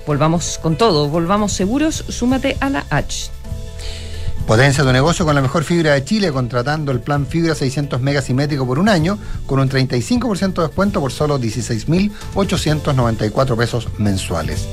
Volvamos 0.07 0.57
con 0.63 0.77
todo, 0.77 1.09
volvamos 1.09 1.53
seguros, 1.53 2.05
súmate 2.11 2.57
a 2.61 2.71
la 2.71 2.87
H. 2.91 3.42
Potencia 4.47 4.85
tu 4.85 4.93
negocio 4.93 5.25
con 5.25 5.35
la 5.35 5.41
mejor 5.41 5.65
fibra 5.65 5.95
de 5.95 6.05
Chile 6.05 6.31
contratando 6.33 6.93
el 6.93 7.01
plan 7.01 7.27
fibra 7.27 7.55
600 7.55 8.01
megasimétrico 8.01 8.67
por 8.67 8.79
un 8.79 8.89
año 8.89 9.19
con 9.47 9.61
un 9.61 9.71
35% 9.71 10.55
de 10.55 10.63
descuento 10.63 11.01
por 11.01 11.13
solo 11.13 11.39
16.894 11.39 13.57
pesos 13.57 13.89
mensuales. 13.99 14.67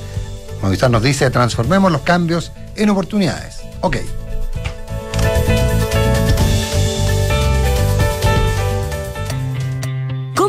Movistar 0.61 0.91
nos 0.91 1.03
dice 1.03 1.29
transformemos 1.29 1.91
los 1.91 2.01
cambios 2.01 2.51
en 2.75 2.89
oportunidades. 2.89 3.59
Ok. 3.81 3.97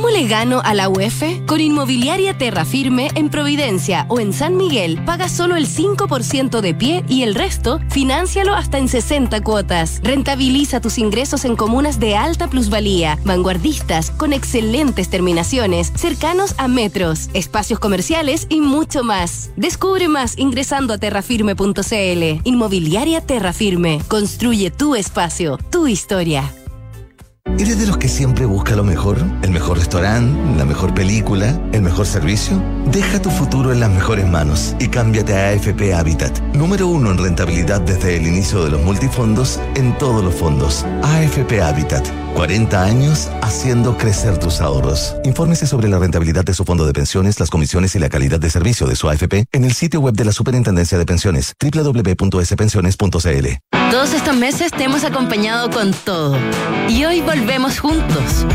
Le 0.08 0.26
gano 0.26 0.60
a 0.64 0.72
la 0.74 0.88
UEF? 0.88 1.22
Con 1.46 1.60
Inmobiliaria 1.60 2.38
Terra 2.38 2.64
Firme 2.64 3.10
en 3.14 3.28
Providencia 3.28 4.06
o 4.08 4.20
en 4.20 4.32
San 4.32 4.56
Miguel, 4.56 5.04
paga 5.04 5.28
solo 5.28 5.56
el 5.56 5.66
5% 5.66 6.60
de 6.60 6.74
pie 6.74 7.04
y 7.08 7.22
el 7.22 7.34
resto, 7.34 7.80
financialo 7.90 8.54
hasta 8.54 8.78
en 8.78 8.88
60 8.88 9.42
cuotas. 9.42 10.00
Rentabiliza 10.02 10.80
tus 10.80 10.98
ingresos 10.98 11.44
en 11.44 11.56
comunas 11.56 12.00
de 12.00 12.16
alta 12.16 12.48
plusvalía, 12.48 13.18
vanguardistas, 13.24 14.10
con 14.12 14.32
excelentes 14.32 15.10
terminaciones, 15.10 15.92
cercanos 15.96 16.54
a 16.56 16.68
metros, 16.68 17.28
espacios 17.34 17.78
comerciales 17.78 18.46
y 18.48 18.60
mucho 18.60 19.02
más. 19.02 19.50
Descubre 19.56 20.08
más 20.08 20.38
ingresando 20.38 20.94
a 20.94 20.98
terrafirme.cl. 20.98 22.40
Inmobiliaria 22.44 23.20
Terra 23.20 23.52
Firme. 23.52 24.00
Construye 24.08 24.70
tu 24.70 24.94
espacio, 24.94 25.58
tu 25.70 25.86
historia. 25.86 26.52
¿Eres 27.58 27.78
de 27.78 27.86
los 27.86 27.98
que 27.98 28.08
siempre 28.08 28.46
busca 28.46 28.74
lo 28.74 28.84
mejor? 28.84 29.18
¿El 29.42 29.50
mejor 29.50 29.78
restaurante? 29.78 30.56
¿La 30.56 30.64
mejor 30.64 30.94
película? 30.94 31.60
¿El 31.72 31.82
mejor 31.82 32.06
servicio? 32.06 32.62
Deja 32.90 33.20
tu 33.20 33.30
futuro 33.30 33.72
en 33.72 33.80
las 33.80 33.90
mejores 33.90 34.26
manos 34.26 34.74
y 34.78 34.88
cámbiate 34.88 35.34
a 35.34 35.48
AFP 35.50 35.94
Habitat. 35.94 36.40
Número 36.54 36.88
uno 36.88 37.10
en 37.10 37.18
rentabilidad 37.18 37.80
desde 37.80 38.16
el 38.16 38.26
inicio 38.26 38.64
de 38.64 38.70
los 38.70 38.82
multifondos 38.82 39.60
en 39.74 39.96
todos 39.98 40.24
los 40.24 40.34
fondos. 40.34 40.84
AFP 41.02 41.62
Habitat. 41.62 42.06
40 42.34 42.82
años 42.82 43.28
haciendo 43.42 43.98
crecer 43.98 44.38
tus 44.38 44.60
ahorros. 44.60 45.16
Infórmese 45.24 45.66
sobre 45.66 45.88
la 45.88 45.98
rentabilidad 45.98 46.44
de 46.44 46.54
su 46.54 46.64
fondo 46.64 46.86
de 46.86 46.92
pensiones, 46.92 47.40
las 47.40 47.50
comisiones 47.50 47.94
y 47.94 47.98
la 47.98 48.08
calidad 48.08 48.40
de 48.40 48.50
servicio 48.50 48.86
de 48.86 48.96
su 48.96 49.08
AFP 49.08 49.46
en 49.52 49.64
el 49.64 49.72
sitio 49.72 50.00
web 50.00 50.14
de 50.14 50.24
la 50.24 50.32
Superintendencia 50.32 50.96
de 50.96 51.06
Pensiones 51.06 51.54
www.spensiones.cl. 51.60 53.79
Todos 53.90 54.14
estos 54.14 54.36
meses 54.36 54.70
te 54.70 54.84
hemos 54.84 55.02
acompañado 55.04 55.68
con 55.68 55.92
todo 55.92 56.36
y 56.88 57.04
hoy 57.04 57.20
volvemos 57.20 57.80
juntos. 57.80 58.46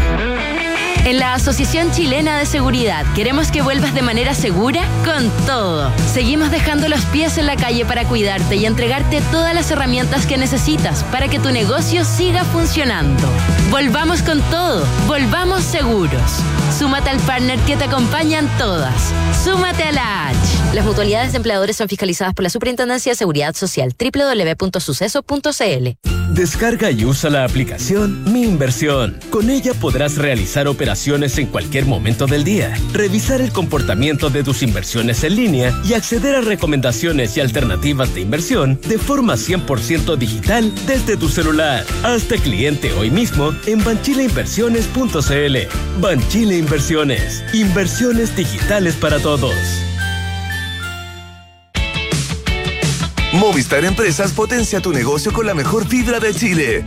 En 1.06 1.20
la 1.20 1.36
Asociación 1.36 1.92
Chilena 1.92 2.40
de 2.40 2.48
Seguridad 2.48 3.06
queremos 3.14 3.52
que 3.52 3.62
vuelvas 3.62 3.94
de 3.94 4.02
manera 4.02 4.34
segura 4.34 4.82
con 5.06 5.30
todo. 5.46 5.92
Seguimos 6.12 6.50
dejando 6.50 6.90
los 6.90 7.06
pies 7.06 7.38
en 7.38 7.46
la 7.46 7.56
calle 7.56 7.86
para 7.86 8.06
cuidarte 8.06 8.56
y 8.56 8.66
entregarte 8.66 9.22
todas 9.30 9.54
las 9.54 9.70
herramientas 9.70 10.26
que 10.26 10.40
necesitas 10.40 11.04
para 11.12 11.28
que 11.28 11.38
tu 11.38 11.52
negocio 11.52 12.04
siga 12.06 12.44
funcionando. 12.44 13.22
Volvamos 13.70 14.24
con 14.24 14.42
todo, 14.50 14.84
volvamos 15.06 15.62
seguros. 15.62 16.40
Súmate 16.76 17.12
al 17.12 17.20
partner 17.20 17.60
que 17.60 17.78
te 17.78 17.84
acompañan 17.84 18.50
todas. 18.58 19.14
Súmate 19.44 19.84
a 19.84 19.92
la 19.92 20.30
H. 20.30 20.38
Las 20.74 20.86
mutualidades 20.86 21.34
de 21.34 21.38
empleadores 21.38 21.78
son 21.78 21.88
fiscalizadas 21.88 22.34
por 22.34 22.42
la 22.42 22.50
Superintendencia 22.50 23.12
de 23.12 23.16
Seguridad 23.16 23.54
Social 23.54 23.94
www.suceso.cl. 23.96 25.90
Descarga 26.34 26.90
y 26.90 27.06
usa 27.06 27.30
la 27.30 27.44
aplicación 27.46 28.34
Mi 28.34 28.44
Inversión. 28.44 29.20
Con 29.30 29.52
ella 29.52 29.74
podrás 29.76 30.18
realizar 30.18 30.68
operaciones 30.68 30.95
en 30.98 31.48
cualquier 31.48 31.86
momento 31.86 32.26
del 32.26 32.46
día, 32.46 32.74
revisar 32.94 33.42
el 33.42 33.52
comportamiento 33.52 34.30
de 34.30 34.44
tus 34.44 34.64
inversiones 34.64 35.26
en 35.26 35.36
línea 35.36 35.78
y 35.84 35.94
acceder 35.94 36.36
a 36.36 36.42
recomendaciones 36.42 37.36
y 37.36 37.42
alternativas 37.42 38.16
de 38.16 38.22
inversión 38.22 38.80
de 38.88 38.98
forma 38.98 39.34
100% 39.34 40.16
digital 40.16 40.72
desde 40.88 41.18
tu 41.18 41.28
celular. 41.28 41.86
Hazte 42.04 42.38
cliente 42.38 42.94
hoy 42.94 43.12
mismo 43.12 43.54
en 43.66 43.84
banchileinversiones.cl. 43.84 46.00
Banchile 46.00 46.58
Inversiones. 46.58 47.44
Inversiones 47.54 48.34
digitales 48.34 48.96
para 48.96 49.20
todos. 49.20 49.54
Movistar 53.34 53.84
Empresas 53.84 54.32
potencia 54.32 54.80
tu 54.80 54.94
negocio 54.94 55.34
con 55.34 55.46
la 55.46 55.54
mejor 55.54 55.86
fibra 55.86 56.22
de 56.22 56.34
Chile. 56.34 56.86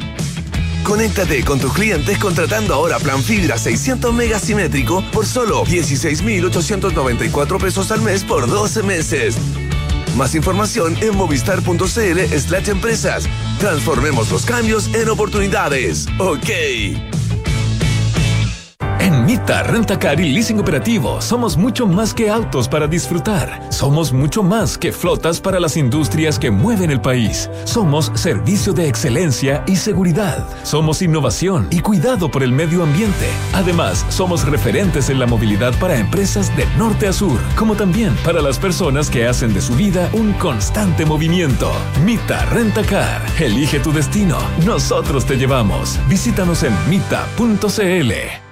Conéctate 0.89 1.45
con 1.45 1.61
tus 1.61 1.75
clientes 1.75 2.17
contratando 2.19 2.73
ahora 2.73 2.99
plan 2.99 3.23
fibra 3.23 3.59
600 3.59 4.15
megasimétrico 4.15 5.05
por 5.13 5.27
solo 5.27 5.67
16.894 5.67 7.61
pesos 7.61 7.91
al 7.91 8.01
mes 8.01 8.25
por 8.25 8.49
12 8.49 8.83
meses. 8.85 9.37
Más 10.17 10.35
información 10.35 10.97
en 11.03 11.15
movistar.cl 11.15 12.39
slash 12.39 12.69
empresas. 12.71 13.29
Transformemos 13.59 14.31
los 14.31 14.47
cambios 14.47 14.89
en 14.95 15.11
oportunidades. 15.11 16.07
Ok. 16.19 16.49
En 19.09 19.25
Mita 19.25 19.63
Rentacar 19.63 20.21
y 20.21 20.29
Leasing 20.29 20.61
Operativo 20.61 21.23
somos 21.23 21.57
mucho 21.57 21.87
más 21.87 22.13
que 22.13 22.29
autos 22.29 22.69
para 22.69 22.87
disfrutar. 22.87 23.59
Somos 23.71 24.13
mucho 24.13 24.43
más 24.43 24.77
que 24.77 24.93
flotas 24.93 25.41
para 25.41 25.59
las 25.59 25.79
industrias 25.79 26.39
que 26.39 26.51
mueven 26.51 26.91
el 26.91 27.01
país. 27.01 27.49
Somos 27.65 28.13
servicio 28.15 28.75
de 28.75 28.87
excelencia 28.87 29.65
y 29.67 29.77
seguridad. 29.77 30.47
Somos 30.63 31.01
innovación 31.01 31.69
y 31.71 31.81
cuidado 31.81 32.31
por 32.31 32.43
el 32.43 32.53
medio 32.53 32.83
ambiente. 32.83 33.31
Además, 33.55 34.05
somos 34.11 34.45
referentes 34.45 35.09
en 35.09 35.19
la 35.19 35.25
movilidad 35.27 35.73
para 35.81 35.97
empresas 35.97 36.55
de 36.55 36.67
norte 36.77 37.09
a 37.09 37.15
sur, 37.15 37.41
como 37.57 37.77
también 37.77 38.15
para 38.27 38.43
las 38.43 38.59
personas 38.59 39.09
que 39.09 39.27
hacen 39.27 39.55
de 39.55 39.63
su 39.63 39.75
vida 39.75 40.11
un 40.13 40.35
constante 40.35 41.07
movimiento. 41.07 41.73
Mita 42.05 42.45
Rentacar. 42.51 43.23
Elige 43.41 43.81
tu 43.81 43.91
destino. 43.91 44.37
Nosotros 44.67 45.25
te 45.25 45.39
llevamos. 45.39 45.99
Visítanos 46.11 46.63
en 46.63 46.75
mita.cl. 46.91 48.48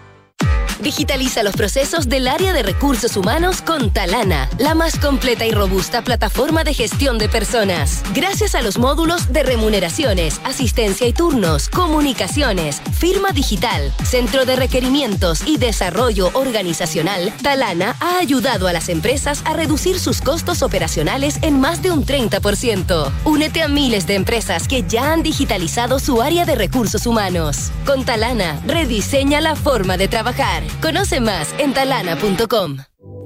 Digitaliza 0.81 1.43
los 1.43 1.55
procesos 1.55 2.09
del 2.09 2.29
área 2.29 2.53
de 2.53 2.63
recursos 2.63 3.17
humanos 3.17 3.63
con 3.63 3.91
Talana, 3.91 4.49
la 4.59 4.75
más 4.75 4.99
completa 4.99 5.47
y 5.47 5.53
robusta 5.53 6.03
plataforma 6.03 6.65
de 6.65 6.75
gestión 6.75 7.19
de 7.19 7.29
personas. 7.29 8.03
Gracias 8.15 8.55
a 8.55 8.63
los 8.63 8.79
módulos 8.79 9.33
de 9.33 9.43
remuneraciones, 9.43 10.41
asistencia 10.45 11.07
y 11.07 11.13
turnos, 11.13 11.69
comunicaciones, 11.69 12.83
firma 12.99 13.31
digital, 13.31 13.93
centro 14.05 14.45
de 14.45 14.57
requerimientos 14.57 15.43
y 15.47 15.57
desarrollo 15.57 16.31
organizacional, 16.35 17.33
Talana 17.43 17.97
ha 18.01 18.19
ayudado 18.19 18.69
a 18.69 18.73
las 18.73 18.89
empresas 18.89 19.43
a 19.45 19.55
reducir 19.55 19.99
sus 19.99 20.21
costos 20.21 20.63
operacionales 20.63 21.39
en 21.43 21.61
más 21.61 21.83
de 21.83 21.91
un 21.91 22.05
30%. 22.05 23.13
Únete 23.25 23.63
a 23.63 23.69
miles 23.69 24.07
de 24.07 24.15
empresas 24.15 24.69
que 24.69 24.83
ya 24.83 25.13
han 25.13 25.23
digitalizado 25.23 25.99
su 25.99 26.23
área 26.23 26.45
de 26.45 26.55
recursos 26.55 27.07
humanos. 27.07 27.71
Con 27.85 28.05
Talana, 28.05 28.61
rediseña 28.67 29.41
la 29.41 29.57
forma 29.57 29.97
de 29.97 30.09
trabajar. 30.09 30.66
Conoce 30.81 31.21
más 31.21 31.55
en 31.59 31.73
talana.com. 31.73 32.79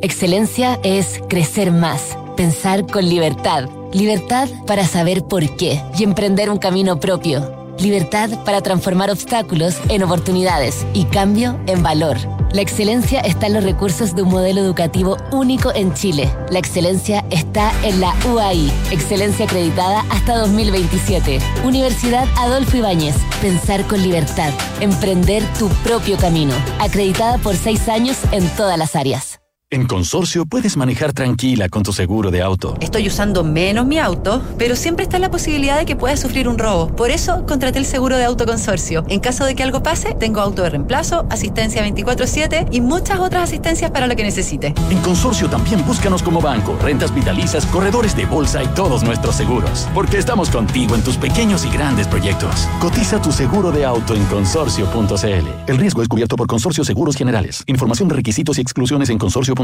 Excelencia 0.03 0.79
es 0.83 1.21
crecer 1.29 1.73
más, 1.73 2.17
pensar 2.37 2.87
con 2.87 3.09
libertad. 3.09 3.69
Libertad 3.93 4.49
para 4.67 4.87
saber 4.87 5.25
por 5.25 5.57
qué 5.57 5.83
y 5.99 6.05
emprender 6.05 6.49
un 6.49 6.59
camino 6.59 7.01
propio. 7.01 7.60
Libertad 7.81 8.31
para 8.45 8.61
transformar 8.61 9.11
obstáculos 9.11 9.77
en 9.89 10.03
oportunidades 10.03 10.87
y 10.93 11.07
cambio 11.07 11.59
en 11.67 11.83
valor. 11.83 12.19
La 12.53 12.61
excelencia 12.61 13.21
está 13.21 13.47
en 13.47 13.55
los 13.55 13.65
recursos 13.65 14.15
de 14.15 14.23
un 14.23 14.29
modelo 14.29 14.61
educativo 14.61 15.17
único 15.33 15.73
en 15.75 15.95
Chile. 15.95 16.31
La 16.51 16.59
excelencia 16.59 17.25
está 17.31 17.73
en 17.83 18.01
la 18.01 18.15
UAI, 18.31 18.71
excelencia 18.91 19.47
acreditada 19.47 20.05
hasta 20.11 20.37
2027. 20.39 21.39
Universidad 21.65 22.27
Adolfo 22.37 22.77
Ibáñez, 22.77 23.17
pensar 23.41 23.87
con 23.87 24.03
libertad, 24.03 24.53
emprender 24.81 25.43
tu 25.59 25.69
propio 25.85 26.19
camino. 26.19 26.55
Acreditada 26.81 27.39
por 27.39 27.57
seis 27.57 27.89
años 27.89 28.19
en 28.33 28.47
todas 28.57 28.77
las 28.77 28.97
áreas. 28.97 29.30
En 29.73 29.87
Consorcio 29.87 30.47
puedes 30.47 30.77
manejar 30.77 31.13
tranquila 31.13 31.69
con 31.69 31.85
tu 31.85 31.93
seguro 31.93 32.33
de 32.33 32.43
auto. 32.43 32.77
Estoy 32.81 33.07
usando 33.07 33.45
menos 33.45 33.87
mi 33.87 34.01
auto, 34.01 34.43
pero 34.59 34.75
siempre 34.75 35.05
está 35.05 35.21
la 35.21 35.31
posibilidad 35.31 35.79
de 35.79 35.87
que 35.87 35.95
pueda 35.95 36.17
sufrir 36.17 36.49
un 36.49 36.59
robo. 36.59 36.89
Por 36.89 37.13
eso 37.13 37.47
contraté 37.47 37.79
el 37.79 37.87
seguro 37.87 38.17
de 38.17 38.25
auto 38.25 38.47
Consorcio. 38.47 39.05
En 39.09 39.21
caso 39.21 39.45
de 39.45 39.55
que 39.55 39.63
algo 39.63 39.81
pase, 39.81 40.17
tengo 40.19 40.41
auto 40.41 40.65
de 40.65 40.71
reemplazo, 40.71 41.25
asistencia 41.31 41.85
24/7 41.85 42.67
y 42.73 42.81
muchas 42.81 43.21
otras 43.21 43.45
asistencias 43.45 43.93
para 43.93 44.09
lo 44.09 44.17
que 44.17 44.25
necesite. 44.25 44.75
En 44.91 44.99
Consorcio 45.03 45.49
también 45.49 45.87
búscanos 45.87 46.25
como 46.25 46.41
banco, 46.41 46.77
rentas 46.83 47.15
vitalizas, 47.15 47.65
corredores 47.67 48.17
de 48.17 48.27
bolsa 48.27 48.65
y 48.65 48.67
todos 48.75 49.05
nuestros 49.05 49.37
seguros. 49.37 49.87
Porque 49.95 50.19
estamos 50.19 50.51
contigo 50.51 50.97
en 50.97 51.05
tus 51.05 51.17
pequeños 51.17 51.65
y 51.65 51.71
grandes 51.71 52.09
proyectos. 52.09 52.67
Cotiza 52.81 53.23
tu 53.23 53.31
seguro 53.31 53.71
de 53.71 53.85
auto 53.85 54.17
en 54.17 54.25
consorcio.cl. 54.25 55.47
El 55.69 55.79
riesgo 55.79 56.03
es 56.03 56.09
cubierto 56.09 56.35
por 56.35 56.49
Consorcio 56.49 56.83
Seguros 56.83 57.15
Generales. 57.15 57.63
Información 57.69 58.09
de 58.09 58.17
requisitos 58.17 58.59
y 58.59 58.63
exclusiones 58.63 59.11
en 59.11 59.19
consorcio 59.19 59.55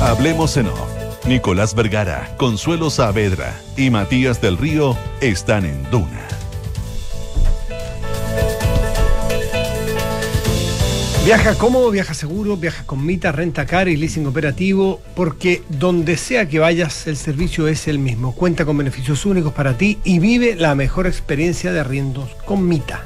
Hablemos 0.00 0.56
en 0.56 0.66
off. 0.66 1.00
Nicolás 1.26 1.74
Vergara, 1.74 2.34
Consuelo 2.38 2.88
Saavedra 2.90 3.54
y 3.76 3.90
Matías 3.90 4.40
del 4.40 4.56
Río 4.56 4.96
están 5.20 5.66
en 5.66 5.90
Duna. 5.90 6.26
Viaja 11.24 11.54
cómodo, 11.56 11.90
viaja 11.90 12.14
seguro, 12.14 12.56
viaja 12.56 12.86
con 12.86 13.04
Mita, 13.04 13.30
renta 13.30 13.66
car 13.66 13.88
y 13.88 13.96
leasing 13.96 14.26
operativo, 14.26 15.02
porque 15.14 15.62
donde 15.68 16.16
sea 16.16 16.48
que 16.48 16.58
vayas, 16.58 17.06
el 17.06 17.18
servicio 17.18 17.68
es 17.68 17.86
el 17.88 17.98
mismo. 17.98 18.34
Cuenta 18.34 18.64
con 18.64 18.78
beneficios 18.78 19.26
únicos 19.26 19.52
para 19.52 19.76
ti 19.76 19.98
y 20.02 20.18
vive 20.18 20.56
la 20.56 20.74
mejor 20.74 21.06
experiencia 21.06 21.72
de 21.72 21.80
arriendos 21.80 22.30
con 22.46 22.66
Mita. 22.66 23.04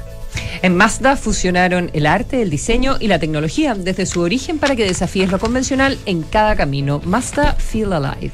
En 0.61 0.75
Mazda 0.75 1.15
fusionaron 1.15 1.91
el 1.93 2.05
arte, 2.05 2.41
el 2.41 2.49
diseño 2.49 2.97
y 2.99 3.07
la 3.07 3.19
tecnología 3.19 3.75
desde 3.75 4.05
su 4.05 4.21
origen 4.21 4.57
para 4.57 4.75
que 4.75 4.85
desafíes 4.85 5.31
lo 5.31 5.39
convencional 5.39 5.97
en 6.05 6.23
cada 6.23 6.55
camino. 6.55 7.01
Mazda 7.05 7.53
Feel 7.53 7.93
Alive. 7.93 8.31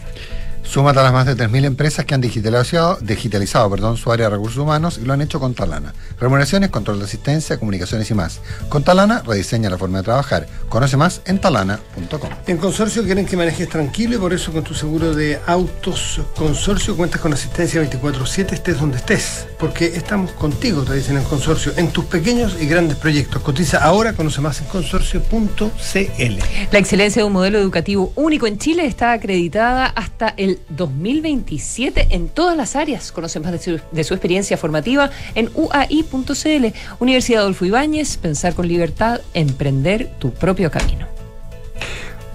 Súmate 0.71 1.01
a 1.01 1.03
las 1.03 1.11
más 1.11 1.25
de 1.25 1.35
3.000 1.35 1.65
empresas 1.65 2.05
que 2.05 2.15
han 2.15 2.21
digitalizado, 2.21 2.97
digitalizado 3.01 3.69
perdón, 3.69 3.97
su 3.97 4.09
área 4.09 4.27
de 4.27 4.35
recursos 4.37 4.57
humanos 4.57 4.97
y 5.03 5.05
lo 5.05 5.11
han 5.11 5.21
hecho 5.21 5.37
con 5.37 5.53
Talana. 5.53 5.93
Remuneraciones, 6.17 6.69
control 6.69 6.99
de 6.99 7.03
asistencia, 7.03 7.59
comunicaciones 7.59 8.09
y 8.09 8.13
más. 8.13 8.39
Con 8.69 8.81
Talana 8.81 9.21
rediseña 9.21 9.69
la 9.69 9.77
forma 9.77 9.97
de 9.97 10.05
trabajar. 10.05 10.47
Conoce 10.69 10.95
más 10.95 11.23
en 11.25 11.41
talana.com. 11.41 12.29
En 12.47 12.55
Consorcio 12.55 13.03
quieren 13.03 13.25
que 13.25 13.35
manejes 13.35 13.67
tranquilo 13.67 14.15
y 14.15 14.17
por 14.17 14.31
eso 14.31 14.53
con 14.53 14.63
tu 14.63 14.73
seguro 14.73 15.13
de 15.13 15.41
autos 15.45 16.21
Consorcio 16.37 16.95
cuentas 16.95 17.19
con 17.19 17.33
asistencia 17.33 17.81
24/7 17.81 18.53
estés 18.53 18.79
donde 18.79 18.95
estés. 18.95 19.47
Porque 19.59 19.87
estamos 19.87 20.31
contigo, 20.31 20.83
te 20.83 20.95
dicen 20.95 21.17
en 21.17 21.25
Consorcio, 21.25 21.73
en 21.75 21.89
tus 21.91 22.05
pequeños 22.05 22.55
y 22.61 22.65
grandes 22.65 22.95
proyectos. 22.95 23.41
Cotiza 23.41 23.79
ahora, 23.83 24.13
conoce 24.13 24.39
más 24.39 24.61
en 24.61 24.67
consorcio.cl. 24.67 26.39
La 26.71 26.79
excelencia 26.79 27.21
de 27.21 27.25
un 27.25 27.33
modelo 27.33 27.59
educativo 27.59 28.13
único 28.15 28.47
en 28.47 28.57
Chile 28.57 28.85
está 28.85 29.11
acreditada 29.11 29.87
hasta 29.87 30.33
el 30.37 30.60
2027 30.69 32.07
en 32.11 32.29
todas 32.29 32.55
las 32.55 32.75
áreas. 32.75 33.11
Conoce 33.11 33.39
más 33.39 33.51
de 33.51 34.03
su, 34.03 34.13
experiencia 34.13 34.57
formativa 34.57 35.09
en 35.35 35.49
uai.cl. 35.53 36.65
Universidad 36.99 37.41
Adolfo 37.41 37.65
Ibáñez, 37.65 38.17
pensar 38.17 38.53
con 38.53 38.67
libertad, 38.67 39.21
emprender 39.33 40.11
tu 40.19 40.33
propio 40.33 40.71
camino. 40.71 41.07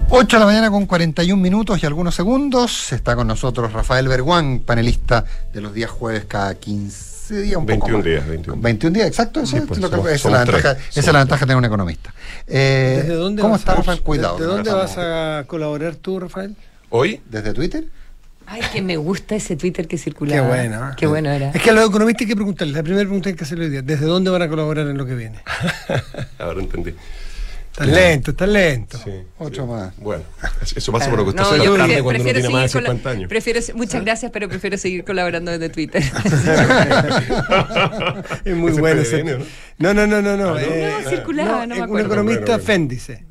8 0.09 0.37
de 0.37 0.41
la 0.41 0.47
mañana 0.47 0.70
con 0.70 0.87
41 0.87 1.43
minutos 1.43 1.83
y 1.83 1.87
algunos 1.87 2.14
segundos. 2.14 2.93
Está 2.93 3.16
con 3.16 3.27
nosotros 3.27 3.72
Rafael 3.72 4.07
Berguán, 4.07 4.61
panelista 4.61 5.24
de 5.53 5.61
los 5.61 5.74
días 5.74 5.91
jueves 5.91 6.24
cada 6.27 6.55
15 6.55 7.41
días. 7.43 7.57
Un 7.57 7.66
21 7.66 8.03
días. 8.03 8.27
21. 8.27 8.62
21 8.62 8.95
días, 8.95 9.09
exacto. 9.09 9.41
Eso 9.41 9.57
es 9.57 9.79
lo 9.79 9.91
que, 9.91 10.14
esa, 10.14 10.14
es 10.14 10.24
la 10.33 10.45
ventaja, 10.45 10.72
esa 10.72 11.01
es 11.01 11.07
la 11.07 11.18
ventaja 11.18 11.41
de 11.41 11.47
tener 11.47 11.57
un 11.57 11.64
economista. 11.64 12.14
Eh, 12.47 13.05
dónde 13.09 13.43
¿Cómo 13.43 13.57
está, 13.57 13.74
Rafael? 13.74 14.01
Cuidado. 14.03 14.39
¿De 14.39 14.45
dónde 14.45 14.70
vas 14.70 14.97
a 14.97 15.45
colaborar 15.49 15.97
tú, 15.97 16.20
Rafael? 16.20 16.55
¿Hoy? 16.91 17.20
¿Desde 17.29 17.53
Twitter? 17.53 17.85
Ay, 18.47 18.62
que 18.72 18.80
me 18.82 18.97
gusta 18.97 19.34
ese 19.34 19.57
Twitter 19.57 19.88
que 19.88 19.99
circula. 19.99 20.34
Qué 20.34 20.40
bueno. 20.40 20.90
Qué 20.97 21.07
bueno 21.07 21.30
era. 21.30 21.51
Es 21.51 21.62
que 21.62 21.70
a 21.70 21.72
los 21.72 21.88
economistas 21.88 22.22
hay 22.22 22.28
que 22.28 22.36
preguntarles. 22.36 22.76
La 22.76 22.82
primera 22.82 23.05
pregunta 23.05 23.28
hay 23.28 23.34
que 23.34 23.44
hacerle 23.44 23.64
hoy 23.66 23.70
día. 23.70 23.82
¿Desde 23.82 24.07
dónde 24.07 24.30
van 24.30 24.42
a 24.42 24.49
colaborar 24.49 24.86
en 24.86 24.97
lo 24.97 25.05
que 25.05 25.14
viene? 25.14 25.40
Ahora 26.38 26.61
entendí. 26.61 26.94
Está 27.78 27.84
lento, 27.84 28.30
está 28.30 28.47
lento. 28.47 28.97
Sí, 29.05 29.11
Otro 29.36 29.66
más. 29.66 29.94
Bueno, 29.99 30.24
eso 30.74 30.92
pasa 30.92 31.11
por 31.11 31.18
lo 31.18 31.24
que 31.24 31.30
usted 31.30 31.44
se 31.44 31.59
la 31.59 31.76
tarde 31.76 32.03
cuando 32.03 32.22
uno 32.22 32.32
tiene 32.32 32.49
más 32.49 32.62
de 32.62 32.68
50 32.80 33.11
años. 33.11 33.28
Prefiero, 33.28 33.61
muchas 33.74 34.03
gracias, 34.03 34.32
pero 34.32 34.49
prefiero 34.49 34.78
seguir 34.78 35.05
colaborando 35.05 35.51
desde 35.51 35.68
Twitter. 35.68 36.03
es 38.47 38.57
muy 38.57 38.72
bueno 38.72 39.03
ese. 39.03 39.22
No, 39.76 39.92
no, 39.92 40.07
no, 40.07 40.22
no. 40.22 40.22
No, 40.22 40.55
no, 40.55 40.59
eh, 40.59 40.94
no 41.03 41.11
circulaba, 41.11 41.66
no, 41.66 41.74
me 41.74 41.82
acuerdo. 41.82 42.07
Un 42.07 42.12
economista 42.12 42.59
Féndice. 42.59 43.26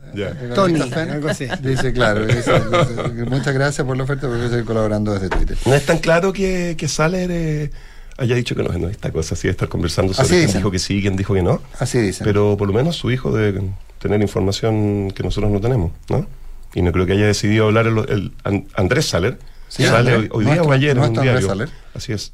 Tony, 0.54 0.80
algo 0.80 1.30
así. 1.30 1.48
Dice, 1.62 1.94
claro, 1.94 2.26
muchas 3.30 3.54
gracias 3.54 3.86
por 3.86 3.98
la 3.98 4.04
oferta, 4.04 4.28
porque 4.28 4.38
voy 4.38 4.48
a 4.48 4.50
seguir 4.50 4.66
colaborando 4.66 5.14
desde 5.14 5.30
Twitter. 5.30 5.58
No 5.66 5.74
es 5.74 5.86
tan 5.86 6.00
claro 6.00 6.34
que, 6.34 6.76
que 6.78 6.88
sale 6.88 7.72
haya 8.18 8.36
dicho 8.36 8.56
que 8.56 8.64
no, 8.64 8.70
no 8.78 8.88
esta 8.88 9.12
cosa 9.12 9.36
así 9.36 9.48
de 9.48 9.52
estar 9.52 9.68
conversando 9.68 10.14
sobre 10.14 10.30
quién 10.30 10.54
dijo 10.54 10.72
que 10.72 10.80
sí, 10.80 11.02
quién 11.02 11.16
dijo 11.16 11.34
que 11.34 11.44
no. 11.44 11.62
Así 11.80 12.00
dice. 12.00 12.24
Pero 12.24 12.56
por 12.58 12.68
lo 12.68 12.74
menos 12.74 12.96
su 12.96 13.12
hijo 13.12 13.32
debe 13.32 13.62
tener 14.00 14.22
información 14.22 15.12
que 15.12 15.24
nosotros 15.24 15.52
no 15.52 15.60
tenemos, 15.60 15.92
¿no? 16.10 16.26
Y 16.74 16.82
no 16.82 16.92
creo 16.92 17.06
que 17.06 17.14
haya 17.14 17.28
decidido 17.28 17.66
hablar 17.66 17.88
el, 17.88 18.32
Andrés 18.76 19.08
Saler. 19.08 19.38
sale 19.70 20.30
hoy, 20.32 20.46
día 20.46 20.62
o 20.62 20.72
ayer 20.72 20.98
en 20.98 21.04
un 21.04 21.14
diario. 21.14 21.48
Saler. 21.48 21.70
Así 21.94 22.14
es. 22.14 22.34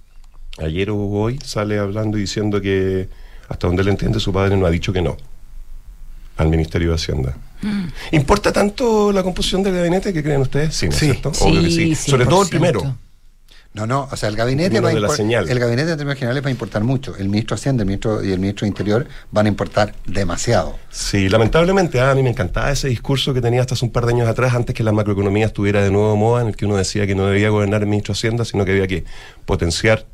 Ayer 0.59 0.89
o 0.89 0.97
hoy 0.97 1.39
sale 1.43 1.79
hablando 1.79 2.17
y 2.17 2.21
diciendo 2.21 2.61
que 2.61 3.09
hasta 3.47 3.67
donde 3.67 3.81
él 3.83 3.89
entiende 3.89 4.19
su 4.19 4.31
padre 4.33 4.57
no 4.57 4.65
ha 4.65 4.69
dicho 4.69 4.93
que 4.93 5.01
no 5.01 5.17
al 6.37 6.47
Ministerio 6.47 6.89
de 6.89 6.95
Hacienda. 6.95 7.35
Mm. 7.61 7.85
¿Importa 8.11 8.51
tanto 8.51 9.11
la 9.11 9.23
composición 9.23 9.63
del 9.63 9.75
gabinete 9.75 10.13
que 10.13 10.23
creen 10.23 10.41
ustedes? 10.41 10.75
Sí, 10.75 10.89
cierto? 10.91 11.31
Obvio 11.41 11.61
que 11.61 11.71
sí. 11.71 11.95
Sobre 11.95 12.25
todo 12.25 12.43
el 12.43 12.49
primero. 12.49 12.97
No, 13.73 13.87
no, 13.87 14.09
o 14.11 14.17
sea, 14.17 14.27
el 14.27 14.35
gabinete 14.35 14.81
va 14.81 14.89
a 14.89 14.91
el 14.91 15.59
gabinete 15.59 15.91
en 15.91 15.97
términos 15.97 16.19
generales 16.19 16.43
va 16.43 16.49
a 16.49 16.51
importar 16.51 16.83
mucho. 16.83 17.15
El 17.15 17.29
ministro 17.29 17.55
de 17.55 17.61
Hacienda 17.61 17.83
el 17.83 17.87
ministro 17.87 18.21
y 18.21 18.33
el 18.33 18.39
ministro 18.39 18.65
de 18.65 18.67
Interior 18.67 19.07
van 19.31 19.45
a 19.45 19.49
importar 19.49 19.95
demasiado. 20.05 20.77
Sí, 20.89 21.29
lamentablemente 21.29 22.01
a 22.01 22.13
mí 22.13 22.21
me 22.21 22.31
encantaba 22.31 22.69
ese 22.69 22.89
discurso 22.89 23.33
que 23.33 23.39
tenía 23.39 23.61
hasta 23.61 23.75
hace 23.75 23.85
un 23.85 23.91
par 23.91 24.05
de 24.05 24.13
años 24.13 24.27
atrás, 24.27 24.53
antes 24.55 24.75
que 24.75 24.83
la 24.83 24.91
macroeconomía 24.91 25.45
estuviera 25.45 25.81
de 25.81 25.89
nuevo 25.89 26.17
moda, 26.17 26.41
en 26.41 26.49
el 26.49 26.57
que 26.57 26.65
uno 26.65 26.75
decía 26.75 27.07
que 27.07 27.15
no 27.15 27.27
debía 27.27 27.47
gobernar 27.47 27.81
el 27.81 27.87
ministro 27.87 28.13
de 28.13 28.17
Hacienda, 28.17 28.43
sino 28.43 28.65
que 28.65 28.71
había 28.71 28.87
que 28.87 29.05
potenciar 29.45 30.05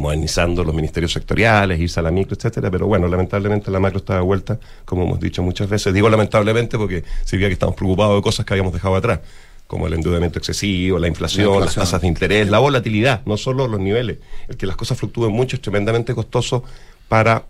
modernizando 0.00 0.64
los 0.64 0.74
ministerios 0.74 1.12
sectoriales, 1.12 1.78
irse 1.78 2.00
a 2.00 2.02
la 2.02 2.10
micro, 2.10 2.34
etcétera, 2.34 2.70
pero 2.70 2.86
bueno, 2.86 3.06
lamentablemente 3.06 3.70
la 3.70 3.78
macro 3.78 3.98
está 3.98 4.14
de 4.14 4.22
vuelta, 4.22 4.58
como 4.84 5.04
hemos 5.04 5.20
dicho 5.20 5.42
muchas 5.42 5.68
veces. 5.68 5.92
Digo 5.94 6.08
lamentablemente 6.08 6.78
porque 6.78 7.04
se 7.24 7.36
veía 7.36 7.48
que 7.48 7.54
estamos 7.54 7.76
preocupados 7.76 8.16
de 8.16 8.22
cosas 8.22 8.46
que 8.46 8.54
habíamos 8.54 8.72
dejado 8.72 8.96
atrás 8.96 9.20
como 9.66 9.86
el 9.86 9.94
endeudamiento 9.94 10.40
excesivo, 10.40 10.98
la 10.98 11.06
inflación, 11.06 11.60
las 11.60 11.76
tasas 11.76 12.00
de 12.00 12.08
interés, 12.08 12.50
la 12.50 12.58
volatilidad, 12.58 13.22
no 13.24 13.36
solo 13.36 13.68
los 13.68 13.78
niveles. 13.78 14.18
El 14.48 14.56
que 14.56 14.66
las 14.66 14.74
cosas 14.74 14.98
fluctúen 14.98 15.30
mucho 15.30 15.54
es 15.54 15.62
tremendamente 15.62 16.12
costoso 16.12 16.64
para 17.06 17.44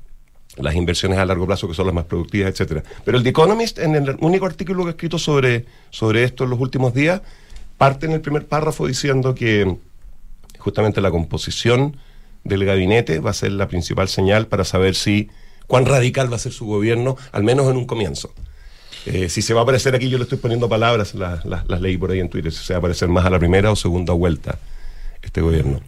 las 0.59 0.75
inversiones 0.75 1.19
a 1.19 1.25
largo 1.25 1.47
plazo 1.47 1.67
que 1.67 1.73
son 1.73 1.87
las 1.87 1.95
más 1.95 2.05
productivas, 2.05 2.51
etcétera. 2.51 2.83
Pero 3.07 3.17
el 3.17 3.25
The 3.25 3.31
Economist, 3.31 3.79
en 3.79 3.95
el 3.95 4.17
único 4.21 4.45
artículo 4.45 4.83
que 4.83 4.89
ha 4.89 4.91
escrito 4.91 5.19
sobre, 5.19 5.65
sobre 5.89 6.25
esto 6.25 6.45
en 6.45 6.51
los 6.51 6.61
últimos 6.61 6.93
días, 6.93 7.23
parte 7.79 8.05
en 8.05 8.13
el 8.13 8.21
primer 8.21 8.47
párrafo 8.47 8.87
diciendo 8.87 9.35
que 9.35 9.77
justamente 10.59 11.01
la 11.01 11.11
composición 11.11 11.97
del 12.45 12.65
gabinete 12.65 13.21
va 13.21 13.31
a 13.31 13.35
ser 13.35 13.53
la 13.53 13.69
principal 13.69 14.09
señal 14.09 14.47
para 14.47 14.65
saber 14.65 14.95
si 14.95 15.29
cuán 15.67 15.87
radical 15.87 16.31
va 16.31 16.37
a 16.37 16.41
ser 16.41 16.53
su 16.53 16.67
gobierno, 16.67 17.17
al 17.33 17.45
menos 17.45 17.71
en 17.71 17.77
un 17.77 17.87
comienzo. 17.87 18.33
Eh, 19.07 19.29
si 19.29 19.41
se 19.41 19.55
va 19.55 19.61
a 19.61 19.63
aparecer 19.63 19.95
aquí, 19.95 20.11
yo 20.11 20.19
le 20.19 20.25
estoy 20.25 20.39
poniendo 20.39 20.69
palabras, 20.69 21.15
las, 21.15 21.45
las, 21.45 21.81
leí 21.81 21.97
por 21.97 22.11
ahí 22.11 22.21
en 22.21 22.29
Twitter, 22.29 22.53
si 22.53 22.65
se 22.65 22.75
va 22.75 22.79
a 22.79 22.81
aparecer 22.81 23.09
más 23.09 23.25
a 23.25 23.31
la 23.31 23.39
primera 23.39 23.71
o 23.71 23.77
segunda 23.77 24.13
vuelta 24.13 24.59
este 25.23 25.41
gobierno. 25.41 25.81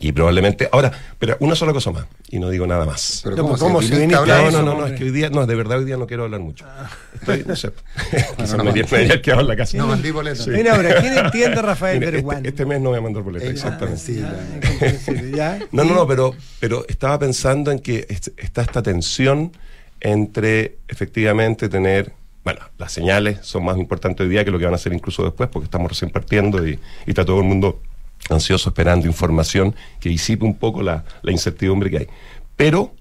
Y 0.00 0.12
probablemente, 0.12 0.68
ahora, 0.72 0.90
pero 1.18 1.36
una 1.40 1.54
sola 1.54 1.74
cosa 1.74 1.90
más, 1.90 2.06
y 2.30 2.38
no 2.38 2.48
digo 2.48 2.66
nada 2.66 2.86
más. 2.86 3.20
Pero 3.22 3.36
¿cómo, 3.36 3.58
¿cómo 3.58 3.82
se 3.82 4.06
no, 4.06 4.24
no, 4.24 4.50
no, 4.50 4.62
no, 4.62 4.86
es 4.86 4.92
que 4.94 5.04
hoy 5.04 5.10
día, 5.10 5.28
no, 5.28 5.46
de 5.46 5.54
verdad 5.54 5.78
hoy 5.78 5.84
día 5.84 5.98
no 5.98 6.06
quiero 6.06 6.24
hablar 6.24 6.40
mucho. 6.40 6.64
Estoy, 7.14 7.44
no 7.46 7.54
sé, 7.54 7.70
quizás 8.36 8.56
no, 8.56 8.64
me 8.64 8.70
haría 8.70 9.20
quedado 9.20 9.42
en 9.42 9.48
la 9.48 9.56
casa. 9.56 9.76
No 9.76 9.86
mandí 9.86 10.10
boleta. 10.10 10.42
Sí. 10.42 10.50
Mira, 10.50 10.74
ahora, 10.74 11.00
¿quién 11.00 11.18
entiende 11.24 11.60
Rafael 11.60 12.00
Mira, 12.00 12.18
este, 12.18 12.48
este, 12.48 12.64
mes 12.64 12.80
no 12.80 12.90
voy 12.90 12.98
a 12.98 13.02
mandar 13.02 13.22
boleta, 13.22 13.46
exactamente. 13.46 14.00
Sí, 14.00 14.22
ya, 15.34 15.58
no, 15.72 15.84
no, 15.84 15.94
no, 15.94 16.06
pero, 16.06 16.34
pero 16.60 16.86
estaba 16.88 17.18
pensando 17.18 17.70
en 17.70 17.80
que 17.80 18.06
está 18.08 18.62
esta 18.62 18.82
tensión 18.82 19.52
entre 20.00 20.78
efectivamente 20.88 21.68
tener 21.68 22.12
bueno, 22.48 22.60
las 22.78 22.92
señales 22.92 23.40
son 23.42 23.62
más 23.66 23.76
importantes 23.76 24.24
hoy 24.24 24.30
día 24.30 24.42
que 24.42 24.50
lo 24.50 24.58
que 24.58 24.64
van 24.64 24.72
a 24.72 24.76
hacer 24.76 24.94
incluso 24.94 25.22
después, 25.22 25.50
porque 25.50 25.64
estamos 25.64 25.90
recién 25.90 26.10
partiendo 26.10 26.66
y, 26.66 26.78
está 27.06 27.22
todo 27.22 27.40
el 27.40 27.44
mundo 27.44 27.82
ansioso 28.34 28.70
esperando 28.70 29.06
información 29.06 29.74
que 30.00 30.08
disipe 30.08 30.44
un 30.44 30.54
poco 30.54 30.82
la, 30.82 31.04
incertidumbre 31.24 31.90
que 31.90 31.98
hay. 31.98 32.06
Pero 32.56 32.94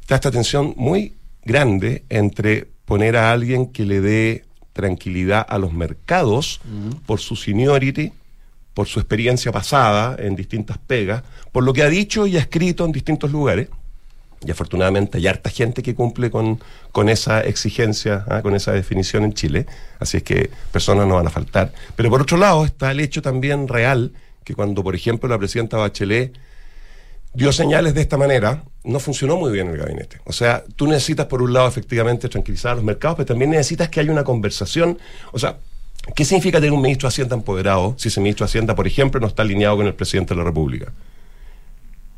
está 0.00 0.16
esta 0.16 0.30
tensión 0.30 0.74
muy 0.76 1.14
grande 1.44 2.04
entre 2.08 2.68
poner 2.84 3.16
a 3.16 3.32
alguien 3.32 3.66
que 3.66 3.84
le 3.84 4.00
dé 4.00 4.44
tranquilidad 4.72 5.46
a 5.48 5.58
los 5.58 5.72
mercados 5.72 6.60
por 7.06 7.20
su 7.20 7.36
seniority, 7.36 8.12
por 8.74 8.88
su 8.88 8.98
experiencia 8.98 9.52
pasada 9.52 10.16
en 10.18 10.34
distintas 10.34 10.78
pegas, 10.78 11.22
por 11.52 11.62
lo 11.64 11.72
que 11.72 11.82
ha 11.82 11.88
dicho 11.88 12.26
y 12.26 12.36
ha 12.36 12.40
escrito 12.40 12.84
en 12.84 12.92
distintos 12.92 13.30
lugares. 13.30 13.68
Y 14.46 14.50
afortunadamente 14.50 15.16
hay 15.16 15.26
harta 15.26 15.48
gente 15.48 15.82
que 15.82 15.94
cumple 15.94 16.30
con, 16.30 16.60
con 16.92 17.08
esa 17.08 17.40
exigencia, 17.40 18.26
¿ah? 18.28 18.42
con 18.42 18.54
esa 18.54 18.72
definición 18.72 19.24
en 19.24 19.32
Chile. 19.32 19.66
Así 19.98 20.18
es 20.18 20.22
que 20.22 20.50
personas 20.70 21.06
no 21.06 21.14
van 21.14 21.26
a 21.26 21.30
faltar. 21.30 21.72
Pero 21.96 22.10
por 22.10 22.20
otro 22.20 22.36
lado 22.36 22.64
está 22.66 22.90
el 22.90 23.00
hecho 23.00 23.22
también 23.22 23.68
real 23.68 24.12
que 24.44 24.54
cuando, 24.54 24.82
por 24.82 24.94
ejemplo, 24.94 25.28
la 25.28 25.38
presidenta 25.38 25.76
Bachelet 25.76 26.32
dio 27.32 27.52
señales 27.52 27.94
de 27.94 28.00
esta 28.00 28.16
manera, 28.16 28.62
no 28.84 29.00
funcionó 29.00 29.36
muy 29.36 29.50
bien 29.50 29.68
el 29.68 29.76
gabinete. 29.76 30.20
O 30.24 30.32
sea, 30.32 30.64
tú 30.76 30.86
necesitas, 30.86 31.26
por 31.26 31.42
un 31.42 31.52
lado, 31.52 31.66
efectivamente 31.66 32.28
tranquilizar 32.28 32.72
a 32.72 32.74
los 32.76 32.84
mercados, 32.84 33.16
pero 33.16 33.26
también 33.26 33.50
necesitas 33.50 33.88
que 33.88 34.00
haya 34.00 34.12
una 34.12 34.24
conversación. 34.24 34.98
O 35.32 35.38
sea, 35.38 35.58
¿qué 36.14 36.24
significa 36.24 36.58
tener 36.58 36.72
un 36.72 36.82
ministro 36.82 37.08
de 37.08 37.12
Hacienda 37.12 37.34
empoderado 37.34 37.94
si 37.98 38.08
ese 38.08 38.20
ministro 38.20 38.46
de 38.46 38.50
Hacienda, 38.50 38.74
por 38.74 38.86
ejemplo, 38.86 39.20
no 39.20 39.26
está 39.26 39.42
alineado 39.42 39.76
con 39.76 39.86
el 39.86 39.94
presidente 39.94 40.34
de 40.34 40.38
la 40.38 40.44
República? 40.44 40.92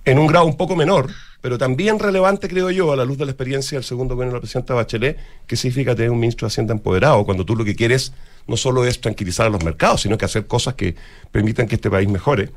En 0.07 0.21
un 0.21 0.29
grado 0.29 0.47
un 0.47 0.57
poco 0.57 0.77
menor, 0.77 1.11
pero 1.41 1.59
también 1.59 1.99
relevante, 1.99 2.49
creo 2.49 2.71
yo, 2.71 2.93
a 2.93 2.97
la 2.97 3.05
luz 3.05 3.19
de 3.19 3.25
la 3.25 3.33
experiencia 3.33 3.77
del 3.77 3.83
segundo 3.83 4.15
gobierno 4.15 4.35
de 4.35 4.37
la 4.37 4.41
presidenta 4.41 4.73
Bachelet, 4.73 5.19
¿qué 5.49 5.57
significa 5.57 5.97
tener 5.97 6.13
un 6.13 6.21
ministro 6.21 6.47
de 6.47 6.53
Hacienda 6.53 6.73
empoderado 6.73 7.25
cuando 7.25 7.45
tú 7.45 7.57
lo 7.57 7.65
que 7.65 7.75
quieres 7.75 8.13
no 8.47 8.57
solo 8.57 8.85
es 8.85 9.01
tranquilizar 9.01 9.47
a 9.47 9.51
los 9.51 9.65
mercados, 9.65 10.03
sino 10.03 10.17
que 10.17 10.25
hacer 10.25 10.47
cosas 10.47 10.75
que 10.75 10.95
permitan 11.33 11.67
que 11.67 11.75
este 11.75 11.91
país 11.91 12.09
mejore? 12.09 12.51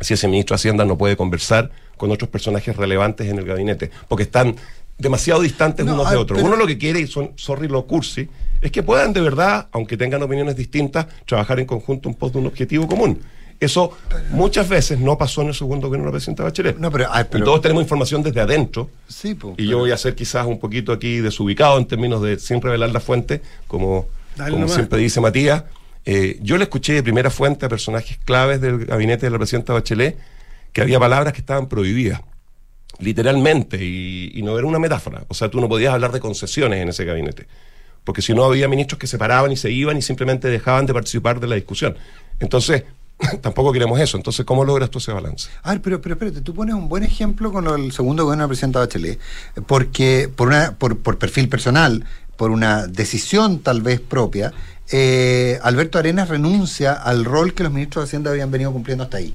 Si 0.00 0.14
ese 0.14 0.28
ministro 0.28 0.54
de 0.54 0.58
Hacienda 0.58 0.84
no 0.84 0.96
puede 0.96 1.16
conversar 1.16 1.72
con 1.96 2.12
otros 2.12 2.30
personajes 2.30 2.76
relevantes 2.76 3.26
en 3.28 3.40
el 3.40 3.44
gabinete, 3.44 3.90
porque 4.06 4.22
están 4.22 4.54
demasiado 4.96 5.40
distantes 5.40 5.84
unos 5.84 6.08
de 6.08 6.16
otros. 6.16 6.40
Uno 6.40 6.54
lo 6.54 6.68
que 6.68 6.78
quiere, 6.78 7.00
y 7.00 7.08
son, 7.08 7.32
sorry 7.34 7.66
lo 7.66 7.88
cursi, 7.88 8.28
es 8.60 8.70
que 8.70 8.84
puedan 8.84 9.12
de 9.12 9.20
verdad, 9.20 9.66
aunque 9.72 9.96
tengan 9.96 10.22
opiniones 10.22 10.54
distintas, 10.54 11.08
trabajar 11.26 11.58
en 11.58 11.66
conjunto 11.66 12.08
en 12.08 12.14
pos 12.14 12.32
de 12.32 12.38
un 12.38 12.46
objetivo 12.46 12.86
común. 12.86 13.18
Eso 13.64 13.96
muchas 14.30 14.68
veces 14.68 14.98
no 14.98 15.16
pasó 15.18 15.42
en 15.42 15.48
el 15.48 15.54
segundo 15.54 15.88
gobierno 15.88 16.06
de 16.06 16.12
la 16.12 16.12
presidenta 16.12 16.44
Bachelet. 16.44 16.78
No, 16.78 16.90
pero, 16.90 17.08
Todos 17.44 17.62
tenemos 17.62 17.82
información 17.82 18.22
desde 18.22 18.40
adentro. 18.40 18.90
Sí, 19.08 19.36
y 19.56 19.66
yo 19.66 19.78
voy 19.78 19.90
a 19.90 19.96
ser 19.96 20.14
quizás 20.14 20.46
un 20.46 20.58
poquito 20.58 20.92
aquí 20.92 21.18
desubicado 21.18 21.78
en 21.78 21.86
términos 21.86 22.22
de 22.22 22.38
sin 22.38 22.60
revelar 22.60 22.90
la 22.90 23.00
fuente, 23.00 23.42
como, 23.66 24.06
como 24.36 24.68
siempre 24.68 24.98
dice 24.98 25.20
Matías. 25.20 25.64
Eh, 26.06 26.38
yo 26.42 26.58
le 26.58 26.64
escuché 26.64 26.92
de 26.92 27.02
primera 27.02 27.30
fuente 27.30 27.64
a 27.64 27.68
personajes 27.68 28.18
claves 28.24 28.60
del 28.60 28.84
gabinete 28.84 29.26
de 29.26 29.30
la 29.30 29.38
presidenta 29.38 29.72
Bachelet 29.72 30.18
que 30.74 30.82
había 30.82 30.98
palabras 30.98 31.32
que 31.32 31.38
estaban 31.38 31.68
prohibidas, 31.68 32.20
literalmente, 32.98 33.78
y, 33.82 34.42
no 34.42 34.58
era 34.58 34.66
una 34.66 34.80
metáfora. 34.80 35.24
O 35.28 35.34
sea, 35.34 35.48
tú 35.48 35.60
no 35.60 35.68
podías 35.68 35.94
hablar 35.94 36.10
de 36.10 36.18
concesiones 36.18 36.82
en 36.82 36.88
ese 36.88 37.04
gabinete, 37.04 37.46
porque 38.02 38.20
si 38.20 38.34
no 38.34 38.44
había 38.44 38.66
ministros 38.66 38.98
que 38.98 39.06
se 39.06 39.16
paraban 39.16 39.52
y 39.52 39.56
se 39.56 39.70
iban 39.70 39.96
y 39.96 40.02
simplemente 40.02 40.48
dejaban 40.48 40.84
de 40.84 40.92
participar 40.92 41.38
de 41.38 41.46
la 41.46 41.54
discusión. 41.54 41.96
Entonces, 42.40 42.82
tampoco 43.40 43.72
queremos 43.72 44.00
eso. 44.00 44.16
Entonces, 44.16 44.44
¿cómo 44.44 44.64
logras 44.64 44.90
tú 44.90 44.98
ese 44.98 45.12
balance? 45.12 45.50
A 45.62 45.70
ver, 45.70 45.82
pero, 45.82 46.00
pero 46.00 46.14
espérate, 46.14 46.40
tú 46.40 46.54
pones 46.54 46.74
un 46.74 46.88
buen 46.88 47.02
ejemplo 47.02 47.52
con 47.52 47.66
el 47.68 47.92
segundo 47.92 48.24
gobierno 48.24 48.42
de 48.42 48.46
la 48.46 48.48
presidenta 48.48 48.78
Bachelet, 48.80 49.18
porque 49.66 50.30
por, 50.34 50.48
una, 50.48 50.72
por, 50.72 50.98
por 50.98 51.18
perfil 51.18 51.48
personal, 51.48 52.04
por 52.36 52.50
una 52.50 52.86
decisión 52.86 53.60
tal 53.60 53.82
vez 53.82 54.00
propia, 54.00 54.52
eh, 54.90 55.58
Alberto 55.62 55.98
Arenas 55.98 56.28
renuncia 56.28 56.92
al 56.92 57.24
rol 57.24 57.54
que 57.54 57.62
los 57.62 57.72
ministros 57.72 58.04
de 58.04 58.08
Hacienda 58.08 58.30
habían 58.30 58.50
venido 58.50 58.72
cumpliendo 58.72 59.04
hasta 59.04 59.16
ahí 59.16 59.34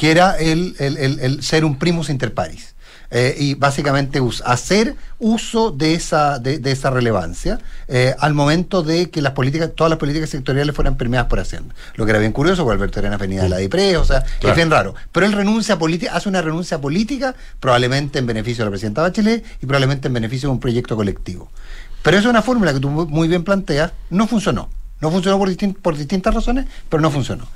que 0.00 0.10
era 0.10 0.34
el, 0.38 0.76
el, 0.78 1.42
ser 1.42 1.62
un 1.66 1.78
primus 1.78 2.08
inter 2.08 2.32
pares. 2.32 2.74
Eh, 3.12 3.34
y 3.36 3.54
básicamente 3.54 4.20
hacer 4.44 4.94
uso 5.18 5.72
de 5.72 5.94
esa, 5.94 6.38
de, 6.38 6.60
esa 6.70 6.90
relevancia 6.90 7.58
eh, 7.88 8.14
al 8.20 8.34
momento 8.34 8.84
de 8.84 9.10
que 9.10 9.20
las 9.20 9.32
políticas, 9.32 9.72
todas 9.74 9.90
las 9.90 9.98
políticas 9.98 10.30
sectoriales 10.30 10.76
fueran 10.76 10.96
permeadas 10.96 11.28
por 11.28 11.40
Hacienda. 11.40 11.74
Lo 11.96 12.04
que 12.04 12.10
era 12.12 12.20
bien 12.20 12.30
curioso, 12.30 12.62
porque 12.62 12.76
Alberto 12.76 13.00
Arenas 13.00 13.18
venía 13.18 13.42
de 13.42 13.48
la 13.48 13.56
DIPRE, 13.56 13.96
o 13.96 14.04
sea, 14.04 14.24
es 14.40 14.54
bien 14.54 14.70
raro. 14.70 14.94
Pero 15.10 15.26
él 15.26 15.32
renuncia 15.32 15.76
política, 15.76 16.14
hace 16.14 16.28
una 16.28 16.40
renuncia 16.40 16.80
política, 16.80 17.34
probablemente 17.58 18.20
en 18.20 18.26
beneficio 18.26 18.62
de 18.62 18.66
la 18.66 18.70
presidenta 18.70 19.02
Bachelet 19.02 19.44
y 19.60 19.66
probablemente 19.66 20.06
en 20.06 20.14
beneficio 20.14 20.48
de 20.48 20.52
un 20.52 20.60
proyecto 20.60 20.94
colectivo. 20.94 21.50
Pero 22.02 22.16
es 22.16 22.24
una 22.26 22.42
fórmula 22.42 22.72
que 22.72 22.78
tú 22.78 22.90
muy 22.90 23.26
bien 23.26 23.42
planteas, 23.42 23.92
no 24.10 24.28
funcionó. 24.28 24.68
No 25.00 25.10
funcionó 25.10 25.38
por, 25.38 25.50
por 25.82 25.96
distintas 25.96 26.32
razones, 26.32 26.66
pero 26.88 27.00
no 27.00 27.10
funcionó. 27.10 27.48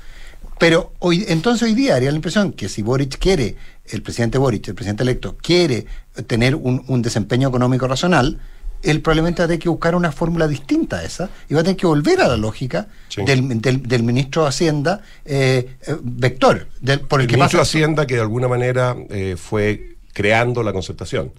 Pero 0.59 0.93
hoy, 0.99 1.25
entonces 1.27 1.63
hoy 1.63 1.73
día 1.73 1.95
haría 1.95 2.09
la 2.09 2.15
impresión 2.15 2.53
que 2.53 2.69
si 2.69 2.81
Boric 2.81 3.17
quiere, 3.17 3.55
el 3.87 4.01
presidente 4.01 4.37
Boric, 4.37 4.67
el 4.67 4.75
presidente 4.75 5.03
electo, 5.03 5.37
quiere 5.41 5.85
tener 6.27 6.55
un, 6.55 7.01
desempeño 7.01 7.49
económico 7.49 7.87
racional, 7.87 8.39
él 8.81 9.01
probablemente 9.01 9.41
va 9.41 9.45
a 9.45 9.47
tener 9.47 9.59
que 9.59 9.69
buscar 9.69 9.95
una 9.95 10.11
fórmula 10.11 10.47
distinta 10.47 10.97
a 10.97 11.03
esa 11.03 11.29
y 11.49 11.53
va 11.53 11.61
a 11.61 11.63
tener 11.63 11.77
que 11.77 11.87
volver 11.87 12.21
a 12.21 12.27
la 12.27 12.37
lógica 12.37 12.87
del, 13.15 14.03
ministro 14.03 14.43
de 14.43 14.49
Hacienda 14.49 15.01
eh, 15.25 15.75
eh, 15.87 15.95
vector. 16.01 16.67
por 17.07 17.21
el, 17.21 17.27
ministro 17.27 17.59
de 17.59 17.63
Hacienda 17.63 18.05
que 18.05 18.15
de 18.15 18.21
alguna 18.21 18.47
manera 18.47 18.95
eh, 19.09 19.35
fue 19.37 19.95
creando 20.13 20.61
la 20.61 20.71
concertación. 20.71 21.31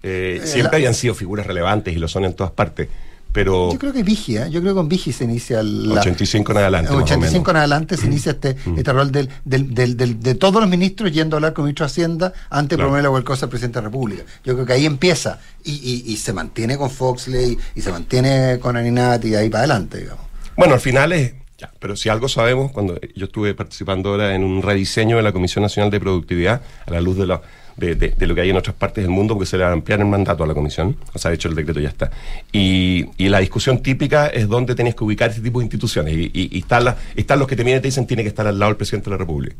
siempre 0.00 0.76
habían 0.76 0.94
sido 0.94 1.14
figuras 1.14 1.46
relevantes 1.46 1.94
y 1.94 1.98
lo 1.98 2.08
son 2.08 2.24
en 2.24 2.34
todas 2.34 2.52
partes 2.52 2.88
pero 3.32 3.72
yo 3.72 3.78
creo 3.78 3.92
que 3.92 4.02
Vigia, 4.02 4.48
yo 4.48 4.60
creo 4.60 4.74
que 4.74 4.78
con 4.78 4.88
Vigi 4.88 5.12
se 5.12 5.24
inicia 5.24 5.62
la, 5.62 6.00
85 6.00 6.52
en 6.52 6.58
adelante. 6.58 6.92
85 6.92 7.50
en 7.50 7.56
adelante 7.56 7.96
se 7.96 8.06
inicia 8.06 8.32
este, 8.32 8.56
mm. 8.64 8.78
este 8.78 8.92
rol 8.92 9.10
del, 9.10 9.28
del, 9.44 9.74
del, 9.74 10.20
de 10.20 10.34
todos 10.34 10.60
los 10.60 10.68
ministros 10.68 11.10
yendo 11.12 11.36
a 11.36 11.38
hablar 11.38 11.54
con 11.54 11.62
el 11.62 11.66
ministro 11.68 11.86
de 11.86 11.90
Hacienda 11.90 12.32
antes 12.50 12.76
de 12.76 12.82
promover 12.82 13.04
cualquier 13.06 13.24
cosa 13.24 13.46
al 13.46 13.50
presidente 13.50 13.78
de 13.78 13.82
la 13.82 13.88
República. 13.88 14.22
Yo 14.44 14.54
creo 14.54 14.66
que 14.66 14.72
ahí 14.74 14.84
empieza 14.84 15.40
y, 15.64 15.72
y, 15.72 16.12
y 16.12 16.16
se 16.18 16.32
mantiene 16.32 16.76
con 16.76 16.90
Foxley 16.90 17.56
y 17.74 17.80
se 17.80 17.90
mantiene 17.90 18.58
con 18.60 18.76
Aninati 18.76 19.28
y 19.28 19.34
ahí 19.34 19.48
para 19.48 19.60
adelante, 19.60 19.98
digamos. 19.98 20.26
Bueno, 20.56 20.74
al 20.74 20.80
final 20.80 21.12
es, 21.12 21.32
ya, 21.56 21.72
pero 21.78 21.96
si 21.96 22.10
algo 22.10 22.28
sabemos, 22.28 22.70
cuando 22.72 23.00
yo 23.14 23.26
estuve 23.26 23.54
participando 23.54 24.10
ahora 24.10 24.34
en 24.34 24.44
un 24.44 24.62
rediseño 24.62 25.16
de 25.16 25.22
la 25.22 25.32
Comisión 25.32 25.62
Nacional 25.62 25.90
de 25.90 26.00
Productividad, 26.00 26.60
a 26.86 26.90
la 26.90 27.00
luz 27.00 27.16
de 27.16 27.26
la 27.26 27.40
de, 27.76 28.26
lo 28.26 28.34
que 28.34 28.40
hay 28.40 28.50
en 28.50 28.56
otras 28.56 28.76
partes 28.76 29.04
del 29.04 29.10
mundo, 29.10 29.34
porque 29.34 29.46
se 29.46 29.56
le 29.56 29.64
va 29.64 29.70
a 29.70 29.72
ampliar 29.72 30.00
el 30.00 30.06
mandato 30.06 30.44
a 30.44 30.46
la 30.46 30.54
comisión. 30.54 30.96
O 31.12 31.18
sea, 31.18 31.30
de 31.30 31.36
hecho, 31.36 31.48
el 31.48 31.54
decreto 31.54 31.80
ya 31.80 31.88
está. 31.88 32.10
Y, 32.52 33.06
la 33.18 33.38
discusión 33.38 33.82
típica 33.82 34.26
es 34.26 34.46
dónde 34.48 34.74
tenés 34.74 34.94
que 34.94 35.04
ubicar 35.04 35.30
este 35.30 35.42
tipo 35.42 35.60
de 35.60 35.64
instituciones. 35.64 36.14
Y, 36.14 36.58
están, 36.58 36.94
están 37.16 37.38
los 37.38 37.48
que 37.48 37.56
te 37.56 37.62
y 37.62 37.64
te 37.64 37.80
dicen 37.80 38.06
tiene 38.06 38.22
que 38.22 38.28
estar 38.28 38.46
al 38.46 38.58
lado 38.58 38.70
del 38.70 38.76
presidente 38.76 39.08
de 39.08 39.10
la 39.12 39.18
República. 39.18 39.56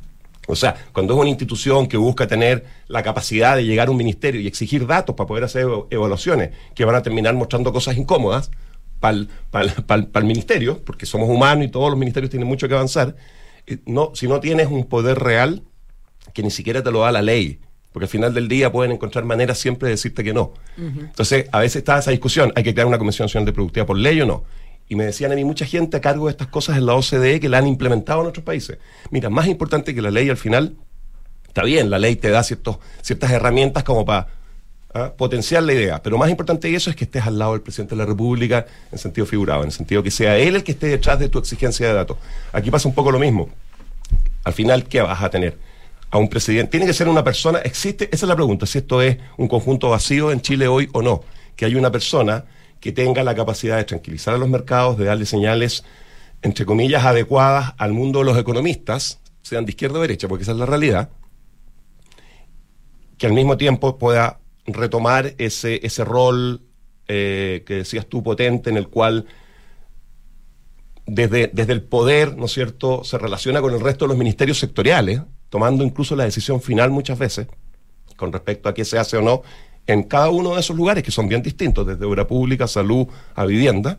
O 0.48 0.56
sea, 0.56 0.74
cuando 0.92 1.14
es 1.14 1.20
una 1.20 1.30
institución 1.30 1.86
que 1.86 1.96
busca 1.96 2.26
tener 2.26 2.64
la 2.88 3.02
capacidad 3.02 3.56
de 3.56 3.64
llegar 3.64 3.88
a 3.88 3.90
un 3.92 3.96
ministerio 3.96 4.40
y 4.40 4.46
exigir 4.48 4.86
datos 4.86 5.14
para 5.14 5.26
poder 5.28 5.44
hacer 5.44 5.66
evaluaciones 5.88 6.50
que 6.74 6.84
van 6.84 6.96
a 6.96 7.02
terminar 7.02 7.34
mostrando 7.34 7.72
cosas 7.72 7.96
incómodas 7.96 8.50
para 8.98 9.16
el, 9.64 10.24
ministerio, 10.24 10.80
porque 10.84 11.06
somos 11.06 11.28
humanos 11.28 11.64
y 11.66 11.68
todos 11.68 11.90
los 11.90 11.98
ministerios 11.98 12.30
tienen 12.30 12.48
mucho 12.48 12.68
que 12.68 12.74
avanzar, 12.74 13.16
eh, 13.66 13.78
no, 13.84 14.12
si 14.14 14.28
no 14.28 14.38
tienes 14.40 14.68
un 14.68 14.86
poder 14.86 15.18
real 15.18 15.62
que 16.34 16.42
ni 16.42 16.50
siquiera 16.50 16.82
te 16.82 16.90
lo 16.90 17.00
da 17.00 17.10
la 17.10 17.22
ley, 17.22 17.58
porque 17.92 18.06
al 18.06 18.08
final 18.08 18.34
del 18.34 18.48
día 18.48 18.72
pueden 18.72 18.92
encontrar 18.92 19.24
maneras 19.24 19.58
siempre 19.58 19.88
de 19.88 19.94
decirte 19.94 20.24
que 20.24 20.32
no. 20.32 20.52
Entonces, 20.76 21.46
a 21.52 21.60
veces 21.60 21.76
está 21.76 21.98
esa 21.98 22.10
discusión, 22.10 22.52
¿hay 22.56 22.62
que 22.62 22.72
crear 22.72 22.86
una 22.86 22.98
Comisión 22.98 23.26
Nacional 23.26 23.46
de 23.46 23.52
Productividad 23.52 23.86
por 23.86 23.98
ley 23.98 24.20
o 24.22 24.26
no? 24.26 24.44
Y 24.88 24.96
me 24.96 25.04
decían 25.04 25.32
a 25.32 25.34
mí 25.34 25.44
mucha 25.44 25.66
gente 25.66 25.96
a 25.98 26.00
cargo 26.00 26.26
de 26.26 26.32
estas 26.32 26.48
cosas 26.48 26.76
en 26.76 26.86
la 26.86 26.94
OCDE 26.94 27.40
que 27.40 27.48
la 27.48 27.58
han 27.58 27.66
implementado 27.66 28.22
en 28.22 28.26
otros 28.26 28.44
países. 28.44 28.78
Mira, 29.10 29.30
más 29.30 29.46
importante 29.46 29.94
que 29.94 30.02
la 30.02 30.10
ley 30.10 30.28
al 30.28 30.36
final, 30.36 30.74
está 31.46 31.62
bien, 31.64 31.90
la 31.90 31.98
ley 31.98 32.16
te 32.16 32.30
da 32.30 32.42
ciertos, 32.42 32.78
ciertas 33.02 33.30
herramientas 33.30 33.84
como 33.84 34.04
para 34.04 34.28
¿ah? 34.94 35.12
potenciar 35.16 35.62
la 35.62 35.74
idea, 35.74 36.02
pero 36.02 36.18
más 36.18 36.30
importante 36.30 36.70
que 36.70 36.76
eso 36.76 36.90
es 36.90 36.96
que 36.96 37.04
estés 37.04 37.26
al 37.26 37.38
lado 37.38 37.52
del 37.52 37.60
presidente 37.60 37.94
de 37.94 38.00
la 38.00 38.06
República 38.06 38.66
en 38.90 38.98
sentido 38.98 39.26
figurado, 39.26 39.60
en 39.60 39.66
el 39.66 39.72
sentido 39.72 40.02
que 40.02 40.10
sea 40.10 40.36
él 40.38 40.56
el 40.56 40.64
que 40.64 40.72
esté 40.72 40.88
detrás 40.88 41.18
de 41.18 41.28
tu 41.28 41.38
exigencia 41.38 41.86
de 41.86 41.94
datos. 41.94 42.16
Aquí 42.52 42.70
pasa 42.70 42.88
un 42.88 42.94
poco 42.94 43.10
lo 43.10 43.18
mismo. 43.18 43.50
Al 44.44 44.52
final, 44.52 44.84
¿qué 44.84 45.00
vas 45.00 45.22
a 45.22 45.30
tener? 45.30 45.56
A 46.12 46.18
un 46.18 46.28
presidente. 46.28 46.70
Tiene 46.70 46.86
que 46.86 46.92
ser 46.92 47.08
una 47.08 47.24
persona, 47.24 47.58
existe, 47.60 48.04
esa 48.12 48.26
es 48.26 48.28
la 48.28 48.36
pregunta, 48.36 48.66
si 48.66 48.78
esto 48.78 49.00
es 49.00 49.16
un 49.38 49.48
conjunto 49.48 49.88
vacío 49.88 50.30
en 50.30 50.42
Chile 50.42 50.68
hoy 50.68 50.88
o 50.92 51.00
no, 51.00 51.22
que 51.56 51.64
hay 51.64 51.74
una 51.74 51.90
persona 51.90 52.44
que 52.80 52.92
tenga 52.92 53.24
la 53.24 53.34
capacidad 53.34 53.78
de 53.78 53.84
tranquilizar 53.84 54.34
a 54.34 54.38
los 54.38 54.48
mercados, 54.48 54.98
de 54.98 55.06
darle 55.06 55.24
señales, 55.24 55.84
entre 56.42 56.66
comillas, 56.66 57.04
adecuadas 57.06 57.72
al 57.78 57.92
mundo 57.92 58.18
de 58.18 58.26
los 58.26 58.36
economistas, 58.36 59.20
sean 59.40 59.64
de 59.64 59.70
izquierda 59.70 59.98
o 59.98 60.02
derecha, 60.02 60.28
porque 60.28 60.42
esa 60.42 60.52
es 60.52 60.58
la 60.58 60.66
realidad, 60.66 61.08
que 63.16 63.26
al 63.26 63.32
mismo 63.32 63.56
tiempo 63.56 63.96
pueda 63.96 64.40
retomar 64.66 65.34
ese, 65.38 65.80
ese 65.82 66.04
rol 66.04 66.60
eh, 67.08 67.64
que 67.66 67.76
decías 67.76 68.06
tú 68.06 68.22
potente 68.22 68.68
en 68.68 68.76
el 68.76 68.88
cual 68.88 69.24
desde, 71.06 71.50
desde 71.54 71.72
el 71.72 71.82
poder, 71.82 72.36
¿no 72.36 72.44
es 72.44 72.52
cierto?, 72.52 73.02
se 73.02 73.16
relaciona 73.16 73.62
con 73.62 73.72
el 73.72 73.80
resto 73.80 74.04
de 74.04 74.10
los 74.10 74.18
ministerios 74.18 74.58
sectoriales, 74.58 75.22
tomando 75.52 75.84
incluso 75.84 76.16
la 76.16 76.24
decisión 76.24 76.62
final 76.62 76.90
muchas 76.90 77.18
veces 77.18 77.46
con 78.16 78.32
respecto 78.32 78.70
a 78.70 78.74
qué 78.74 78.86
se 78.86 78.98
hace 78.98 79.18
o 79.18 79.20
no 79.20 79.42
en 79.86 80.04
cada 80.04 80.30
uno 80.30 80.54
de 80.54 80.60
esos 80.60 80.74
lugares 80.74 81.04
que 81.04 81.10
son 81.10 81.28
bien 81.28 81.42
distintos, 81.42 81.86
desde 81.86 82.06
obra 82.06 82.26
pública, 82.26 82.66
salud 82.66 83.06
a 83.34 83.44
vivienda, 83.44 83.98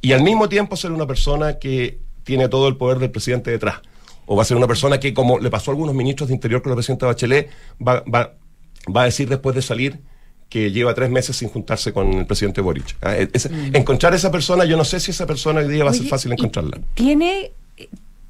y 0.00 0.12
al 0.12 0.22
mismo 0.22 0.48
tiempo 0.48 0.74
ser 0.74 0.92
una 0.92 1.06
persona 1.06 1.58
que 1.58 1.98
tiene 2.24 2.48
todo 2.48 2.66
el 2.68 2.78
poder 2.78 2.98
del 2.98 3.10
presidente 3.10 3.50
detrás. 3.50 3.80
O 4.24 4.36
va 4.36 4.42
a 4.42 4.44
ser 4.46 4.56
una 4.56 4.66
persona 4.66 4.98
que, 4.98 5.12
como 5.12 5.38
le 5.38 5.50
pasó 5.50 5.70
a 5.70 5.74
algunos 5.74 5.94
ministros 5.94 6.28
de 6.28 6.34
Interior 6.34 6.62
con 6.62 6.70
la 6.70 6.76
presidenta 6.76 7.06
Bachelet, 7.06 7.50
va, 7.86 8.02
va, 8.02 8.34
va 8.94 9.02
a 9.02 9.04
decir 9.04 9.28
después 9.28 9.54
de 9.54 9.60
salir 9.62 10.00
que 10.48 10.70
lleva 10.70 10.94
tres 10.94 11.10
meses 11.10 11.36
sin 11.36 11.48
juntarse 11.48 11.92
con 11.92 12.10
el 12.12 12.26
presidente 12.26 12.62
Boric. 12.62 12.96
¿ah? 13.02 13.16
Mm. 13.18 13.76
Encontrar 13.76 14.14
esa 14.14 14.30
persona, 14.30 14.64
yo 14.64 14.78
no 14.78 14.84
sé 14.84 15.00
si 15.00 15.10
esa 15.10 15.26
persona 15.26 15.60
hoy 15.60 15.68
día 15.68 15.84
va 15.84 15.90
a 15.90 15.94
ser 15.94 16.06
fácil 16.06 16.32
encontrarla. 16.32 16.78
¿Tiene 16.94 17.52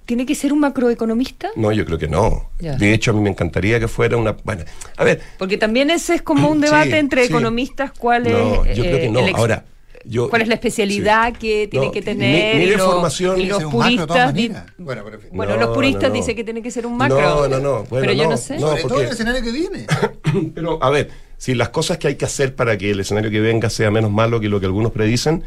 ¿Tiene 0.07 0.25
que 0.25 0.37
ser 0.37 0.53
un 0.53 0.61
macroeconomista? 0.61 1.51
No, 1.57 1.73
yo 1.73 1.85
creo 1.85 1.99
que 1.99 2.07
no. 2.07 2.51
De 2.61 2.95
hecho, 2.95 3.11
a 3.11 3.15
mí 3.15 3.21
me 3.21 3.31
encantaría 3.31 3.81
que 3.81 3.89
fuera 3.89 4.17
una. 4.17 4.37
Bueno, 4.45 4.65
a 4.97 5.05
ver. 5.05 5.21
Porque 5.37 5.59
también 5.59 5.91
ese 5.91 6.15
es 6.15 6.23
como 6.23 6.49
un 6.49 6.61
debate 6.61 6.99
entre 6.99 7.25
economistas, 7.25 7.91
cuál 7.91 8.29
es. 8.29 8.33
No, 8.33 8.65
yo 8.65 8.83
creo 8.85 8.99
que 8.99 9.11
no. 9.11 9.21
Ahora. 9.37 9.65
Yo, 10.09 10.31
¿Cuál 10.31 10.43
es 10.43 10.49
la 10.49 10.55
especialidad 10.55 11.33
que 11.33 11.67
tiene 11.67 11.91
que 11.91 12.01
tener? 12.01 12.57
Mi, 12.57 12.67
mi 12.67 12.73
formación 12.77 13.41
y 13.41 13.47
los 13.47 13.65
puristas. 13.65 14.33
bueno, 14.79 15.03
bueno 15.33 15.57
los 15.57 15.75
puristas 15.75 16.13
dicen 16.13 16.37
que 16.37 16.45
tiene 16.45 16.63
que 16.63 16.71
ser 16.71 16.87
un 16.87 16.97
macro. 16.97 17.21
No, 17.21 17.49
no, 17.49 17.59
no. 17.59 17.85
pero 17.91 18.13
yo 18.13 18.31
no 18.31 18.37
sé. 18.37 18.61
Sobre 18.61 18.85
todo 18.85 19.01
el 19.01 19.09
escenario 19.09 19.43
que 19.43 19.51
viene. 19.51 19.87
pero, 20.55 20.81
a 20.81 20.91
ver, 20.91 21.11
si 21.39 21.55
las 21.55 21.71
cosas 21.71 21.99
que 21.99 22.07
hay 22.07 22.15
que 22.15 22.25
hacer 22.25 22.55
para 22.55 22.79
que 22.79 22.93
el 22.93 23.01
escenario 23.01 23.33
que 23.33 23.41
venga 23.41 23.69
sea 23.69 23.91
menos 23.91 24.13
malo 24.13 24.39
que 24.39 24.49
lo 24.49 24.61
que 24.61 24.67
algunos 24.67 24.93
predicen, 24.93 25.43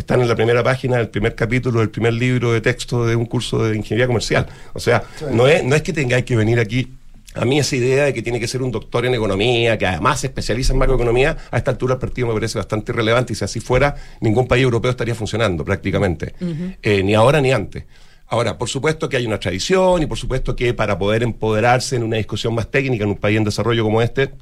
están 0.00 0.20
en 0.20 0.28
la 0.28 0.34
primera 0.34 0.62
página 0.62 0.96
del 0.96 1.08
primer 1.08 1.34
capítulo 1.34 1.80
del 1.80 1.90
primer 1.90 2.14
libro 2.14 2.52
de 2.52 2.60
texto 2.60 3.06
de 3.06 3.16
un 3.16 3.26
curso 3.26 3.62
de 3.62 3.76
ingeniería 3.76 4.06
comercial. 4.06 4.46
O 4.72 4.80
sea, 4.80 5.04
no 5.30 5.46
es, 5.46 5.62
no 5.62 5.74
es 5.76 5.82
que 5.82 5.92
tengáis 5.92 6.24
que 6.24 6.36
venir 6.36 6.58
aquí 6.58 6.96
a 7.34 7.44
mí 7.44 7.60
esa 7.60 7.76
idea 7.76 8.06
de 8.06 8.14
que 8.14 8.22
tiene 8.22 8.40
que 8.40 8.48
ser 8.48 8.60
un 8.60 8.72
doctor 8.72 9.06
en 9.06 9.14
economía, 9.14 9.78
que 9.78 9.86
además 9.86 10.20
se 10.20 10.26
especializa 10.26 10.72
en 10.72 10.80
macroeconomía, 10.80 11.36
a 11.50 11.58
esta 11.58 11.70
altura 11.70 11.94
el 11.94 12.00
partido 12.00 12.26
me 12.26 12.34
parece 12.34 12.58
bastante 12.58 12.90
irrelevante 12.90 13.34
y 13.34 13.36
si 13.36 13.44
así 13.44 13.60
fuera, 13.60 13.94
ningún 14.20 14.48
país 14.48 14.64
europeo 14.64 14.90
estaría 14.90 15.14
funcionando 15.14 15.64
prácticamente, 15.64 16.34
eh, 16.82 17.02
ni 17.04 17.14
ahora 17.14 17.40
ni 17.40 17.52
antes. 17.52 17.84
Ahora, 18.26 18.58
por 18.58 18.68
supuesto 18.68 19.08
que 19.08 19.16
hay 19.16 19.26
una 19.26 19.38
tradición 19.38 20.02
y 20.02 20.06
por 20.06 20.18
supuesto 20.18 20.56
que 20.56 20.74
para 20.74 20.98
poder 20.98 21.22
empoderarse 21.22 21.96
en 21.96 22.02
una 22.04 22.16
discusión 22.16 22.54
más 22.54 22.68
técnica 22.70 23.04
en 23.04 23.10
un 23.10 23.16
país 23.16 23.36
en 23.36 23.44
desarrollo 23.44 23.84
como 23.84 24.02
este, 24.02 24.32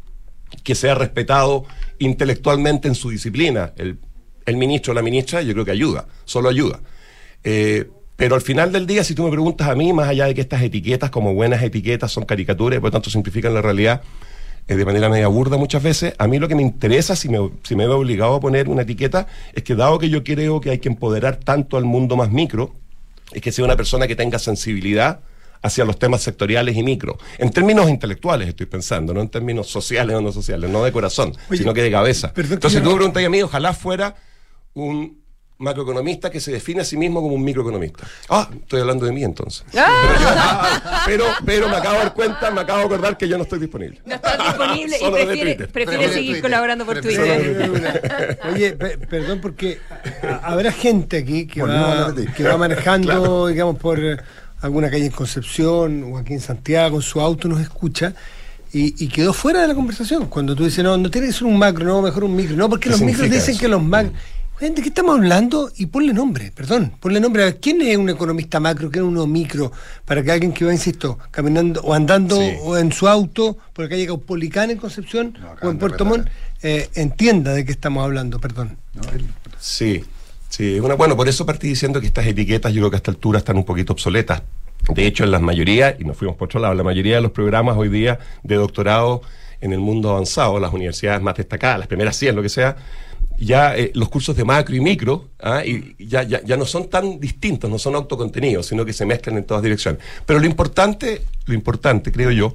que 0.62 0.74
sea 0.74 0.94
respetado 0.94 1.64
intelectualmente 1.98 2.88
en 2.88 2.94
su 2.94 3.10
disciplina. 3.10 3.72
El 3.76 3.98
el 4.48 4.56
ministro 4.56 4.92
o 4.92 4.94
la 4.94 5.02
ministra, 5.02 5.42
yo 5.42 5.52
creo 5.52 5.64
que 5.64 5.70
ayuda, 5.70 6.06
solo 6.24 6.48
ayuda. 6.48 6.80
Eh, 7.44 7.88
pero 8.16 8.34
al 8.34 8.40
final 8.40 8.72
del 8.72 8.86
día, 8.86 9.04
si 9.04 9.14
tú 9.14 9.22
me 9.22 9.30
preguntas 9.30 9.68
a 9.68 9.74
mí, 9.74 9.92
más 9.92 10.08
allá 10.08 10.26
de 10.26 10.34
que 10.34 10.40
estas 10.40 10.62
etiquetas, 10.62 11.10
como 11.10 11.34
buenas 11.34 11.62
etiquetas, 11.62 12.10
son 12.10 12.24
caricaturas 12.24 12.78
y 12.78 12.80
por 12.80 12.88
lo 12.88 12.92
tanto 12.92 13.10
simplifican 13.10 13.54
la 13.54 13.62
realidad 13.62 14.02
eh, 14.66 14.76
de 14.76 14.84
manera 14.84 15.08
media 15.08 15.28
burda 15.28 15.56
muchas 15.56 15.82
veces, 15.82 16.14
a 16.18 16.26
mí 16.26 16.38
lo 16.38 16.48
que 16.48 16.54
me 16.54 16.62
interesa, 16.62 17.16
si 17.16 17.28
me, 17.28 17.50
si 17.62 17.74
me 17.74 17.86
veo 17.86 17.98
obligado 17.98 18.34
a 18.34 18.40
poner 18.40 18.68
una 18.68 18.82
etiqueta, 18.82 19.26
es 19.54 19.62
que 19.62 19.74
dado 19.74 19.98
que 19.98 20.10
yo 20.10 20.24
creo 20.24 20.60
que 20.60 20.70
hay 20.70 20.78
que 20.78 20.88
empoderar 20.88 21.36
tanto 21.36 21.76
al 21.76 21.84
mundo 21.84 22.16
más 22.16 22.30
micro, 22.30 22.74
es 23.32 23.40
que 23.40 23.52
sea 23.52 23.64
una 23.64 23.76
persona 23.76 24.06
que 24.06 24.16
tenga 24.16 24.38
sensibilidad 24.38 25.20
hacia 25.62 25.84
los 25.84 25.98
temas 25.98 26.22
sectoriales 26.22 26.76
y 26.76 26.82
micro. 26.82 27.18
En 27.38 27.50
términos 27.50 27.88
intelectuales 27.88 28.48
estoy 28.48 28.66
pensando, 28.66 29.14
no 29.14 29.20
en 29.20 29.28
términos 29.28 29.68
sociales 29.68 30.16
o 30.16 30.20
no 30.20 30.32
sociales, 30.32 30.68
no 30.70 30.84
de 30.84 30.92
corazón, 30.92 31.34
sino 31.50 31.72
que 31.72 31.82
de 31.82 31.90
cabeza. 31.90 32.32
Entonces 32.36 32.82
tú 32.82 32.90
me 32.90 32.96
preguntas 32.96 33.24
a 33.24 33.28
mí, 33.28 33.42
ojalá 33.42 33.72
fuera 33.72 34.16
un 34.84 35.18
macroeconomista 35.58 36.30
que 36.30 36.40
se 36.40 36.52
define 36.52 36.82
a 36.82 36.84
sí 36.84 36.96
mismo 36.96 37.20
como 37.20 37.34
un 37.34 37.42
microeconomista. 37.42 38.06
Ah, 38.28 38.48
estoy 38.52 38.80
hablando 38.80 39.06
de 39.06 39.12
mí 39.12 39.24
entonces. 39.24 39.64
Ah. 39.76 41.02
Pero, 41.06 41.24
pero, 41.44 41.68
me 41.68 41.76
acabo 41.76 41.94
de 41.94 42.00
dar 42.00 42.14
cuenta, 42.14 42.50
me 42.50 42.60
acabo 42.60 42.80
de 42.80 42.84
acordar 42.84 43.16
que 43.16 43.26
yo 43.26 43.38
no 43.38 43.44
estoy 43.44 43.60
disponible. 43.60 44.00
No 44.04 44.14
estás 44.14 44.36
disponible 44.38 44.96
y 45.00 45.54
prefiere, 45.72 46.12
seguir 46.12 46.42
colaborando 46.42 46.84
por 46.84 47.00
Twitter. 47.00 48.38
Oye, 48.52 48.72
perdón 48.72 49.40
porque 49.40 49.78
habrá 50.42 50.70
gente 50.70 51.16
aquí 51.16 51.46
que, 51.46 51.62
va, 51.62 52.14
que 52.14 52.42
va 52.42 52.58
manejando, 52.58 53.46
digamos, 53.46 53.78
por 53.78 53.98
alguna 54.60 54.90
calle 54.90 55.06
en 55.06 55.12
Concepción 55.12 56.12
o 56.12 56.18
aquí 56.18 56.34
en 56.34 56.40
Santiago, 56.40 56.96
con 56.96 57.02
su 57.02 57.20
auto 57.20 57.48
nos 57.48 57.60
escucha. 57.60 58.14
Y, 58.70 59.08
quedó 59.08 59.32
fuera 59.32 59.62
de 59.62 59.68
la 59.68 59.74
conversación. 59.74 60.26
Cuando 60.26 60.54
tú 60.54 60.64
dices, 60.64 60.84
no, 60.84 60.98
no 60.98 61.10
tiene 61.10 61.28
que 61.28 61.32
ser 61.32 61.44
un 61.44 61.58
macro, 61.58 61.86
no, 61.86 62.02
mejor 62.02 62.24
un 62.24 62.36
micro. 62.36 62.54
No, 62.54 62.68
porque 62.68 62.90
los 62.90 63.00
micros 63.00 63.30
dicen 63.30 63.56
que 63.56 63.66
los 63.66 63.82
macros. 63.82 64.12
¿De 64.60 64.74
qué 64.74 64.88
estamos 64.88 65.14
hablando? 65.14 65.70
Y 65.76 65.86
ponle 65.86 66.12
nombre, 66.12 66.50
perdón, 66.52 66.92
ponle 66.98 67.20
nombre 67.20 67.44
a 67.44 67.52
quién 67.52 67.80
es 67.80 67.96
un 67.96 68.10
economista 68.10 68.58
macro, 68.58 68.90
quién 68.90 69.04
es 69.04 69.08
uno 69.08 69.24
micro, 69.24 69.70
para 70.04 70.20
que 70.20 70.32
alguien 70.32 70.52
que 70.52 70.64
va, 70.64 70.72
insisto, 70.72 71.16
caminando 71.30 71.80
o 71.82 71.94
andando 71.94 72.36
o 72.38 72.76
en 72.76 72.90
su 72.90 73.06
auto 73.06 73.56
por 73.72 73.84
la 73.84 73.88
calle 73.88 74.06
Caupolicán 74.06 74.70
en 74.70 74.78
Concepción 74.78 75.38
o 75.62 75.70
en 75.70 75.78
Puerto 75.78 76.04
Montt, 76.04 76.26
eh, 76.62 76.88
entienda 76.96 77.52
de 77.52 77.64
qué 77.64 77.70
estamos 77.70 78.02
hablando, 78.02 78.40
perdón. 78.40 78.76
Sí, 79.60 80.04
sí, 80.48 80.80
bueno, 80.80 81.16
por 81.16 81.28
eso 81.28 81.46
partí 81.46 81.68
diciendo 81.68 82.00
que 82.00 82.08
estas 82.08 82.26
etiquetas 82.26 82.72
yo 82.72 82.80
creo 82.80 82.90
que 82.90 82.96
a 82.96 82.98
esta 82.98 83.12
altura 83.12 83.38
están 83.38 83.58
un 83.58 83.64
poquito 83.64 83.92
obsoletas. 83.92 84.42
De 84.92 85.06
hecho, 85.06 85.22
en 85.22 85.30
las 85.30 85.40
mayorías, 85.40 85.94
y 86.00 86.04
nos 86.04 86.16
fuimos 86.16 86.36
por 86.36 86.46
otro 86.46 86.58
lado, 86.58 86.74
la 86.74 86.82
mayoría 86.82 87.16
de 87.16 87.22
los 87.22 87.30
programas 87.30 87.76
hoy 87.76 87.88
día 87.88 88.18
de 88.42 88.56
doctorado 88.56 89.22
en 89.60 89.72
el 89.72 89.78
mundo 89.78 90.10
avanzado, 90.10 90.58
las 90.58 90.72
universidades 90.72 91.22
más 91.22 91.36
destacadas, 91.36 91.78
las 91.78 91.88
primeras 91.88 92.16
100, 92.16 92.36
lo 92.36 92.42
que 92.42 92.48
sea, 92.48 92.76
ya 93.38 93.76
eh, 93.76 93.92
los 93.94 94.08
cursos 94.08 94.36
de 94.36 94.44
macro 94.44 94.74
y 94.74 94.80
micro 94.80 95.28
¿ah? 95.40 95.64
y 95.64 95.94
ya, 95.98 96.22
ya, 96.22 96.42
ya, 96.42 96.56
no 96.56 96.66
son 96.66 96.88
tan 96.88 97.20
distintos, 97.20 97.70
no 97.70 97.78
son 97.78 97.94
autocontenidos, 97.94 98.66
sino 98.66 98.84
que 98.84 98.92
se 98.92 99.06
mezclan 99.06 99.38
en 99.38 99.44
todas 99.44 99.62
direcciones. 99.62 100.02
Pero 100.26 100.40
lo 100.40 100.46
importante, 100.46 101.22
lo 101.46 101.54
importante, 101.54 102.10
creo 102.10 102.30
yo, 102.30 102.54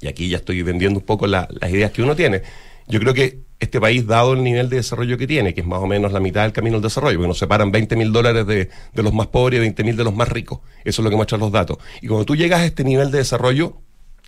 y 0.00 0.08
aquí 0.08 0.28
ya 0.28 0.38
estoy 0.38 0.62
vendiendo 0.62 0.98
un 0.98 1.06
poco 1.06 1.26
las 1.26 1.48
ideas 1.70 1.92
que 1.92 2.02
uno 2.02 2.16
tiene, 2.16 2.42
yo 2.88 3.00
creo 3.00 3.14
que 3.14 3.38
este 3.60 3.80
país, 3.80 4.06
dado 4.06 4.34
el 4.34 4.42
nivel 4.42 4.68
de 4.68 4.76
desarrollo 4.76 5.16
que 5.16 5.26
tiene, 5.26 5.54
que 5.54 5.62
es 5.62 5.66
más 5.66 5.80
o 5.80 5.86
menos 5.86 6.12
la 6.12 6.20
mitad 6.20 6.42
del 6.42 6.52
camino 6.52 6.76
del 6.76 6.82
desarrollo, 6.82 7.16
porque 7.16 7.28
nos 7.28 7.38
separan 7.38 7.70
20 7.72 7.96
mil 7.96 8.12
dólares 8.12 8.46
de, 8.46 8.68
de, 8.92 9.02
los 9.02 9.14
más 9.14 9.28
pobres 9.28 9.58
y 9.58 9.60
20 9.60 9.84
mil 9.84 9.96
de 9.96 10.04
los 10.04 10.14
más 10.14 10.28
ricos, 10.28 10.60
eso 10.84 11.00
es 11.00 11.04
lo 11.04 11.10
que 11.10 11.16
muestran 11.16 11.40
los 11.40 11.50
datos. 11.50 11.78
Y 12.02 12.08
cuando 12.08 12.26
tú 12.26 12.36
llegas 12.36 12.60
a 12.60 12.66
este 12.66 12.84
nivel 12.84 13.10
de 13.10 13.18
desarrollo, 13.18 13.78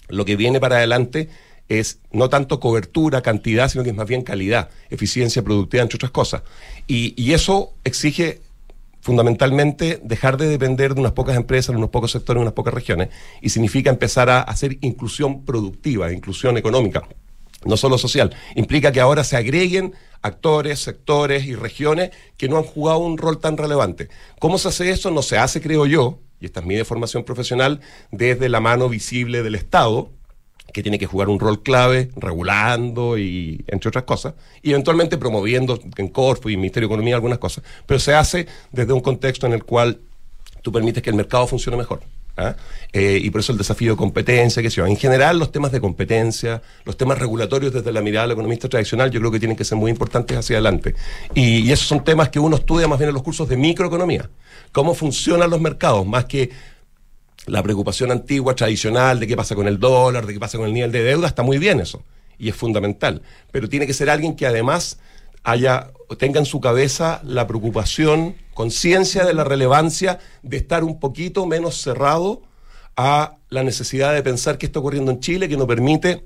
lo 0.09 0.25
que 0.25 0.37
viene 0.37 0.61
para 0.61 0.77
adelante 0.77 1.29
es 1.69 2.01
no 2.13 2.29
tanto 2.29 2.61
cobertura, 2.61 3.23
cantidad, 3.23 3.69
sino 3.69 3.85
que 3.85 3.91
es 3.91 3.97
más 3.97 4.07
bien 4.07 4.23
calidad, 4.23 4.71
eficiencia 4.91 5.43
productiva, 5.43 5.83
entre 5.83 5.97
otras 5.97 6.13
cosas. 6.13 6.43
Y, 6.87 7.33
eso 7.33 7.75
exige 7.85 8.41
fundamentalmente 9.01 10.01
dejar 10.03 10.37
de 10.37 10.49
depender 10.49 10.95
de 10.95 11.01
unas 11.01 11.13
pocas 11.13 11.37
empresas, 11.37 11.73
de 11.73 11.79
unos 11.79 11.91
pocos 11.91 12.13
sectores, 12.13 12.41
de 12.41 12.43
unas 12.43 12.55
pocas 12.55 12.73
regiones, 12.73 13.11
y 13.43 13.51
significa 13.51 13.91
empezar 13.91 14.31
a 14.31 14.41
hacer 14.41 14.79
inclusión 14.81 15.45
productiva, 15.45 16.13
inclusión 16.13 16.57
económica, 16.57 17.03
no 17.65 17.77
solo 17.77 17.99
social. 17.99 18.35
Implica 18.55 18.93
que 18.93 19.01
ahora 19.01 19.23
se 19.23 19.37
agreguen 19.37 19.95
actores, 20.23 20.81
sectores 20.81 21.45
y 21.45 21.55
regiones 21.55 22.11
que 22.37 22.49
no 22.49 22.57
han 22.57 22.65
jugado 22.65 22.99
un 22.99 23.19
rol 23.19 23.39
tan 23.39 23.57
relevante. 23.57 24.09
¿Cómo 24.41 24.59
se 24.59 24.69
hace 24.69 24.91
eso? 24.91 25.11
No 25.11 25.23
se 25.23 25.39
hace, 25.39 25.61
creo 25.61 25.87
yo, 25.87 26.21
y 26.41 26.47
esta 26.47 26.61
es 26.61 26.67
mi 26.67 26.83
formación 26.85 27.25
profesional, 27.25 27.81
desde 28.11 28.49
la 28.49 28.61
mano 28.61 28.89
visible 28.89 29.43
del 29.43 29.55
Estado, 29.55 30.11
que 30.73 30.83
tiene 30.83 30.99
que 30.99 31.07
jugar 31.07 31.29
un 31.29 31.41
rol 31.41 31.63
clave, 31.63 32.11
regulando 32.17 33.17
y 33.19 33.65
entre 33.69 33.89
otras 33.89 34.05
cosas, 34.05 34.35
y 34.63 34.71
eventualmente 34.71 35.17
promoviendo 35.17 35.81
en 35.97 36.09
Corfo 36.09 36.51
y 36.51 36.57
Ministerio 36.57 36.89
de 36.89 36.95
Economía 36.95 37.15
algunas 37.15 37.39
cosas, 37.39 37.65
pero 37.87 37.99
se 37.99 38.15
hace 38.15 38.47
desde 38.73 38.93
un 38.93 39.01
contexto 39.01 39.47
en 39.47 39.53
el 39.53 39.65
cual 39.65 40.01
tú 40.63 40.73
permites 40.73 41.03
que 41.03 41.11
el 41.11 41.17
mercado 41.17 41.47
funcione 41.47 41.77
mejor. 41.77 42.03
¿ah? 42.37 42.55
Eh, 42.93 43.21
y 43.23 43.31
por 43.31 43.41
eso 43.41 43.53
el 43.53 43.59
desafío 43.59 43.93
de 43.93 43.97
competencia, 43.97 44.63
que 44.63 44.69
En 44.81 44.97
general, 44.97 45.39
los 45.39 45.53
temas 45.53 45.73
de 45.73 45.81
competencia, 45.81 46.63
los 46.85 46.97
temas 46.97 47.19
regulatorios 47.19 47.73
desde 47.73 47.93
la 47.93 48.01
mirada 48.01 48.27
del 48.27 48.33
economista 48.33 48.69
tradicional, 48.69 49.11
yo 49.11 49.21
creo 49.21 49.33
que 49.33 49.39
tienen 49.39 49.57
que 49.57 49.65
ser 49.65 49.79
muy 49.79 49.91
importantes 49.91 50.37
hacia 50.37 50.57
adelante. 50.57 50.95
Y 51.35 51.71
esos 51.71 51.87
son 51.87 52.05
temas 52.05 52.29
que 52.29 52.39
uno 52.39 52.57
estudia 52.57 52.89
más 52.89 52.99
bien 52.99 53.09
en 53.09 53.15
los 53.15 53.23
cursos 53.23 53.49
de 53.49 53.57
microeconomía. 53.57 54.29
Cómo 54.73 54.95
funcionan 54.95 55.51
los 55.51 55.61
mercados, 55.61 56.07
más 56.07 56.27
que 56.27 56.51
la 57.47 57.63
preocupación 57.63 58.11
antigua, 58.11 58.55
tradicional, 58.55 59.21
de 59.21 59.27
qué 59.27 59.37
pasa 59.37 59.55
con 59.55 59.69
el 59.69 59.79
dólar, 59.79 60.27
de 60.27 60.35
qué 60.35 60.41
pasa 60.41 60.59
con 60.59 60.67
el 60.67 60.75
nivel 60.75 60.93
de 60.93 61.03
deuda, 61.03 61.29
está 61.29 61.43
muy 61.43 61.59
bien 61.59 61.81
eso, 61.81 62.03
y 62.39 62.49
es 62.49 62.57
fundamental. 62.57 63.23
Pero 63.53 63.69
tiene 63.69 63.87
que 63.87 63.95
ser 63.95 64.11
alguien 64.11 64.37
que 64.37 64.47
además 64.47 64.99
haya, 65.45 65.93
tenga 66.19 66.41
en 66.41 66.47
su 66.47 66.61
cabeza 66.61 67.21
la 67.25 67.47
preocupación, 67.47 68.37
conciencia 68.53 69.25
de 69.25 69.33
la 69.33 69.45
relevancia 69.45 70.19
de 70.43 70.57
estar 70.57 70.83
un 70.83 70.99
poquito 70.99 71.47
menos 71.47 71.81
cerrado 71.81 72.43
a 72.97 73.37
la 73.49 73.63
necesidad 73.63 74.13
de 74.13 74.23
pensar 74.23 74.59
qué 74.59 74.67
está 74.67 74.81
ocurriendo 74.81 75.13
en 75.13 75.21
Chile, 75.21 75.49
que 75.49 75.57
nos 75.57 75.69
permite 75.69 76.25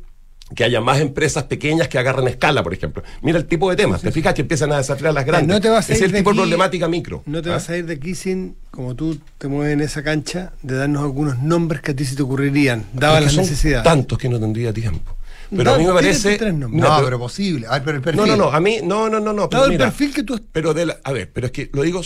que 0.54 0.64
haya 0.64 0.80
más 0.80 1.00
empresas 1.00 1.44
pequeñas 1.44 1.88
que 1.88 1.98
agarren 1.98 2.26
escala, 2.28 2.62
por 2.62 2.74
ejemplo. 2.74 3.02
Mira 3.22 3.38
el 3.38 3.46
tipo 3.46 3.70
de 3.70 3.76
temas. 3.76 4.02
¿Te 4.02 4.12
fijas 4.12 4.34
que 4.34 4.42
empiezan 4.42 4.72
a 4.72 4.78
desafiar 4.78 5.14
las 5.14 5.24
grandes? 5.24 5.48
No 5.48 5.60
te 5.60 5.68
vas 5.68 5.88
a 5.88 5.92
es 5.92 6.00
el 6.02 6.12
tipo 6.12 6.30
de 6.30 6.36
problemática 6.36 6.88
micro. 6.88 7.22
No 7.26 7.42
te 7.42 7.50
¿ah? 7.50 7.54
vas 7.54 7.70
a 7.70 7.76
ir 7.76 7.86
de 7.86 7.94
aquí 7.94 8.14
sin, 8.14 8.56
como 8.70 8.94
tú 8.94 9.18
te 9.38 9.48
mueves 9.48 9.74
en 9.74 9.80
esa 9.80 10.02
cancha, 10.02 10.52
de 10.62 10.76
darnos 10.76 11.02
algunos 11.02 11.38
nombres 11.38 11.82
que 11.82 11.92
a 11.92 11.96
ti 11.96 12.04
se 12.04 12.16
te 12.16 12.22
ocurrirían, 12.22 12.84
dadas 12.92 13.24
las 13.24 13.36
necesidades. 13.36 13.84
Tantos 13.84 14.18
que 14.18 14.28
no 14.28 14.40
tendría 14.40 14.72
tiempo. 14.72 15.16
Pero 15.56 15.74
a 15.74 15.78
mí 15.78 15.84
me 15.84 15.92
parece. 15.92 16.38
No, 16.52 17.00
pero, 17.04 17.18
posible. 17.18 17.66
pero 17.84 17.96
el 17.96 18.02
perfil. 18.02 18.20
No, 18.20 18.26
no, 18.26 18.36
no. 18.36 18.52
A 18.52 18.60
mí, 18.60 18.78
no, 18.82 19.08
no, 19.08 19.18
no. 19.18 19.32
no 19.32 19.48
pero 19.48 19.64
el 19.64 19.76
perfil 19.76 20.14
que 20.14 20.22
tú. 20.22 20.40
Pero 20.52 20.74
de 20.74 20.86
la, 20.86 21.00
a 21.02 21.12
ver, 21.12 21.30
pero 21.32 21.46
es 21.46 21.52
que 21.52 21.70
lo 21.72 21.82
digo. 21.82 22.02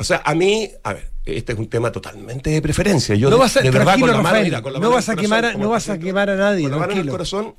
O 0.00 0.04
sea, 0.04 0.22
a 0.24 0.34
mí, 0.34 0.70
a 0.82 0.94
ver, 0.94 1.10
este 1.26 1.52
es 1.52 1.58
un 1.58 1.68
tema 1.68 1.92
totalmente 1.92 2.48
de 2.48 2.62
preferencia. 2.62 3.14
Yo 3.16 3.28
no 3.28 3.36
vas 3.36 3.58
a, 3.58 3.60
de 3.60 3.70
verdad, 3.70 4.00
con 4.00 4.10
la 4.10 4.22
mano, 4.22 4.62
con 4.62 4.72
la 4.72 4.78
no 4.78 4.90
vas 4.90 5.10
a 5.10 5.14
quemar, 5.14 5.44
a, 5.44 5.52
no 5.52 5.68
vas 5.68 5.90
a 5.90 5.98
quemar 5.98 6.30
a 6.30 6.36
nadie. 6.36 6.62
Con 6.62 6.72
la 6.72 6.78
mano 6.78 6.92
en 6.92 7.00
el 7.00 7.08
corazón, 7.10 7.54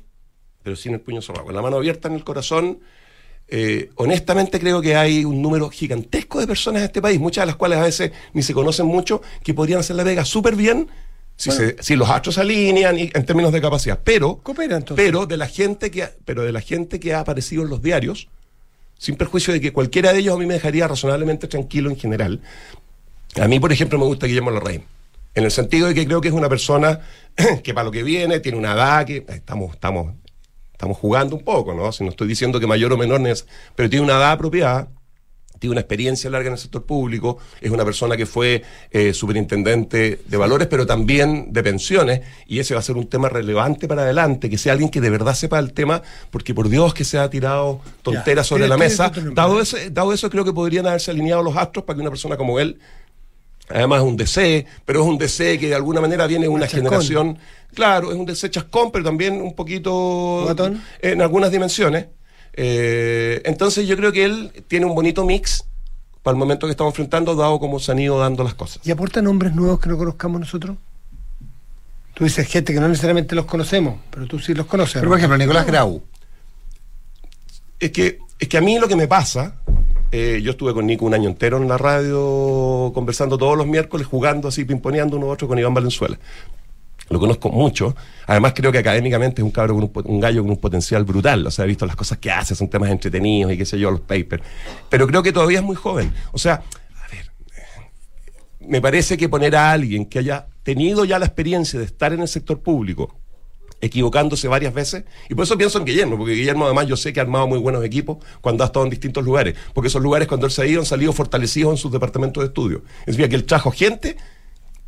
pero 0.60 0.74
sin 0.74 0.94
el 0.94 1.00
puño 1.00 1.22
cerrado, 1.22 1.46
con 1.46 1.54
la 1.54 1.62
mano 1.62 1.76
abierta 1.76 2.08
en 2.08 2.14
el 2.14 2.24
corazón. 2.24 2.80
Eh, 3.46 3.90
honestamente 3.94 4.58
creo 4.58 4.80
que 4.80 4.96
hay 4.96 5.24
un 5.24 5.40
número 5.40 5.70
gigantesco 5.70 6.40
de 6.40 6.48
personas 6.48 6.80
en 6.80 6.86
este 6.86 7.00
país, 7.00 7.20
muchas 7.20 7.42
de 7.42 7.46
las 7.46 7.56
cuales 7.56 7.78
a 7.78 7.82
veces 7.82 8.10
ni 8.32 8.42
se 8.42 8.54
conocen 8.54 8.86
mucho, 8.86 9.22
que 9.44 9.54
podrían 9.54 9.78
hacer 9.78 9.94
la 9.94 10.02
vega 10.02 10.24
súper 10.24 10.56
bien 10.56 10.88
Si, 11.36 11.94
los 11.94 12.10
astros 12.10 12.34
se 12.34 12.40
alinean 12.40 12.98
en 12.98 13.24
términos 13.24 13.52
de 13.52 13.60
capacidad. 13.60 14.00
Pero, 14.02 14.42
pero, 14.96 15.26
de 15.26 15.36
la 15.36 15.46
gente 15.46 15.92
que 15.92 16.08
pero 16.24 16.42
de 16.42 16.50
la 16.50 16.60
gente 16.60 16.98
que 16.98 17.14
ha 17.14 17.20
aparecido 17.20 17.62
en 17.62 17.68
los 17.68 17.82
diarios, 17.82 18.28
sin 19.02 19.16
perjuicio 19.16 19.52
de 19.52 19.60
que 19.60 19.72
cualquiera 19.72 20.12
de 20.12 20.20
ellos 20.20 20.36
a 20.36 20.38
mí 20.38 20.46
me 20.46 20.54
dejaría 20.54 20.86
razonablemente 20.86 21.48
tranquilo 21.48 21.90
en 21.90 21.96
general. 21.96 22.40
A 23.34 23.48
mí, 23.48 23.58
por 23.58 23.72
ejemplo, 23.72 23.98
me 23.98 24.04
gusta 24.04 24.28
Guillermo 24.28 24.52
Larraín. 24.52 24.84
En 25.34 25.42
el 25.42 25.50
sentido 25.50 25.88
de 25.88 25.94
que 25.94 26.06
creo 26.06 26.20
que 26.20 26.28
es 26.28 26.34
una 26.34 26.48
persona 26.48 27.00
que 27.64 27.74
para 27.74 27.82
lo 27.82 27.90
que 27.90 28.04
viene 28.04 28.38
tiene 28.38 28.58
una 28.58 28.74
edad 28.74 29.04
que 29.04 29.26
estamos, 29.28 29.72
estamos, 29.72 30.14
estamos 30.70 30.96
jugando 30.98 31.34
un 31.34 31.42
poco, 31.42 31.74
¿no? 31.74 31.90
Si 31.90 32.04
no 32.04 32.10
estoy 32.10 32.28
diciendo 32.28 32.60
que 32.60 32.68
mayor 32.68 32.92
o 32.92 32.96
menor, 32.96 33.20
pero 33.74 33.90
tiene 33.90 34.04
una 34.04 34.18
edad 34.18 34.30
apropiada 34.30 34.88
tiene 35.62 35.74
una 35.74 35.80
experiencia 35.80 36.28
larga 36.28 36.48
en 36.48 36.54
el 36.54 36.58
sector 36.58 36.82
público, 36.82 37.38
es 37.60 37.70
una 37.70 37.84
persona 37.84 38.16
que 38.16 38.26
fue 38.26 38.64
eh, 38.90 39.14
superintendente 39.14 40.18
de 40.26 40.36
valores, 40.36 40.66
pero 40.66 40.86
también 40.86 41.52
de 41.52 41.62
pensiones, 41.62 42.22
y 42.48 42.58
ese 42.58 42.74
va 42.74 42.80
a 42.80 42.82
ser 42.82 42.96
un 42.96 43.06
tema 43.06 43.28
relevante 43.28 43.86
para 43.86 44.02
adelante, 44.02 44.50
que 44.50 44.58
sea 44.58 44.72
alguien 44.72 44.90
que 44.90 45.00
de 45.00 45.08
verdad 45.08 45.34
sepa 45.34 45.60
el 45.60 45.72
tema, 45.72 46.02
porque 46.32 46.52
por 46.52 46.68
Dios 46.68 46.94
que 46.94 47.04
se 47.04 47.16
ha 47.16 47.30
tirado 47.30 47.80
tonteras 48.02 48.48
sobre 48.48 48.66
la 48.66 48.76
mesa. 48.76 49.12
Dado, 49.34 49.60
ese, 49.60 49.90
dado 49.90 50.12
eso, 50.12 50.28
creo 50.30 50.44
que 50.44 50.52
podrían 50.52 50.84
haberse 50.88 51.12
alineado 51.12 51.44
los 51.44 51.56
astros 51.56 51.84
para 51.84 51.96
que 51.96 52.00
una 52.00 52.10
persona 52.10 52.36
como 52.36 52.58
él 52.58 52.80
Además 53.68 54.00
es 54.00 54.04
un 54.04 54.16
DC, 54.16 54.66
pero 54.84 55.02
es 55.02 55.06
un 55.06 55.16
DC 55.16 55.58
que 55.60 55.68
de 55.68 55.74
alguna 55.76 56.00
manera 56.00 56.26
viene 56.26 56.46
de 56.46 56.48
una 56.48 56.66
generación. 56.66 57.38
Claro, 57.72 58.10
es 58.10 58.18
un 58.18 58.26
DC 58.26 58.50
chascón, 58.50 58.90
pero 58.90 59.04
también 59.04 59.40
un 59.40 59.54
poquito 59.54 60.54
en 61.00 61.22
algunas 61.22 61.52
dimensiones. 61.52 62.06
Eh, 62.54 63.40
entonces 63.44 63.86
yo 63.86 63.96
creo 63.96 64.12
que 64.12 64.24
él 64.24 64.64
tiene 64.68 64.86
un 64.86 64.94
bonito 64.94 65.24
mix 65.24 65.64
para 66.22 66.34
el 66.34 66.38
momento 66.38 66.66
que 66.66 66.72
estamos 66.72 66.92
enfrentando, 66.92 67.34
dado 67.34 67.58
como 67.58 67.78
se 67.80 67.92
han 67.92 67.98
ido 67.98 68.18
dando 68.18 68.44
las 68.44 68.54
cosas. 68.54 68.86
¿Y 68.86 68.90
aporta 68.90 69.22
nombres 69.22 69.54
nuevos 69.54 69.80
que 69.80 69.88
no 69.88 69.98
conozcamos 69.98 70.40
nosotros? 70.40 70.76
Tú 72.14 72.24
dices 72.24 72.46
gente 72.46 72.72
que 72.72 72.80
no 72.80 72.88
necesariamente 72.88 73.34
los 73.34 73.46
conocemos, 73.46 73.98
pero 74.10 74.26
tú 74.26 74.38
sí 74.38 74.54
los 74.54 74.66
conoces. 74.66 75.02
por 75.02 75.16
ejemplo, 75.16 75.36
Nicolás 75.38 75.66
Grau. 75.66 76.02
Es 77.80 77.90
que, 77.90 78.18
es 78.38 78.48
que 78.48 78.58
a 78.58 78.60
mí 78.60 78.78
lo 78.78 78.86
que 78.86 78.94
me 78.94 79.08
pasa, 79.08 79.56
eh, 80.12 80.40
yo 80.42 80.52
estuve 80.52 80.74
con 80.74 80.86
Nico 80.86 81.04
un 81.04 81.14
año 81.14 81.28
entero 81.28 81.56
en 81.56 81.66
la 81.66 81.78
radio, 81.78 82.92
conversando 82.94 83.38
todos 83.38 83.56
los 83.56 83.66
miércoles, 83.66 84.06
jugando 84.06 84.48
así, 84.48 84.64
pimponeando 84.64 85.16
uno 85.16 85.26
u 85.26 85.30
otro 85.30 85.48
con 85.48 85.58
Iván 85.58 85.74
Valenzuela 85.74 86.18
lo 87.08 87.20
conozco 87.20 87.50
mucho. 87.50 87.94
Además, 88.26 88.52
creo 88.54 88.72
que 88.72 88.78
académicamente 88.78 89.42
es 89.42 89.44
un 89.44 89.50
cabro 89.50 89.74
con 89.74 90.04
un, 90.06 90.20
gallo 90.20 90.42
con 90.42 90.50
un 90.50 90.56
potencial 90.56 91.04
brutal. 91.04 91.46
O 91.46 91.50
sea, 91.50 91.64
he 91.64 91.68
visto 91.68 91.86
las 91.86 91.96
cosas 91.96 92.18
que 92.18 92.30
hace, 92.30 92.54
son 92.54 92.68
temas 92.68 92.90
entretenidos 92.90 93.52
y 93.52 93.58
qué 93.58 93.64
sé 93.64 93.78
yo, 93.78 93.90
los 93.90 94.00
papers. 94.00 94.42
Pero 94.88 95.06
creo 95.06 95.22
que 95.22 95.32
todavía 95.32 95.58
es 95.58 95.64
muy 95.64 95.76
joven. 95.76 96.12
O 96.32 96.38
sea, 96.38 96.54
a 96.54 97.14
ver, 97.14 97.30
me 98.60 98.80
parece 98.80 99.16
que 99.16 99.28
poner 99.28 99.56
a 99.56 99.72
alguien 99.72 100.06
que 100.06 100.18
haya 100.18 100.46
tenido 100.62 101.04
ya 101.04 101.18
la 101.18 101.26
experiencia 101.26 101.78
de 101.78 101.86
estar 101.86 102.12
en 102.12 102.20
el 102.20 102.28
sector 102.28 102.60
público, 102.60 103.14
equivocándose 103.80 104.46
varias 104.46 104.72
veces, 104.72 105.04
y 105.28 105.34
por 105.34 105.42
eso 105.42 105.58
pienso 105.58 105.78
en 105.78 105.84
Guillermo, 105.84 106.16
porque 106.16 106.34
Guillermo 106.34 106.66
además 106.66 106.86
yo 106.86 106.96
sé 106.96 107.12
que 107.12 107.18
ha 107.18 107.24
armado 107.24 107.48
muy 107.48 107.58
buenos 107.58 107.84
equipos 107.84 108.18
cuando 108.40 108.62
ha 108.62 108.68
estado 108.68 108.84
en 108.84 108.90
distintos 108.90 109.24
lugares, 109.24 109.56
porque 109.74 109.88
esos 109.88 110.00
lugares 110.00 110.28
cuando 110.28 110.46
él 110.46 110.52
se 110.52 110.62
ha 110.62 110.66
ido 110.66 110.80
han 110.80 110.86
salido 110.86 111.12
fortalecidos 111.12 111.72
en 111.72 111.76
sus 111.78 111.90
departamentos 111.90 112.42
de 112.42 112.46
estudio. 112.46 112.84
Es 113.00 113.16
decir, 113.16 113.28
que 113.28 113.34
él 113.34 113.44
trajo 113.44 113.72
gente 113.72 114.16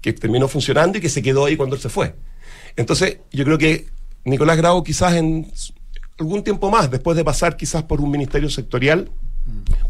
que 0.05 0.13
terminó 0.13 0.49
funcionando 0.49 0.99
y 0.99 1.01
que 1.01 1.09
se 1.09 1.23
quedó 1.23 1.47
ahí 1.47 1.57
cuando 1.57 1.77
él 1.77 1.81
se 1.81 1.89
fue. 1.89 2.15
Entonces, 2.77 3.21
yo 3.33 3.43
creo 3.43 3.57
que 3.57 3.87
Nicolás 4.27 4.59
Grau 4.59 4.85
quizás 4.85 5.15
en 5.15 5.51
algún 6.19 6.45
tiempo 6.45 6.71
más, 6.71 6.91
después 6.91 7.17
de 7.17 7.25
pasar 7.25 7.57
quizás 7.57 7.85
por 7.85 8.03
un 8.03 8.11
ministerio 8.11 8.51
sectorial, 8.51 9.11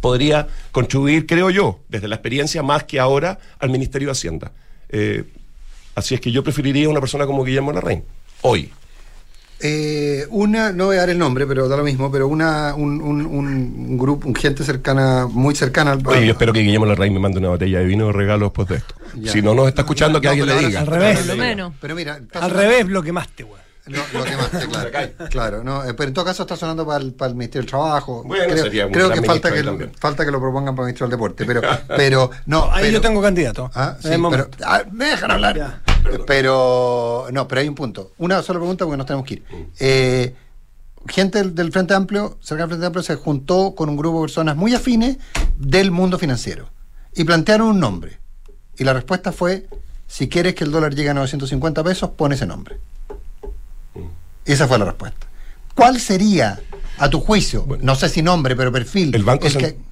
podría 0.00 0.46
contribuir, 0.70 1.26
creo 1.26 1.50
yo, 1.50 1.80
desde 1.88 2.06
la 2.06 2.14
experiencia 2.14 2.62
más 2.62 2.84
que 2.84 3.00
ahora 3.00 3.40
al 3.58 3.70
Ministerio 3.70 4.06
de 4.06 4.12
Hacienda. 4.12 4.52
Eh, 4.88 5.24
así 5.96 6.14
es 6.14 6.20
que 6.20 6.30
yo 6.30 6.44
preferiría 6.44 6.88
una 6.88 7.00
persona 7.00 7.26
como 7.26 7.42
Guillermo 7.42 7.72
Larraín, 7.72 8.04
hoy. 8.42 8.70
Eh, 9.60 10.26
una, 10.30 10.72
no 10.72 10.86
voy 10.86 10.96
a 10.96 11.00
dar 11.00 11.10
el 11.10 11.18
nombre, 11.18 11.46
pero 11.46 11.68
da 11.68 11.76
lo 11.76 11.84
mismo, 11.84 12.10
pero 12.10 12.28
una, 12.28 12.74
un, 12.74 13.00
un, 13.00 13.24
un 13.24 13.96
grupo, 13.98 14.28
un 14.28 14.34
gente 14.34 14.64
cercana, 14.64 15.26
muy 15.30 15.54
cercana 15.54 15.92
al. 15.92 16.06
Oye, 16.06 16.26
yo 16.26 16.32
espero 16.32 16.52
que 16.52 16.60
Guillermo 16.60 16.86
Larraín 16.86 17.14
me 17.14 17.20
mande 17.20 17.38
una 17.38 17.48
botella 17.48 17.78
de 17.78 17.84
vino 17.86 18.06
de 18.08 18.12
regalo 18.12 18.46
después 18.46 18.68
de 18.68 18.76
esto. 18.76 18.94
Si 19.24 19.42
no 19.42 19.54
nos 19.54 19.68
está 19.68 19.82
escuchando, 19.82 20.20
que 20.20 20.28
alguien 20.28 20.46
le 20.46 20.58
diga. 20.58 20.80
Al 20.80 20.86
revés. 20.86 21.26
Lo 21.26 21.36
menos. 21.36 21.72
Pero 21.80 21.94
mira, 21.94 22.20
al 22.34 22.50
revés, 22.50 22.86
lo 22.88 23.02
que 23.02 23.12
más 23.12 23.28
te, 23.28 23.44
güey. 23.44 23.62
Lo, 23.86 23.98
más 23.98 24.50
te, 24.50 24.66
claro. 24.68 24.90
claro 25.28 25.62
no, 25.62 25.84
eh, 25.84 25.92
pero 25.92 26.08
en 26.08 26.14
todo 26.14 26.24
caso 26.24 26.44
está 26.44 26.56
sonando 26.56 26.86
para 26.86 27.04
el, 27.04 27.12
para 27.12 27.28
el 27.28 27.34
Ministerio 27.34 27.62
del 27.62 27.70
Trabajo. 27.70 28.22
Bueno, 28.24 28.44
creo, 28.48 28.64
sería 28.64 28.90
creo 28.90 29.10
que 29.10 29.22
falta 29.22 29.52
que, 29.52 29.90
falta 29.98 30.24
que 30.24 30.30
lo 30.30 30.40
propongan 30.40 30.74
para 30.74 30.88
el 30.88 30.94
Ministerio 30.94 31.10
del 31.10 31.18
Deporte, 31.18 31.44
pero, 31.44 31.60
pero 31.88 32.30
no. 32.46 32.70
Ahí 32.72 32.90
yo 32.90 33.00
tengo 33.00 33.20
candidato. 33.20 33.70
Ah, 33.74 33.94
sí, 34.00 34.08
pero, 34.30 34.48
ah, 34.64 34.82
me 34.90 35.06
dejan 35.06 35.30
hablar. 35.30 35.82
Pero, 36.26 37.26
no, 37.32 37.48
pero 37.48 37.60
hay 37.60 37.68
un 37.68 37.74
punto. 37.74 38.12
Una 38.18 38.42
sola 38.42 38.58
pregunta 38.58 38.84
porque 38.84 38.96
nos 38.96 39.06
tenemos 39.06 39.26
que 39.26 39.34
ir. 39.34 39.44
Eh, 39.78 40.34
gente 41.08 41.42
del, 41.42 41.72
Frente 41.72 41.94
Amplio, 41.94 42.38
cerca 42.40 42.62
del 42.62 42.70
Frente 42.70 42.86
Amplio, 42.86 43.02
se 43.02 43.16
juntó 43.16 43.74
con 43.74 43.88
un 43.88 43.96
grupo 43.96 44.18
de 44.18 44.24
personas 44.24 44.56
muy 44.56 44.74
afines 44.74 45.18
del 45.58 45.90
mundo 45.90 46.18
financiero 46.18 46.70
y 47.14 47.24
plantearon 47.24 47.68
un 47.68 47.80
nombre. 47.80 48.18
Y 48.76 48.84
la 48.84 48.92
respuesta 48.92 49.32
fue, 49.32 49.66
si 50.06 50.28
quieres 50.28 50.54
que 50.54 50.64
el 50.64 50.70
dólar 50.70 50.94
llegue 50.94 51.10
a 51.10 51.14
950 51.14 51.84
pesos, 51.84 52.10
pon 52.10 52.32
ese 52.32 52.46
nombre. 52.46 52.78
Esa 54.44 54.68
fue 54.68 54.78
la 54.78 54.84
respuesta. 54.84 55.26
¿Cuál 55.74 56.00
sería, 56.00 56.60
a 56.98 57.08
tu 57.08 57.20
juicio, 57.20 57.66
no 57.80 57.94
sé 57.94 58.08
si 58.08 58.22
nombre, 58.22 58.54
pero 58.54 58.70
perfil? 58.70 59.14
El 59.14 59.24
Banco 59.24 59.46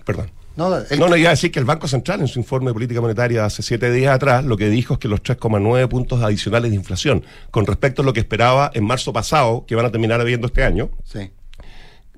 Perdón 0.05 0.42
no, 0.57 1.09
no, 1.09 1.17
iba 1.17 1.29
a 1.29 1.33
decir 1.33 1.51
que 1.51 1.59
el 1.59 1.65
Banco 1.65 1.89
Central 1.89 2.21
en 2.21 2.29
su 2.29 2.39
informe 2.39 2.71
de 2.71 2.75
política 2.75 3.01
monetaria 3.01 3.45
hace 3.45 3.63
siete 3.63 3.91
días 3.91 4.15
atrás 4.15 4.45
lo 4.45 4.57
que 4.57 4.69
dijo 4.69 4.95
es 4.95 5.01
que 5.01 5.09
los 5.09 5.23
3,9 5.23 5.89
puntos 5.89 6.23
adicionales 6.23 6.71
de 6.71 6.77
inflación 6.77 7.25
con 7.51 7.67
respecto 7.67 8.03
a 8.03 8.05
lo 8.05 8.13
que 8.13 8.21
esperaba 8.21 8.71
en 8.75 8.85
marzo 8.85 9.13
pasado, 9.13 9.65
que 9.67 9.75
van 9.75 9.87
a 9.87 9.91
terminar 9.91 10.21
habiendo 10.21 10.47
este 10.47 10.63
año, 10.63 10.91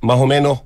más 0.00 0.18
o 0.18 0.26
menos 0.26 0.62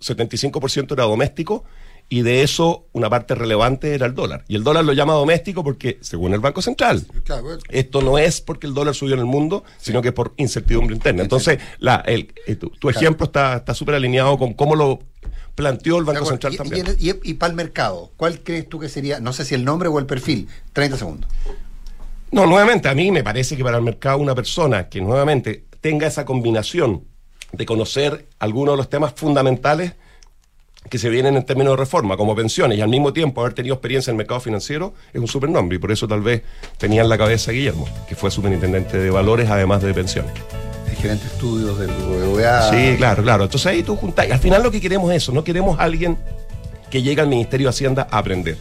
75% 0.00 0.92
era 0.92 1.04
doméstico 1.04 1.64
y 2.08 2.22
de 2.22 2.42
eso 2.42 2.88
una 2.92 3.08
parte 3.08 3.34
relevante 3.34 3.94
era 3.94 4.06
el 4.06 4.14
dólar. 4.14 4.44
Y 4.48 4.56
el 4.56 4.64
dólar 4.64 4.84
lo 4.84 4.92
llama 4.92 5.14
doméstico 5.14 5.64
porque, 5.64 5.98
según 6.02 6.34
el 6.34 6.40
Banco 6.40 6.60
Central, 6.60 7.06
esto 7.70 8.02
no 8.02 8.18
es 8.18 8.40
porque 8.40 8.66
el 8.66 8.74
dólar 8.74 8.94
subió 8.94 9.14
en 9.14 9.20
el 9.20 9.26
mundo, 9.26 9.64
sino 9.78 10.02
que 10.02 10.08
es 10.08 10.14
por 10.14 10.34
incertidumbre 10.36 10.94
interna. 10.94 11.22
Entonces, 11.22 11.58
la, 11.78 12.02
el, 12.06 12.34
eh, 12.46 12.56
tu, 12.56 12.90
ejemplo 12.90 13.26
está 13.26 13.74
súper 13.74 13.94
alineado 13.94 14.36
con 14.36 14.52
cómo 14.52 14.76
lo 14.76 14.98
planteó 15.54 15.98
el 15.98 16.04
Banco 16.04 16.24
Central 16.24 16.56
también. 16.56 16.96
Y, 16.98 17.34
para 17.34 17.50
el 17.50 17.56
mercado, 17.56 18.10
¿cuál 18.16 18.40
crees 18.40 18.68
tú 18.68 18.78
que 18.78 18.88
sería, 18.88 19.20
no 19.20 19.32
sé 19.32 19.44
si 19.44 19.54
el 19.54 19.64
nombre 19.64 19.88
o 19.88 19.98
el 19.98 20.06
perfil? 20.06 20.48
30 20.72 20.96
segundos. 20.96 21.30
No, 22.30 22.46
nuevamente, 22.46 22.88
a 22.88 22.94
mí 22.94 23.10
me 23.10 23.22
parece 23.22 23.56
que 23.56 23.62
para 23.62 23.76
el 23.76 23.82
mercado 23.82 24.18
una 24.18 24.34
persona 24.34 24.88
que 24.88 25.00
nuevamente 25.00 25.64
tenga 25.80 26.06
esa 26.06 26.24
combinación 26.24 27.04
de 27.52 27.66
conocer 27.66 28.26
algunos 28.38 28.74
de 28.74 28.76
los 28.78 28.88
temas 28.88 29.12
fundamentales 29.14 29.92
que 30.88 30.98
se 30.98 31.10
vienen 31.10 31.36
en 31.36 31.44
términos 31.44 31.74
de 31.74 31.76
reforma, 31.76 32.16
como 32.16 32.34
pensiones, 32.34 32.78
y 32.78 32.80
al 32.80 32.88
mismo 32.88 33.12
tiempo 33.12 33.42
haber 33.42 33.52
tenido 33.52 33.74
experiencia 33.74 34.10
en 34.10 34.14
el 34.14 34.18
mercado 34.18 34.40
financiero, 34.40 34.94
es 35.12 35.20
un 35.20 35.28
supernombre, 35.28 35.76
y 35.76 35.78
por 35.78 35.92
eso 35.92 36.08
tal 36.08 36.22
vez 36.22 36.42
tenía 36.78 37.02
en 37.02 37.08
la 37.08 37.18
cabeza 37.18 37.50
a 37.50 37.54
Guillermo, 37.54 37.86
que 38.08 38.16
fue 38.16 38.30
superintendente 38.30 38.98
de 38.98 39.10
valores 39.10 39.48
además 39.48 39.82
de 39.82 39.94
pensiones 39.94 40.32
gerente 41.02 41.26
de 41.26 41.32
estudios 41.32 41.78
del 41.78 41.90
BBVA. 41.90 42.70
Sí, 42.70 42.94
claro, 42.96 43.22
claro. 43.22 43.44
Entonces 43.44 43.66
ahí 43.66 43.82
tú 43.82 43.96
juntas. 43.96 44.26
Y 44.28 44.30
al 44.30 44.38
final 44.38 44.62
lo 44.62 44.70
que 44.70 44.80
queremos 44.80 45.10
es 45.10 45.22
eso, 45.22 45.32
no 45.32 45.42
queremos 45.42 45.78
alguien 45.78 46.16
que 46.88 47.02
llegue 47.02 47.20
al 47.20 47.28
Ministerio 47.28 47.66
de 47.66 47.70
Hacienda 47.70 48.06
a 48.10 48.18
aprender. 48.18 48.56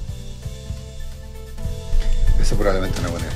Eso 2.41 2.55
probablemente 2.55 2.99
no 3.01 3.11
buena 3.11 3.27